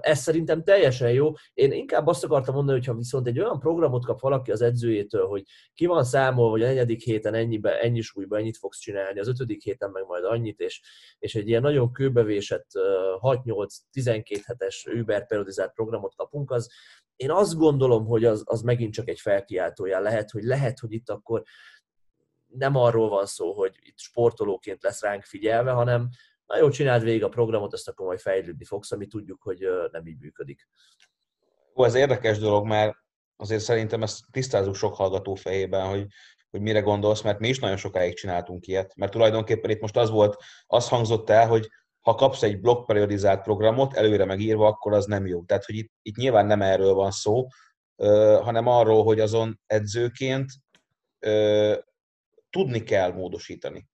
Ez 0.00 0.18
szerintem 0.18 0.64
teljesen 0.64 1.12
jó. 1.12 1.32
Én 1.54 1.72
inkább 1.72 2.06
azt 2.06 2.24
akartam 2.24 2.54
mondani, 2.54 2.78
hogy 2.78 2.86
ha 2.86 2.94
viszont 2.94 3.26
egy 3.26 3.38
olyan 3.38 3.58
programot 3.58 4.04
kap 4.04 4.20
valaki 4.20 4.50
az 4.50 4.62
edzőjétől, 4.62 5.26
hogy 5.26 5.42
ki 5.74 5.86
van 5.86 6.04
számolva, 6.04 6.50
hogy 6.50 6.62
a 6.62 6.66
negyedik 6.66 7.02
héten 7.02 7.34
ennyibe, 7.34 7.80
ennyi 7.80 8.00
súlyba 8.00 8.38
ennyit 8.38 8.56
fogsz 8.56 8.78
csinálni, 8.78 9.20
az 9.20 9.28
ötödik 9.28 9.62
héten 9.62 9.90
meg 9.90 10.04
majd 10.06 10.24
annyit, 10.24 10.60
és, 10.60 10.80
és 11.18 11.34
egy 11.34 11.48
ilyen 11.48 11.62
nagyon 11.62 11.92
kőbevésett 11.92 12.66
6-8-12 13.20 14.42
hetes 14.44 14.86
Uber 14.86 15.26
periodizált 15.26 15.72
programot 15.72 16.14
kapunk, 16.14 16.50
az 16.50 16.70
én 17.16 17.30
azt 17.30 17.56
gondolom, 17.56 18.06
hogy 18.06 18.24
az, 18.24 18.42
az 18.44 18.62
megint 18.62 18.92
csak 18.92 19.08
egy 19.08 19.20
felkiáltójel 19.20 20.02
lehet, 20.02 20.30
hogy 20.30 20.42
lehet, 20.42 20.78
hogy 20.78 20.92
itt 20.92 21.10
akkor 21.10 21.42
nem 22.46 22.76
arról 22.76 23.08
van 23.08 23.26
szó, 23.26 23.52
hogy 23.52 23.76
itt 23.82 23.98
sportolóként 23.98 24.82
lesz 24.82 25.02
ránk 25.02 25.22
figyelve, 25.22 25.70
hanem, 25.70 26.08
na 26.46 26.58
jó, 26.58 26.68
csináld 26.68 27.02
végig 27.02 27.24
a 27.24 27.28
programot, 27.28 27.72
ezt 27.72 27.88
akkor 27.88 28.06
majd 28.06 28.20
fejlődni 28.20 28.64
fogsz, 28.64 28.92
ami 28.92 29.06
tudjuk, 29.06 29.42
hogy 29.42 29.66
nem 29.90 30.06
így 30.06 30.18
működik. 30.18 30.68
Ó, 31.74 31.84
ez 31.84 31.94
érdekes 31.94 32.38
dolog, 32.38 32.66
mert 32.66 32.96
azért 33.36 33.62
szerintem 33.62 34.02
ezt 34.02 34.20
tisztázunk 34.30 34.74
sok 34.74 34.94
hallgató 34.94 35.34
fejében, 35.34 35.88
hogy, 35.88 36.06
hogy 36.50 36.60
mire 36.60 36.80
gondolsz, 36.80 37.22
mert 37.22 37.38
mi 37.38 37.48
is 37.48 37.58
nagyon 37.58 37.76
sokáig 37.76 38.14
csináltunk 38.14 38.66
ilyet. 38.66 38.96
Mert 38.96 39.12
tulajdonképpen 39.12 39.70
itt 39.70 39.80
most 39.80 39.96
az 39.96 40.10
volt, 40.10 40.42
az 40.66 40.88
hangzott 40.88 41.30
el, 41.30 41.46
hogy 41.46 41.68
ha 42.00 42.14
kapsz 42.14 42.42
egy 42.42 42.60
blokkperiodizált 42.60 43.42
programot, 43.42 43.94
előre 43.94 44.24
megírva, 44.24 44.66
akkor 44.66 44.92
az 44.92 45.06
nem 45.06 45.26
jó. 45.26 45.42
Tehát, 45.44 45.64
hogy 45.64 45.74
itt, 45.74 45.92
itt 46.02 46.16
nyilván 46.16 46.46
nem 46.46 46.62
erről 46.62 46.92
van 46.94 47.10
szó, 47.10 47.46
hanem 48.42 48.66
arról, 48.66 49.04
hogy 49.04 49.20
azon 49.20 49.60
edzőként 49.66 50.50
tudni 52.50 52.82
kell 52.82 53.12
módosítani. 53.12 53.88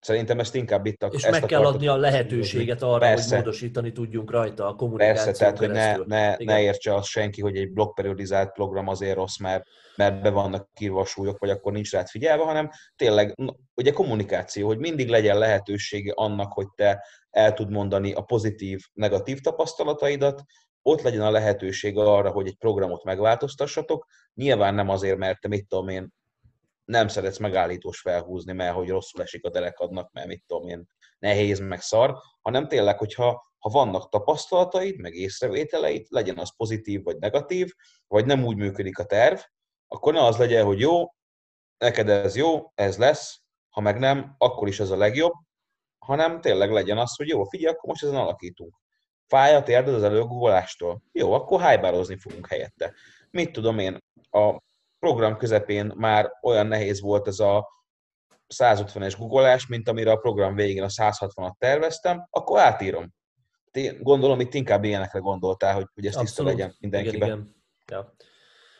Szerintem 0.00 0.38
ezt 0.38 0.54
inkább 0.54 0.86
itt 0.86 1.02
a, 1.02 1.06
És 1.06 1.22
ezt 1.22 1.40
meg 1.40 1.48
kell 1.48 1.64
adni 1.64 1.86
a 1.86 1.96
lehetőséget 1.96 2.82
arra, 2.82 2.98
Persze. 2.98 3.28
hogy 3.28 3.44
módosítani 3.44 3.92
tudjunk 3.92 4.30
rajta 4.30 4.66
a 4.66 4.74
kommunikációt. 4.74 5.24
Persze, 5.24 5.40
tehát 5.40 5.58
hogy 5.58 5.70
ne, 5.70 5.96
ne, 5.96 6.36
ne 6.36 6.60
értse 6.60 6.94
azt 6.94 7.08
senki, 7.08 7.40
hogy 7.40 7.56
egy 7.56 7.72
blokkperiodizált 7.72 8.52
program 8.52 8.88
azért 8.88 9.16
rossz, 9.16 9.38
mert, 9.38 9.64
mert 9.96 10.22
be 10.22 10.30
vannak 10.30 10.68
írva 10.80 11.00
a 11.00 11.04
súlyok, 11.04 11.38
vagy 11.38 11.50
akkor 11.50 11.72
nincs 11.72 11.92
rád 11.92 12.08
figyelve, 12.08 12.44
hanem 12.44 12.70
tényleg 12.96 13.34
ugye 13.74 13.92
kommunikáció, 13.92 14.66
hogy 14.66 14.78
mindig 14.78 15.08
legyen 15.08 15.38
lehetősége 15.38 16.12
annak, 16.14 16.52
hogy 16.52 16.66
te 16.74 17.04
el 17.30 17.52
tud 17.52 17.70
mondani 17.70 18.12
a 18.12 18.20
pozitív, 18.20 18.80
negatív 18.92 19.40
tapasztalataidat, 19.40 20.42
ott 20.82 21.02
legyen 21.02 21.22
a 21.22 21.30
lehetőség 21.30 21.98
arra, 21.98 22.30
hogy 22.30 22.46
egy 22.46 22.56
programot 22.56 23.04
megváltoztassatok. 23.04 24.06
Nyilván 24.34 24.74
nem 24.74 24.88
azért, 24.88 25.18
mert 25.18 25.40
te 25.40 25.48
mit 25.48 25.66
tudom 25.68 25.88
én, 25.88 26.12
nem 26.86 27.08
szeretsz 27.08 27.38
megállítós 27.38 28.00
felhúzni, 28.00 28.52
mert 28.52 28.74
hogy 28.74 28.88
rosszul 28.88 29.22
esik 29.22 29.44
a 29.44 29.50
derekadnak, 29.50 30.12
mert 30.12 30.26
mit 30.26 30.44
tudom 30.46 30.68
én, 30.68 30.84
nehéz, 31.18 31.58
meg 31.58 31.80
szar, 31.80 32.18
hanem 32.40 32.68
tényleg, 32.68 32.98
hogyha 32.98 33.44
ha 33.58 33.68
vannak 33.68 34.08
tapasztalataid, 34.08 35.00
meg 35.00 35.14
észrevételeid, 35.14 36.06
legyen 36.08 36.38
az 36.38 36.56
pozitív 36.56 37.02
vagy 37.02 37.16
negatív, 37.18 37.72
vagy 38.06 38.26
nem 38.26 38.44
úgy 38.44 38.56
működik 38.56 38.98
a 38.98 39.04
terv, 39.04 39.38
akkor 39.86 40.12
ne 40.12 40.24
az 40.24 40.36
legyen, 40.36 40.64
hogy 40.64 40.80
jó, 40.80 41.04
neked 41.78 42.08
ez 42.08 42.36
jó, 42.36 42.72
ez 42.74 42.96
lesz, 42.96 43.40
ha 43.70 43.80
meg 43.80 43.98
nem, 43.98 44.34
akkor 44.38 44.68
is 44.68 44.80
ez 44.80 44.90
a 44.90 44.96
legjobb, 44.96 45.32
hanem 45.98 46.40
tényleg 46.40 46.70
legyen 46.70 46.98
az, 46.98 47.16
hogy 47.16 47.28
jó, 47.28 47.44
figyelj, 47.44 47.74
akkor 47.74 47.88
most 47.88 48.02
ezen 48.02 48.16
alakítunk. 48.16 48.74
Fáj 49.26 49.54
a 49.54 49.78
az 49.78 50.02
előgugolástól? 50.02 51.02
Jó, 51.12 51.32
akkor 51.32 51.60
hájbározni 51.60 52.16
fogunk 52.16 52.46
helyette. 52.46 52.94
Mit 53.30 53.52
tudom 53.52 53.78
én, 53.78 53.98
a 54.30 54.60
program 55.06 55.36
közepén 55.36 55.92
már 55.96 56.30
olyan 56.42 56.66
nehéz 56.66 57.00
volt 57.00 57.26
ez 57.26 57.38
a 57.38 57.68
150-es 58.54 59.14
googolás, 59.18 59.66
mint 59.66 59.88
amire 59.88 60.10
a 60.10 60.16
program 60.16 60.54
végén 60.54 60.82
a 60.82 60.88
160-at 60.88 61.52
terveztem, 61.58 62.26
akkor 62.30 62.60
átírom. 62.60 63.14
gondolom 64.00 64.40
itt 64.40 64.54
inkább 64.54 64.84
ilyenekre 64.84 65.18
gondoltál, 65.18 65.74
hogy, 65.74 65.86
hogy 65.94 66.06
ez 66.06 66.16
tiszta 66.16 66.42
legyen 66.42 66.76
mindenkiben. 66.80 67.28
Igen, 67.28 67.38
igen. 67.38 67.54
Ja. 67.86 68.14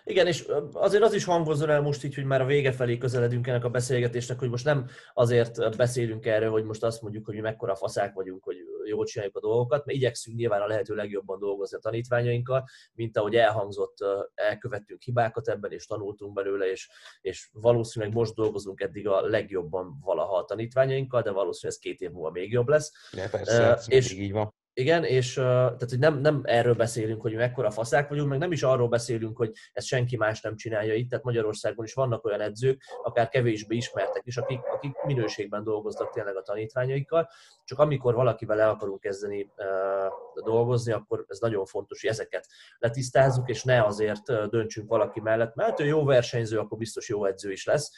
Igen, 0.05 0.27
és 0.27 0.47
azért 0.72 1.03
az 1.03 1.14
is 1.14 1.24
hangozzon 1.24 1.70
el 1.70 1.81
most 1.81 2.05
így, 2.05 2.14
hogy 2.14 2.24
már 2.24 2.41
a 2.41 2.47
vége 2.47 2.72
felé 2.72 2.99
közeledünk 2.99 3.47
ennek 3.47 3.64
a 3.64 3.68
beszélgetésnek, 3.68 4.39
hogy 4.39 4.51
most 4.51 4.64
nem 4.64 4.87
azért 5.14 5.77
beszélünk 5.77 6.27
erről, 6.27 6.51
hogy 6.51 6.64
most 6.64 6.83
azt 6.83 7.03
mondjuk, 7.03 7.24
hogy 7.24 7.35
mi 7.35 7.41
mekkora 7.41 7.74
faszák 7.74 8.14
vagyunk, 8.14 8.45
hogy 8.45 8.57
jól 8.89 9.05
csináljuk 9.05 9.37
a 9.37 9.41
dolgokat, 9.41 9.84
mert 9.84 9.99
igyekszünk 9.99 10.37
nyilván 10.37 10.61
a 10.61 10.66
lehető 10.66 10.95
legjobban 10.95 11.39
dolgozni 11.39 11.76
a 11.76 11.80
tanítványainkkal, 11.80 12.64
mint 12.93 13.16
ahogy 13.16 13.34
elhangzott, 13.34 13.97
elkövettünk 14.34 15.03
hibákat 15.03 15.49
ebben, 15.49 15.72
és 15.72 15.87
tanultunk 15.87 16.34
belőle, 16.34 16.70
és, 16.70 16.91
és 17.20 17.49
valószínűleg 17.53 18.14
most 18.14 18.34
dolgozunk 18.34 18.80
eddig 18.80 19.09
a 19.09 19.20
legjobban 19.20 19.99
valaha 20.01 20.37
a 20.37 20.45
tanítványainkkal, 20.45 21.22
de 21.22 21.30
valószínűleg 21.30 21.78
ez 21.78 21.91
két 21.91 22.01
év 22.01 22.11
múlva 22.11 22.30
még 22.30 22.53
jobb 22.53 22.68
lesz. 22.68 22.93
Ja, 23.12 23.28
persze, 23.28 23.72
uh, 23.72 23.78
és, 23.87 24.12
így 24.12 24.32
van. 24.32 24.55
Igen, 24.79 25.05
és 25.05 25.35
tehát, 25.35 25.89
hogy 25.89 25.99
nem, 25.99 26.18
nem 26.18 26.41
erről 26.45 26.74
beszélünk, 26.74 27.20
hogy 27.20 27.35
mekkora 27.35 27.70
faszák 27.70 28.09
vagyunk, 28.09 28.29
meg 28.29 28.39
nem 28.39 28.53
is 28.53 28.62
arról 28.62 28.89
beszélünk, 28.89 29.37
hogy 29.37 29.53
ezt 29.72 29.87
senki 29.87 30.16
más 30.16 30.41
nem 30.41 30.57
csinálja 30.57 30.95
itt, 30.95 31.11
tehát 31.11 31.24
Magyarországon 31.24 31.85
is 31.85 31.95
vannak 31.95 32.24
olyan 32.24 32.41
edzők, 32.41 32.83
akár 33.03 33.29
kevésbé 33.29 33.77
ismertek 33.77 34.22
is, 34.24 34.37
akik, 34.37 34.61
akik 34.64 35.03
minőségben 35.05 35.64
dolgoznak 35.64 36.11
tényleg 36.11 36.37
a 36.37 36.43
tanítványaikkal, 36.43 37.29
csak 37.64 37.79
amikor 37.79 38.14
valakivel 38.14 38.61
el 38.61 38.68
akarunk 38.68 39.01
kezdeni 39.01 39.53
uh, 39.57 40.45
dolgozni, 40.45 40.93
akkor 40.93 41.24
ez 41.29 41.39
nagyon 41.39 41.64
fontos, 41.64 42.01
hogy 42.01 42.11
ezeket 42.11 42.47
letisztázzuk, 42.79 43.49
és 43.49 43.62
ne 43.62 43.85
azért 43.85 44.49
döntsünk 44.51 44.89
valaki 44.89 45.20
mellett, 45.20 45.55
mert 45.55 45.81
ő 45.81 45.85
jó 45.85 46.05
versenyző, 46.05 46.59
akkor 46.59 46.79
biztos 46.79 47.09
jó 47.09 47.24
edző 47.24 47.53
is 47.53 47.64
lesz. 47.64 47.91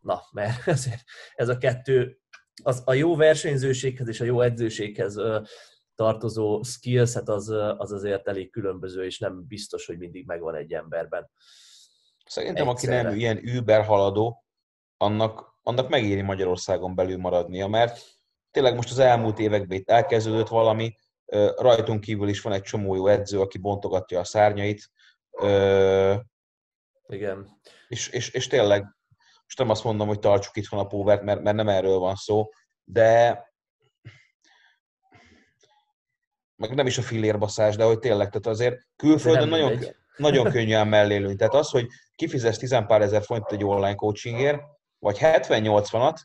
Na, 0.00 0.20
mert 0.32 0.66
ezért 0.76 1.02
ez 1.34 1.48
a 1.48 1.58
kettő, 1.58 2.18
az, 2.62 2.82
a 2.84 2.94
jó 2.94 3.16
versenyzőséghez 3.16 4.08
és 4.08 4.20
a 4.20 4.24
jó 4.24 4.40
edzőséghez 4.40 5.16
uh, 5.16 5.46
tartozó 5.96 6.62
skillset 6.62 7.28
az, 7.28 7.48
az 7.76 7.92
azért 7.92 8.28
elég 8.28 8.50
különböző, 8.50 9.04
és 9.04 9.18
nem 9.18 9.46
biztos, 9.46 9.86
hogy 9.86 9.98
mindig 9.98 10.26
megvan 10.26 10.54
egy 10.54 10.72
emberben. 10.72 11.30
Szerintem, 12.26 12.68
Egyszerre. 12.68 12.98
aki 12.98 13.06
nem 13.06 13.18
ilyen 13.18 13.58
Uber 13.58 13.84
haladó, 13.84 14.44
annak, 14.96 15.58
annak 15.62 15.88
megéri 15.88 16.22
Magyarországon 16.22 16.94
belül 16.94 17.16
maradnia, 17.16 17.66
mert 17.66 18.00
tényleg 18.50 18.74
most 18.74 18.90
az 18.90 18.98
elmúlt 18.98 19.38
években 19.38 19.78
itt 19.78 19.90
elkezdődött 19.90 20.48
valami, 20.48 20.96
rajtunk 21.56 22.00
kívül 22.00 22.28
is 22.28 22.40
van 22.40 22.52
egy 22.52 22.62
csomó 22.62 22.94
jó 22.94 23.06
edző, 23.06 23.40
aki 23.40 23.58
bontogatja 23.58 24.20
a 24.20 24.24
szárnyait. 24.24 24.90
Igen. 27.06 27.60
És, 27.88 28.08
és, 28.08 28.30
és 28.30 28.46
tényleg, 28.46 28.82
most 29.42 29.58
nem 29.58 29.70
azt 29.70 29.84
mondom, 29.84 30.06
hogy 30.08 30.18
tartsuk 30.18 30.56
itthon 30.56 30.78
a 30.78 30.86
póvert, 30.86 31.22
mert, 31.22 31.42
mert 31.42 31.56
nem 31.56 31.68
erről 31.68 31.98
van 31.98 32.14
szó, 32.14 32.48
de 32.84 33.40
meg 36.56 36.74
nem 36.74 36.86
is 36.86 36.98
a 36.98 37.02
fillérbaszás, 37.02 37.76
de 37.76 37.84
hogy 37.84 37.98
tényleg, 37.98 38.28
tehát 38.28 38.46
azért 38.46 38.76
külföldön 38.96 39.48
nagyon, 39.48 39.78
nagyon 40.16 40.50
könnyen 40.50 40.88
mellélünk. 40.88 41.38
Tehát 41.38 41.54
az, 41.54 41.70
hogy 41.70 41.86
kifizesz 42.14 42.58
10 42.58 42.70
pár 42.86 43.02
ezer 43.02 43.22
forintot 43.22 43.52
egy 43.52 43.64
online 43.64 43.94
coachingért, 43.94 44.60
vagy 44.98 45.16
70-80-at, 45.20 46.16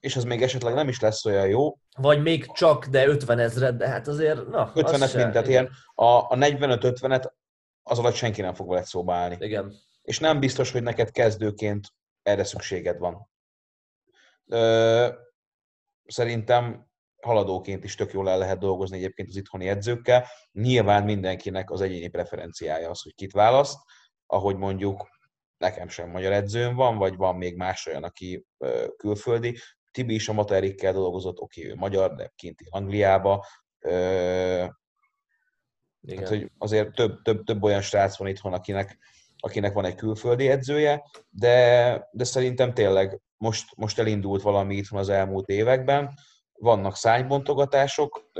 és 0.00 0.16
az 0.16 0.24
még 0.24 0.42
esetleg 0.42 0.74
nem 0.74 0.88
is 0.88 1.00
lesz 1.00 1.24
olyan 1.24 1.48
jó. 1.48 1.78
Vagy 1.98 2.22
még 2.22 2.52
csak, 2.52 2.86
de 2.86 3.06
50 3.06 3.38
ezred, 3.38 3.76
de 3.76 3.88
hát 3.88 4.08
azért, 4.08 4.46
na, 4.46 4.72
50-et 4.74 5.16
mind, 5.16 5.32
tehát 5.32 5.48
ilyen 5.48 5.70
a, 5.94 6.04
a 6.04 6.34
45-50-et 6.34 7.24
az 7.82 7.98
alatt 7.98 8.14
senki 8.14 8.40
nem 8.40 8.54
fog 8.54 8.68
veled 8.68 8.84
szóba 8.84 9.14
állni. 9.14 9.36
Igen. 9.40 9.74
És 10.02 10.18
nem 10.18 10.40
biztos, 10.40 10.70
hogy 10.70 10.82
neked 10.82 11.10
kezdőként 11.10 11.86
erre 12.22 12.44
szükséged 12.44 12.98
van. 12.98 13.30
Ö, 14.46 15.08
szerintem 16.06 16.85
haladóként 17.22 17.84
is 17.84 17.94
tök 17.94 18.12
jól 18.12 18.30
el 18.30 18.38
lehet 18.38 18.58
dolgozni 18.58 18.96
egyébként 18.96 19.28
az 19.28 19.36
itthoni 19.36 19.68
edzőkkel. 19.68 20.26
Nyilván 20.52 21.04
mindenkinek 21.04 21.70
az 21.70 21.80
egyéni 21.80 22.08
preferenciája 22.08 22.90
az, 22.90 23.02
hogy 23.02 23.14
kit 23.14 23.32
választ, 23.32 23.78
ahogy 24.26 24.56
mondjuk 24.56 25.08
nekem 25.58 25.88
sem 25.88 26.10
magyar 26.10 26.32
edzőm 26.32 26.74
van, 26.74 26.98
vagy 26.98 27.16
van 27.16 27.36
még 27.36 27.56
más 27.56 27.86
olyan, 27.86 28.04
aki 28.04 28.46
külföldi. 28.96 29.58
Tibi 29.90 30.14
is 30.14 30.28
a 30.28 30.32
Materikkel 30.32 30.92
dolgozott, 30.92 31.40
oké, 31.40 31.66
ő 31.66 31.74
magyar, 31.74 32.14
de 32.14 32.32
kinti 32.36 32.66
Angliába. 32.70 33.46
Igen. 36.00 36.18
Hát, 36.18 36.28
hogy 36.28 36.50
azért 36.58 36.94
több, 36.94 37.22
több, 37.22 37.44
több 37.44 37.62
olyan 37.62 37.80
srác 37.80 38.16
van 38.16 38.28
itthon, 38.28 38.52
akinek, 38.52 38.98
akinek 39.38 39.72
van 39.72 39.84
egy 39.84 39.94
külföldi 39.94 40.48
edzője, 40.48 41.02
de, 41.30 42.08
de 42.12 42.24
szerintem 42.24 42.74
tényleg 42.74 43.20
most, 43.36 43.76
most 43.76 43.98
elindult 43.98 44.42
valami 44.42 44.76
itthon 44.76 44.98
az 44.98 45.08
elmúlt 45.08 45.48
években, 45.48 46.14
vannak 46.58 46.96
szánybontogatások 46.96 48.30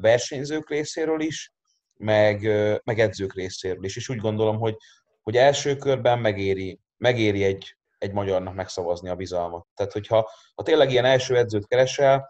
versenyzők 0.00 0.70
részéről 0.70 1.20
is, 1.20 1.52
meg, 1.96 2.40
meg 2.84 2.98
edzők 2.98 3.34
részéről 3.34 3.84
is. 3.84 3.96
És 3.96 4.08
úgy 4.08 4.18
gondolom, 4.18 4.58
hogy, 4.58 4.76
hogy 5.22 5.36
első 5.36 5.76
körben 5.76 6.18
megéri, 6.18 6.80
megéri 6.96 7.44
egy, 7.44 7.76
egy 7.98 8.12
magyarnak 8.12 8.54
megszavazni 8.54 9.08
a 9.08 9.14
bizalmat. 9.14 9.66
Tehát, 9.74 9.92
hogyha 9.92 10.30
ha 10.54 10.62
tényleg 10.62 10.90
ilyen 10.90 11.04
első 11.04 11.36
edzőt 11.36 11.66
keresel, 11.66 12.28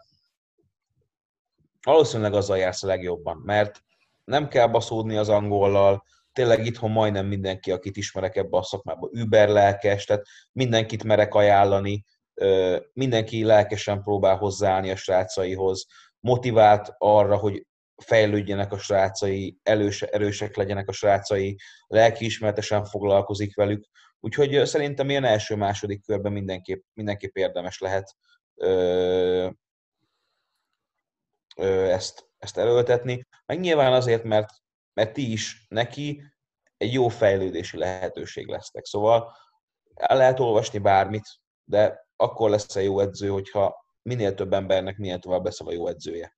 valószínűleg 1.83 2.35
azzal 2.35 2.59
jársz 2.59 2.83
a 2.83 2.87
legjobban, 2.87 3.37
mert 3.45 3.83
nem 4.25 4.49
kell 4.49 4.67
baszódni 4.67 5.17
az 5.17 5.29
angollal, 5.29 6.05
tényleg 6.33 6.67
itthon 6.67 6.91
majdnem 6.91 7.27
mindenki, 7.27 7.73
akit 7.73 7.97
ismerek 7.97 8.37
ebbe 8.37 8.57
a 8.57 8.63
szakmába, 8.63 9.09
über 9.13 9.49
lelkes, 9.49 10.05
tehát 10.05 10.25
mindenkit 10.53 11.05
merek 11.05 11.35
ajánlani, 11.35 12.05
mindenki 12.93 13.45
lelkesen 13.45 14.03
próbál 14.03 14.37
hozzáállni 14.37 14.91
a 14.91 14.97
srácaihoz, 14.97 15.87
motivált 16.21 16.95
arra, 16.99 17.37
hogy 17.37 17.67
fejlődjenek 17.97 18.73
a 18.73 18.79
srácai, 18.79 19.59
elős, 19.63 20.03
erősek 20.03 20.57
legyenek 20.57 20.89
a 20.89 20.93
srácai, 20.93 21.59
lelkiismeretesen 21.87 22.85
foglalkozik 22.85 23.57
velük. 23.57 23.85
Úgyhogy 24.21 24.67
szerintem 24.67 25.11
ilyen 25.11 25.25
első-második 25.25 26.05
körben 26.05 26.33
mindenképp, 26.33 26.83
mindenképp 26.93 27.37
érdemes 27.37 27.79
lehet 27.79 28.17
ö, 28.55 29.51
ö, 31.57 31.91
ezt, 31.91 32.29
ezt 32.39 32.59
erőltetni. 32.59 33.27
Meg 33.47 33.61
nyilván 33.61 33.93
azért, 33.93 34.25
mert, 34.25 34.51
mert 34.93 35.13
ti 35.13 35.33
is 35.33 35.67
neki 35.69 36.23
egy 36.77 36.93
jó 36.93 37.09
fejlődési 37.09 37.79
lehetőség 37.79 38.49
lesztek. 38.49 38.85
Szóval 38.85 39.37
el 39.95 40.17
lehet 40.17 40.41
olvasni 40.41 40.79
bármit, 40.79 41.27
de 41.65 42.08
akkor 42.21 42.51
lesz 42.51 42.77
egy 42.77 42.85
jó 42.85 43.01
edző, 43.01 43.29
hogyha 43.29 43.85
minél 44.03 44.35
több 44.35 44.53
embernek 44.53 44.97
minél 44.97 45.19
tovább 45.19 45.45
lesz 45.45 45.61
a 45.61 45.73
jó 45.73 45.87
edzője. 45.87 46.37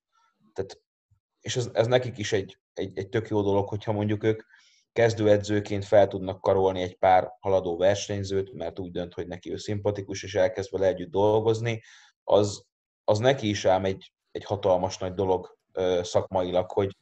Tehát, 0.52 0.80
és 1.40 1.56
ez, 1.56 1.70
ez 1.72 1.86
nekik 1.86 2.18
is 2.18 2.32
egy, 2.32 2.58
egy, 2.74 2.98
egy 2.98 3.08
tök 3.08 3.28
jó 3.28 3.42
dolog, 3.42 3.68
hogyha 3.68 3.92
mondjuk 3.92 4.24
ők 4.24 4.42
kezdőedzőként 4.92 5.84
fel 5.84 6.08
tudnak 6.08 6.40
karolni 6.40 6.82
egy 6.82 6.98
pár 6.98 7.32
haladó 7.40 7.76
versenyzőt, 7.76 8.52
mert 8.52 8.78
úgy 8.78 8.90
dönt, 8.90 9.14
hogy 9.14 9.26
neki 9.26 9.52
ő 9.52 9.56
szimpatikus, 9.56 10.22
és 10.22 10.34
elkezd 10.34 10.72
vele 10.72 10.86
együtt 10.86 11.10
dolgozni, 11.10 11.82
az, 12.24 12.64
az 13.04 13.18
neki 13.18 13.48
is 13.48 13.64
ám 13.64 13.84
egy, 13.84 14.12
egy 14.30 14.44
hatalmas 14.44 14.98
nagy 14.98 15.14
dolog 15.14 15.58
szakmailag, 16.02 16.70
hogy 16.70 16.96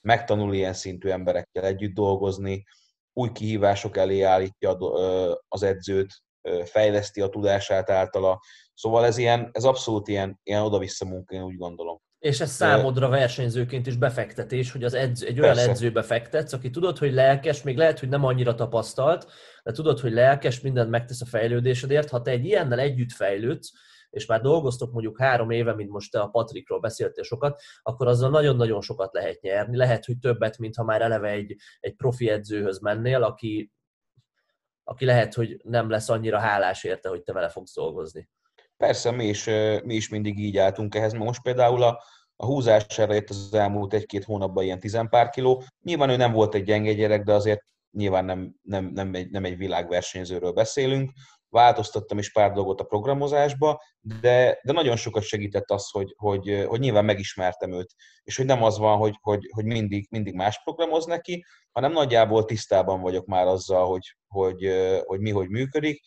megtanul 0.00 0.54
ilyen 0.54 0.74
szintű 0.74 1.08
emberekkel 1.08 1.64
együtt 1.64 1.94
dolgozni, 1.94 2.64
új 3.12 3.32
kihívások 3.32 3.96
elé 3.96 4.22
állítja 4.22 4.76
az 5.48 5.62
edzőt, 5.62 6.22
fejleszti 6.64 7.20
a 7.20 7.28
tudását 7.28 7.90
általa. 7.90 8.40
Szóval 8.74 9.04
ez, 9.04 9.16
ilyen, 9.16 9.50
ez 9.52 9.64
abszolút 9.64 10.08
ilyen, 10.08 10.40
ilyen 10.42 10.62
oda-vissza 10.62 11.04
munka, 11.04 11.34
én 11.34 11.42
úgy 11.42 11.56
gondolom. 11.56 12.00
És 12.18 12.40
ez 12.40 12.50
számodra 12.50 13.08
versenyzőként 13.08 13.86
is 13.86 13.96
befektetés, 13.96 14.72
hogy 14.72 14.84
az 14.84 14.94
edző, 14.94 15.26
egy 15.26 15.40
olyan 15.40 15.54
Persze. 15.54 15.70
edzőbe 15.70 16.02
fektetsz, 16.02 16.52
aki 16.52 16.70
tudod, 16.70 16.98
hogy 16.98 17.12
lelkes, 17.12 17.62
még 17.62 17.76
lehet, 17.76 17.98
hogy 17.98 18.08
nem 18.08 18.24
annyira 18.24 18.54
tapasztalt, 18.54 19.26
de 19.62 19.72
tudod, 19.72 20.00
hogy 20.00 20.12
lelkes, 20.12 20.60
mindent 20.60 20.90
megtesz 20.90 21.20
a 21.20 21.26
fejlődésedért. 21.26 22.10
Ha 22.10 22.22
te 22.22 22.30
egy 22.30 22.44
ilyennel 22.44 22.78
együtt 22.78 23.12
fejlődsz, 23.12 23.70
és 24.10 24.26
már 24.26 24.40
dolgoztok 24.40 24.92
mondjuk 24.92 25.18
három 25.18 25.50
éve, 25.50 25.74
mint 25.74 25.90
most 25.90 26.10
te 26.10 26.20
a 26.20 26.26
Patrikról 26.26 26.80
beszéltél 26.80 27.24
sokat, 27.24 27.60
akkor 27.82 28.06
azzal 28.06 28.30
nagyon-nagyon 28.30 28.80
sokat 28.80 29.12
lehet 29.12 29.40
nyerni. 29.40 29.76
Lehet, 29.76 30.04
hogy 30.04 30.18
többet, 30.18 30.58
mint 30.58 30.76
ha 30.76 30.84
már 30.84 31.02
eleve 31.02 31.28
egy, 31.28 31.56
egy 31.80 31.94
profi 31.94 32.28
edzőhöz 32.28 32.80
mennél, 32.80 33.22
aki 33.22 33.72
aki 34.84 35.04
lehet, 35.04 35.34
hogy 35.34 35.60
nem 35.62 35.90
lesz 35.90 36.08
annyira 36.08 36.38
hálás 36.38 36.84
érte, 36.84 37.08
hogy 37.08 37.22
te 37.22 37.32
vele 37.32 37.48
fogsz 37.48 37.74
dolgozni. 37.74 38.28
Persze, 38.76 39.10
mi 39.10 39.26
is, 39.26 39.44
mi 39.84 39.94
is 39.94 40.08
mindig 40.08 40.38
így 40.38 40.56
álltunk 40.56 40.94
ehhez. 40.94 41.12
Most 41.12 41.42
például 41.42 41.82
a, 41.82 42.02
a 42.36 42.46
húzására 42.46 43.14
jött 43.14 43.30
az 43.30 43.54
elmúlt 43.54 43.94
egy-két 43.94 44.24
hónapban 44.24 44.64
ilyen 44.64 44.80
tizenpár 44.80 45.28
kiló. 45.28 45.62
Nyilván 45.82 46.08
ő 46.08 46.16
nem 46.16 46.32
volt 46.32 46.54
egy 46.54 46.64
gyenge 46.64 46.92
gyerek, 46.92 47.22
de 47.22 47.32
azért 47.32 47.64
nyilván 47.90 48.24
nem, 48.24 48.54
nem, 48.62 48.84
nem, 48.84 49.14
egy, 49.14 49.30
nem 49.30 49.44
egy 49.44 49.56
világversenyzőről 49.56 50.52
beszélünk 50.52 51.10
változtattam 51.54 52.18
is 52.18 52.32
pár 52.32 52.52
dolgot 52.52 52.80
a 52.80 52.84
programozásba, 52.84 53.82
de, 54.00 54.58
de 54.62 54.72
nagyon 54.72 54.96
sokat 54.96 55.22
segített 55.22 55.70
az, 55.70 55.90
hogy, 55.90 56.14
hogy, 56.16 56.64
hogy 56.66 56.80
nyilván 56.80 57.04
megismertem 57.04 57.72
őt, 57.72 57.94
és 58.22 58.36
hogy 58.36 58.46
nem 58.46 58.62
az 58.62 58.78
van, 58.78 58.98
hogy, 58.98 59.18
hogy, 59.20 59.50
hogy 59.54 59.64
mindig, 59.64 60.06
mindig 60.10 60.34
más 60.34 60.62
programoz 60.62 61.04
neki, 61.04 61.44
hanem 61.72 61.92
nagyjából 61.92 62.44
tisztában 62.44 63.00
vagyok 63.00 63.26
már 63.26 63.46
azzal, 63.46 63.86
hogy, 63.86 64.16
hogy, 64.26 64.70
hogy 65.04 65.20
mi 65.20 65.30
hogy 65.30 65.48
működik. 65.48 66.00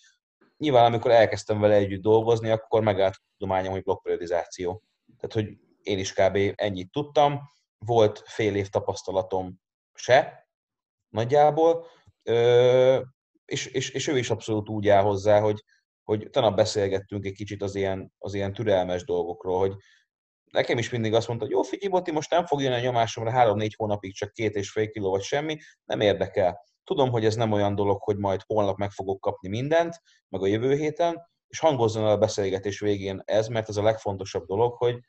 Nyilván, 0.57 0.85
amikor 0.85 1.11
elkezdtem 1.11 1.59
vele 1.59 1.75
együtt 1.75 2.01
dolgozni, 2.01 2.49
akkor 2.49 2.83
megállt 2.83 3.15
a 3.15 3.23
tudományom, 3.37 3.71
hogy 3.71 3.83
blokkperiodizáció. 3.83 4.83
Tehát, 5.17 5.33
hogy 5.33 5.57
én 5.81 5.99
is 5.99 6.13
kb. 6.13 6.37
ennyit 6.55 6.91
tudtam, 6.91 7.39
volt 7.85 8.23
fél 8.25 8.55
év 8.55 8.67
tapasztalatom 8.67 9.59
se, 9.93 10.47
nagyjából, 11.09 11.85
és, 13.47 13.65
és, 13.65 13.89
és 13.89 14.07
ő 14.07 14.17
is 14.17 14.29
abszolút 14.29 14.69
úgy 14.69 14.87
áll 14.87 15.03
hozzá, 15.03 15.39
hogy, 15.39 15.63
hogy 16.03 16.27
tanap 16.31 16.55
beszélgettünk 16.55 17.25
egy 17.25 17.33
kicsit 17.33 17.61
az 17.61 17.75
ilyen, 17.75 18.13
az 18.17 18.33
ilyen 18.33 18.53
türelmes 18.53 19.03
dolgokról, 19.03 19.59
hogy 19.59 19.75
nekem 20.51 20.77
is 20.77 20.89
mindig 20.89 21.13
azt 21.13 21.27
mondta, 21.27 21.45
hogy 21.45 21.53
jó, 21.53 21.61
figyelj, 21.61 21.91
Boti, 21.91 22.11
most 22.11 22.29
nem 22.29 22.45
fog 22.45 22.61
jönni 22.61 22.75
a 22.75 22.79
nyomásomra 22.79 23.31
három-négy 23.31 23.73
hónapig 23.75 24.13
csak 24.13 24.31
két 24.31 24.55
és 24.55 24.71
fél 24.71 24.89
kiló 24.89 25.09
vagy 25.09 25.21
semmi, 25.21 25.57
nem 25.85 25.99
érdekel. 25.99 26.65
Tudom, 26.83 27.09
hogy 27.09 27.25
ez 27.25 27.35
nem 27.35 27.51
olyan 27.51 27.75
dolog, 27.75 28.01
hogy 28.03 28.17
majd 28.17 28.41
holnap 28.45 28.77
meg 28.77 28.91
fogok 28.91 29.19
kapni 29.19 29.49
mindent, 29.49 30.01
meg 30.29 30.41
a 30.41 30.47
jövő 30.47 30.75
héten, 30.75 31.27
és 31.47 31.59
hangozzon 31.59 32.03
el 32.03 32.09
a 32.09 32.17
beszélgetés 32.17 32.79
végén 32.79 33.21
ez, 33.25 33.47
mert 33.47 33.69
ez 33.69 33.77
a 33.77 33.83
legfontosabb 33.83 34.45
dolog, 34.45 34.75
hogy 34.77 34.99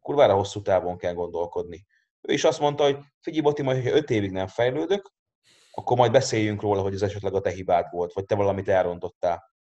kurvára 0.00 0.34
hosszú 0.34 0.62
távon 0.62 0.96
kell 0.98 1.14
gondolkodni. 1.14 1.86
Ő 2.20 2.32
is 2.32 2.44
azt 2.44 2.60
mondta, 2.60 2.84
hogy 2.84 2.98
figyelj, 3.20 3.42
Boti, 3.42 3.62
majd, 3.62 3.76
hogyha 3.76 3.96
öt 3.96 4.10
évig 4.10 4.30
nem 4.30 4.46
fejlődök, 4.46 5.12
akkor 5.78 5.96
majd 5.96 6.12
beszéljünk 6.12 6.60
róla, 6.60 6.82
hogy 6.82 6.94
ez 6.94 7.02
esetleg 7.02 7.34
a 7.34 7.40
te 7.40 7.50
hibád 7.50 7.86
volt, 7.90 8.12
vagy 8.12 8.24
te 8.24 8.34
valamit 8.34 8.68
elrontottál. 8.68 9.52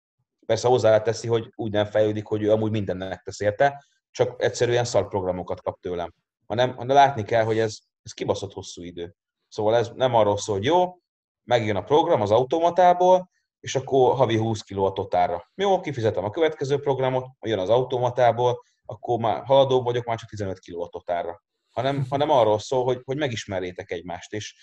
Persze 0.47 0.69
hozzáteszi, 0.69 1.29
hogy 1.29 1.53
úgy 1.55 1.71
nem 1.71 1.85
fejlődik, 1.85 2.27
hogy 2.27 2.43
ő 2.43 2.53
amúgy 2.53 2.71
mindennek 2.71 3.23
tesz 3.23 3.41
érte, 3.41 3.85
csak 4.11 4.43
egyszerűen 4.43 4.85
szarprogramokat 4.85 5.62
kap 5.62 5.81
tőlem. 5.81 6.15
Hanem, 6.47 6.77
hanem 6.77 6.97
látni 6.97 7.23
kell, 7.23 7.45
hogy 7.45 7.59
ez, 7.59 7.79
ez 8.03 8.12
kibaszott 8.12 8.53
hosszú 8.53 8.83
idő. 8.83 9.15
Szóval 9.49 9.77
ez 9.77 9.91
nem 9.95 10.15
arról 10.15 10.37
szól, 10.37 10.57
hogy 10.57 10.65
jó, 10.65 10.99
megjön 11.45 11.77
a 11.77 11.85
program 11.85 12.21
az 12.21 12.31
automatából, 12.31 13.31
és 13.61 13.75
akkor 13.75 14.15
havi 14.15 14.37
20 14.37 14.61
kg 14.61 14.79
a 14.79 14.93
totálra. 14.93 15.51
Jó, 15.55 15.81
kifizetem 15.81 16.25
a 16.25 16.31
következő 16.31 16.79
programot, 16.81 17.27
jön 17.41 17.59
az 17.59 17.69
automatából, 17.69 18.62
akkor 18.85 19.19
már 19.19 19.45
haladó 19.45 19.83
vagyok, 19.83 20.05
már 20.05 20.19
csak 20.19 20.29
15 20.29 20.59
kg 20.59 20.81
a 20.81 20.89
totálra. 20.89 21.43
Hanem, 21.71 22.07
hanem 22.11 22.31
arról 22.31 22.59
szól, 22.59 22.85
hogy, 22.85 23.01
hogy 23.05 23.17
megismerjétek 23.17 23.91
egymást, 23.91 24.33
és, 24.33 24.55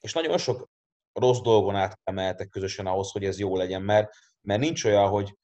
és 0.00 0.12
nagyon 0.12 0.38
sok 0.38 0.68
rossz 1.12 1.40
dolgon 1.40 1.76
át 1.76 2.00
emeltek 2.04 2.48
közösen 2.48 2.86
ahhoz, 2.86 3.10
hogy 3.10 3.24
ez 3.24 3.38
jó 3.38 3.56
legyen, 3.56 3.82
mert, 3.82 4.12
mert 4.40 4.60
nincs 4.60 4.84
olyan, 4.84 5.08
hogy 5.08 5.36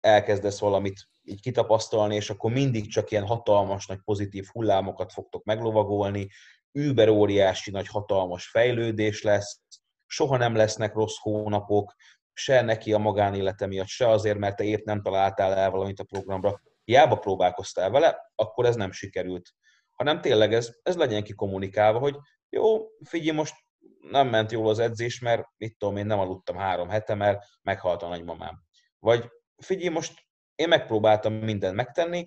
elkezdesz 0.00 0.58
valamit 0.58 1.08
így 1.22 1.40
kitapasztalni, 1.40 2.14
és 2.14 2.30
akkor 2.30 2.52
mindig 2.52 2.90
csak 2.90 3.10
ilyen 3.10 3.26
hatalmas, 3.26 3.86
nagy 3.86 4.00
pozitív 4.04 4.46
hullámokat 4.52 5.12
fogtok 5.12 5.44
meglovagolni, 5.44 6.28
über 6.72 7.08
óriási, 7.08 7.70
nagy 7.70 7.86
hatalmas 7.86 8.48
fejlődés 8.48 9.22
lesz, 9.22 9.60
soha 10.06 10.36
nem 10.36 10.54
lesznek 10.54 10.94
rossz 10.94 11.16
hónapok, 11.20 11.94
se 12.32 12.60
neki 12.60 12.92
a 12.92 12.98
magánélete 12.98 13.66
miatt, 13.66 13.86
se 13.86 14.08
azért, 14.08 14.38
mert 14.38 14.56
te 14.56 14.64
épp 14.64 14.84
nem 14.84 15.02
találtál 15.02 15.54
el 15.54 15.70
valamit 15.70 16.00
a 16.00 16.04
programra, 16.04 16.60
hiába 16.84 17.16
próbálkoztál 17.16 17.90
vele, 17.90 18.30
akkor 18.34 18.66
ez 18.66 18.76
nem 18.76 18.92
sikerült. 18.92 19.50
Hanem 19.90 20.20
tényleg 20.20 20.52
ez, 20.52 20.74
ez 20.82 20.96
legyen 20.96 21.22
ki 21.22 21.32
kommunikálva, 21.32 21.98
hogy 21.98 22.16
jó, 22.54 22.88
figyelj, 23.04 23.36
most 23.36 23.54
nem 24.00 24.28
ment 24.28 24.52
jól 24.52 24.68
az 24.68 24.78
edzés, 24.78 25.20
mert 25.20 25.44
mit 25.56 25.78
tudom 25.78 25.96
én, 25.96 26.06
nem 26.06 26.18
aludtam 26.18 26.56
három 26.56 26.88
hete, 26.88 27.14
mert 27.14 27.44
meghalt 27.62 28.02
a 28.02 28.08
nagymamám. 28.08 28.62
Vagy 28.98 29.30
figyelj, 29.56 29.88
most 29.88 30.22
én 30.54 30.68
megpróbáltam 30.68 31.32
mindent 31.32 31.74
megtenni, 31.74 32.26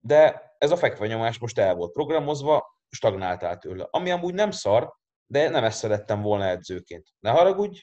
de 0.00 0.54
ez 0.58 0.70
a 0.70 0.76
fekvenyomás 0.76 1.38
most 1.38 1.58
el 1.58 1.74
volt 1.74 1.92
programozva, 1.92 2.78
stagnáltál 2.88 3.58
tőle. 3.58 3.86
Ami 3.90 4.10
amúgy 4.10 4.34
nem 4.34 4.50
szar, 4.50 4.92
de 5.26 5.48
nem 5.48 5.64
ezt 5.64 5.78
szerettem 5.78 6.22
volna 6.22 6.44
edzőként. 6.44 7.08
Ne 7.18 7.30
haragudj, 7.30 7.80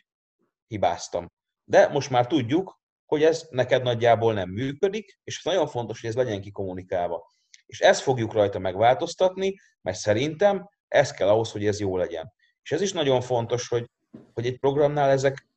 hibáztam. 0.68 1.32
De 1.64 1.88
most 1.88 2.10
már 2.10 2.28
tudjuk, 2.28 2.80
hogy 3.06 3.24
ez 3.24 3.48
neked 3.50 3.84
nagyjából 3.84 4.34
nem 4.34 4.50
működik, 4.50 5.20
és 5.24 5.44
nagyon 5.44 5.68
fontos, 5.68 6.02
hogy 6.02 6.10
ez 6.10 6.16
legyen 6.16 6.42
kikommunikálva. 6.42 7.32
És 7.66 7.80
ezt 7.80 8.02
fogjuk 8.02 8.34
rajta 8.34 8.60
megváltoztatni, 8.60 9.56
mert 9.82 9.98
szerintem 9.98 10.70
ez 10.88 11.12
kell 11.12 11.28
ahhoz, 11.28 11.52
hogy 11.52 11.66
ez 11.66 11.80
jó 11.80 11.98
legyen. 11.98 12.34
És 12.64 12.72
ez 12.72 12.82
is 12.82 12.92
nagyon 12.92 13.22
fontos, 13.22 13.68
hogy, 13.68 13.90
hogy 14.34 14.46
egy 14.46 14.60
programnál 14.60 15.10
ezek 15.10 15.48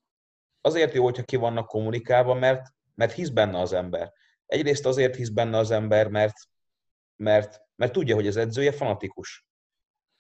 azért 0.61 0.95
jó, 0.95 1.05
hogyha 1.05 1.23
ki 1.23 1.37
vannak 1.37 1.67
kommunikálva, 1.67 2.35
mert, 2.35 2.67
mert 2.95 3.13
hisz 3.13 3.29
benne 3.29 3.59
az 3.59 3.73
ember. 3.73 4.13
Egyrészt 4.47 4.87
azért 4.87 5.15
hisz 5.15 5.29
benne 5.29 5.59
az 5.59 5.71
ember, 5.71 6.09
mert, 6.09 6.37
mert, 7.17 7.61
mert 7.75 7.93
tudja, 7.93 8.15
hogy 8.15 8.27
az 8.27 8.37
edzője 8.37 8.73
fanatikus. 8.73 9.47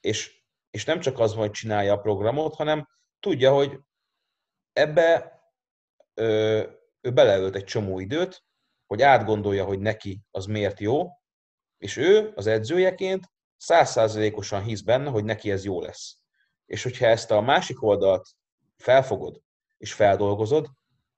És, 0.00 0.44
és 0.70 0.84
nem 0.84 1.00
csak 1.00 1.18
az, 1.18 1.34
hogy 1.34 1.50
csinálja 1.50 1.92
a 1.92 2.00
programot, 2.00 2.54
hanem 2.54 2.88
tudja, 3.20 3.52
hogy 3.52 3.78
ebbe 4.72 5.38
ö, 6.14 6.62
ő 7.00 7.12
beleölt 7.12 7.54
egy 7.54 7.64
csomó 7.64 7.98
időt, 7.98 8.44
hogy 8.86 9.02
átgondolja, 9.02 9.64
hogy 9.64 9.78
neki 9.78 10.20
az 10.30 10.46
miért 10.46 10.80
jó, 10.80 11.08
és 11.78 11.96
ő 11.96 12.32
az 12.34 12.46
edzőjeként 12.46 13.30
százszázalékosan 13.60 14.62
hisz 14.62 14.80
benne, 14.80 15.10
hogy 15.10 15.24
neki 15.24 15.50
ez 15.50 15.64
jó 15.64 15.80
lesz. 15.80 16.16
És 16.66 16.82
hogyha 16.82 17.06
ezt 17.06 17.30
a 17.30 17.40
másik 17.40 17.82
oldalt 17.82 18.28
felfogod 18.76 19.40
és 19.78 19.92
feldolgozod, 19.92 20.68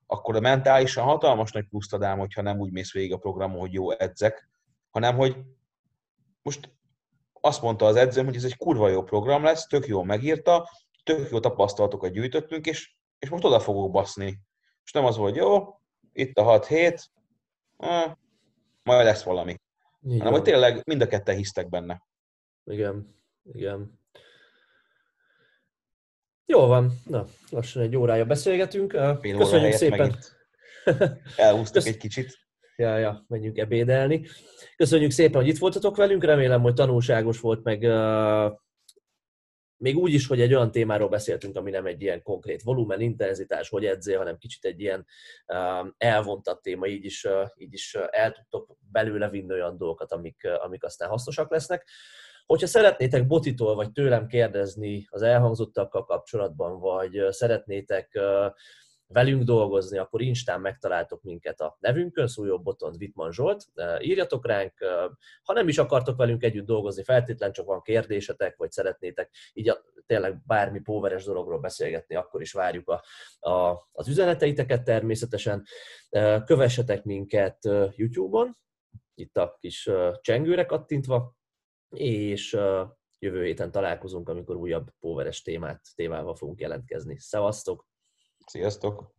akkor 0.06 0.36
a 0.36 0.40
mentálisan 0.40 1.04
hatalmas 1.04 1.52
nagy 1.52 1.68
pluszt 1.68 1.92
ad 1.92 2.02
ám, 2.02 2.18
hogyha 2.18 2.42
nem 2.42 2.58
úgy 2.58 2.72
mész 2.72 2.92
végig 2.92 3.12
a 3.12 3.18
programon, 3.18 3.60
hogy 3.60 3.72
jó 3.72 3.90
edzek, 3.90 4.48
hanem 4.90 5.16
hogy 5.16 5.36
most 6.42 6.74
azt 7.40 7.62
mondta 7.62 7.86
az 7.86 7.96
edzőm, 7.96 8.24
hogy 8.24 8.36
ez 8.36 8.44
egy 8.44 8.56
kurva 8.56 8.88
jó 8.88 9.02
program 9.02 9.42
lesz, 9.42 9.66
tök 9.66 9.86
jól 9.86 10.04
megírta, 10.04 10.68
tök 11.02 11.30
jó 11.30 11.40
tapasztalatokat 11.40 12.12
gyűjtöttünk, 12.12 12.66
és, 12.66 12.94
és 13.18 13.28
most 13.28 13.44
oda 13.44 13.60
fogok 13.60 13.90
baszni. 13.90 14.40
És 14.84 14.92
nem 14.92 15.04
az 15.04 15.16
volt, 15.16 15.36
jó, 15.36 15.80
itt 16.12 16.38
a 16.38 16.42
6 16.42 16.66
hét, 16.66 17.10
ah, 17.76 18.12
majd 18.82 19.04
lesz 19.04 19.22
valami. 19.22 19.60
Így 20.08 20.18
hanem, 20.18 20.32
hogy 20.32 20.42
tényleg 20.42 20.82
mind 20.84 21.00
a 21.00 21.06
ketten 21.06 21.36
hisztek 21.36 21.68
benne. 21.68 22.02
Igen, 22.64 23.16
igen. 23.42 24.00
Jó 26.46 26.66
van, 26.66 26.92
na, 27.04 27.24
lassan 27.50 27.82
egy 27.82 27.96
órája 27.96 28.24
beszélgetünk. 28.24 28.90
Fél 29.20 29.36
Köszönjük 29.36 29.72
szépen. 29.72 30.16
Elhúztuk 31.36 31.74
Kösz... 31.74 31.86
egy 31.86 31.96
kicsit. 31.96 32.38
Ja, 32.76 32.98
ja, 32.98 33.24
menjünk 33.28 33.58
ebédelni. 33.58 34.26
Köszönjük 34.76 35.10
szépen, 35.10 35.40
hogy 35.40 35.50
itt 35.50 35.58
voltatok 35.58 35.96
velünk, 35.96 36.24
remélem, 36.24 36.60
hogy 36.60 36.74
tanulságos 36.74 37.40
volt, 37.40 37.62
meg 37.62 37.82
uh, 37.82 38.52
még 39.76 39.96
úgy 39.96 40.12
is, 40.12 40.26
hogy 40.26 40.40
egy 40.40 40.54
olyan 40.54 40.70
témáról 40.70 41.08
beszéltünk, 41.08 41.56
ami 41.56 41.70
nem 41.70 41.86
egy 41.86 42.02
ilyen 42.02 42.22
konkrét 42.22 42.62
volumen, 42.62 43.00
intenzitás, 43.00 43.68
hogy 43.68 43.84
edzél, 43.84 44.18
hanem 44.18 44.38
kicsit 44.38 44.64
egy 44.64 44.80
ilyen 44.80 45.06
uh, 45.46 45.88
elvontat 45.96 46.62
téma, 46.62 46.86
így 46.86 47.04
is, 47.04 47.24
uh, 47.24 47.48
így 47.56 47.72
is 47.72 47.94
el 48.10 48.32
tudtok 48.32 48.76
belőle 48.90 49.28
vinni 49.28 49.52
olyan 49.52 49.76
dolgokat, 49.76 50.12
amik, 50.12 50.44
amik 50.44 50.84
aztán 50.84 51.08
hasznosak 51.08 51.50
lesznek. 51.50 51.88
Hogyha 52.46 52.66
szeretnétek 52.66 53.26
Botitól 53.26 53.74
vagy 53.74 53.92
tőlem 53.92 54.26
kérdezni 54.26 55.06
az 55.10 55.22
elhangzottakkal 55.22 56.04
kapcsolatban, 56.04 56.80
vagy 56.80 57.26
szeretnétek 57.30 58.20
velünk 59.12 59.42
dolgozni, 59.42 59.98
akkor 59.98 60.22
Instán 60.22 60.60
megtaláltok 60.60 61.22
minket 61.22 61.60
a 61.60 61.76
nevünkön, 61.80 62.28
Boton 62.62 62.96
Vitman 62.96 63.32
Zsolt, 63.32 63.64
írjatok 64.00 64.46
ránk, 64.46 64.72
ha 65.42 65.52
nem 65.52 65.68
is 65.68 65.78
akartok 65.78 66.16
velünk 66.16 66.42
együtt 66.42 66.66
dolgozni, 66.66 67.02
feltétlen 67.02 67.52
csak 67.52 67.66
van 67.66 67.82
kérdésetek, 67.82 68.56
vagy 68.56 68.70
szeretnétek 68.70 69.30
így 69.52 69.68
a, 69.68 69.84
tényleg 70.06 70.42
bármi 70.46 70.80
póveres 70.80 71.24
dologról 71.24 71.58
beszélgetni, 71.58 72.14
akkor 72.14 72.40
is 72.40 72.52
várjuk 72.52 72.88
a, 72.88 73.02
a, 73.50 73.88
az 73.92 74.08
üzeneteiteket 74.08 74.82
természetesen. 74.82 75.64
Kövessetek 76.44 77.04
minket 77.04 77.58
YouTube-on, 77.96 78.56
itt 79.14 79.36
a 79.36 79.56
kis 79.60 79.90
csengőre 80.20 80.66
kattintva, 80.66 81.34
és 81.92 82.58
jövő 83.18 83.44
héten 83.44 83.70
találkozunk, 83.70 84.28
amikor 84.28 84.56
újabb 84.56 84.90
póveres 85.00 85.42
témát, 85.42 85.80
témával 85.94 86.34
fogunk 86.34 86.60
jelentkezni. 86.60 87.18
Szevasztok! 87.18 87.86
Sziasztok! 88.46 89.14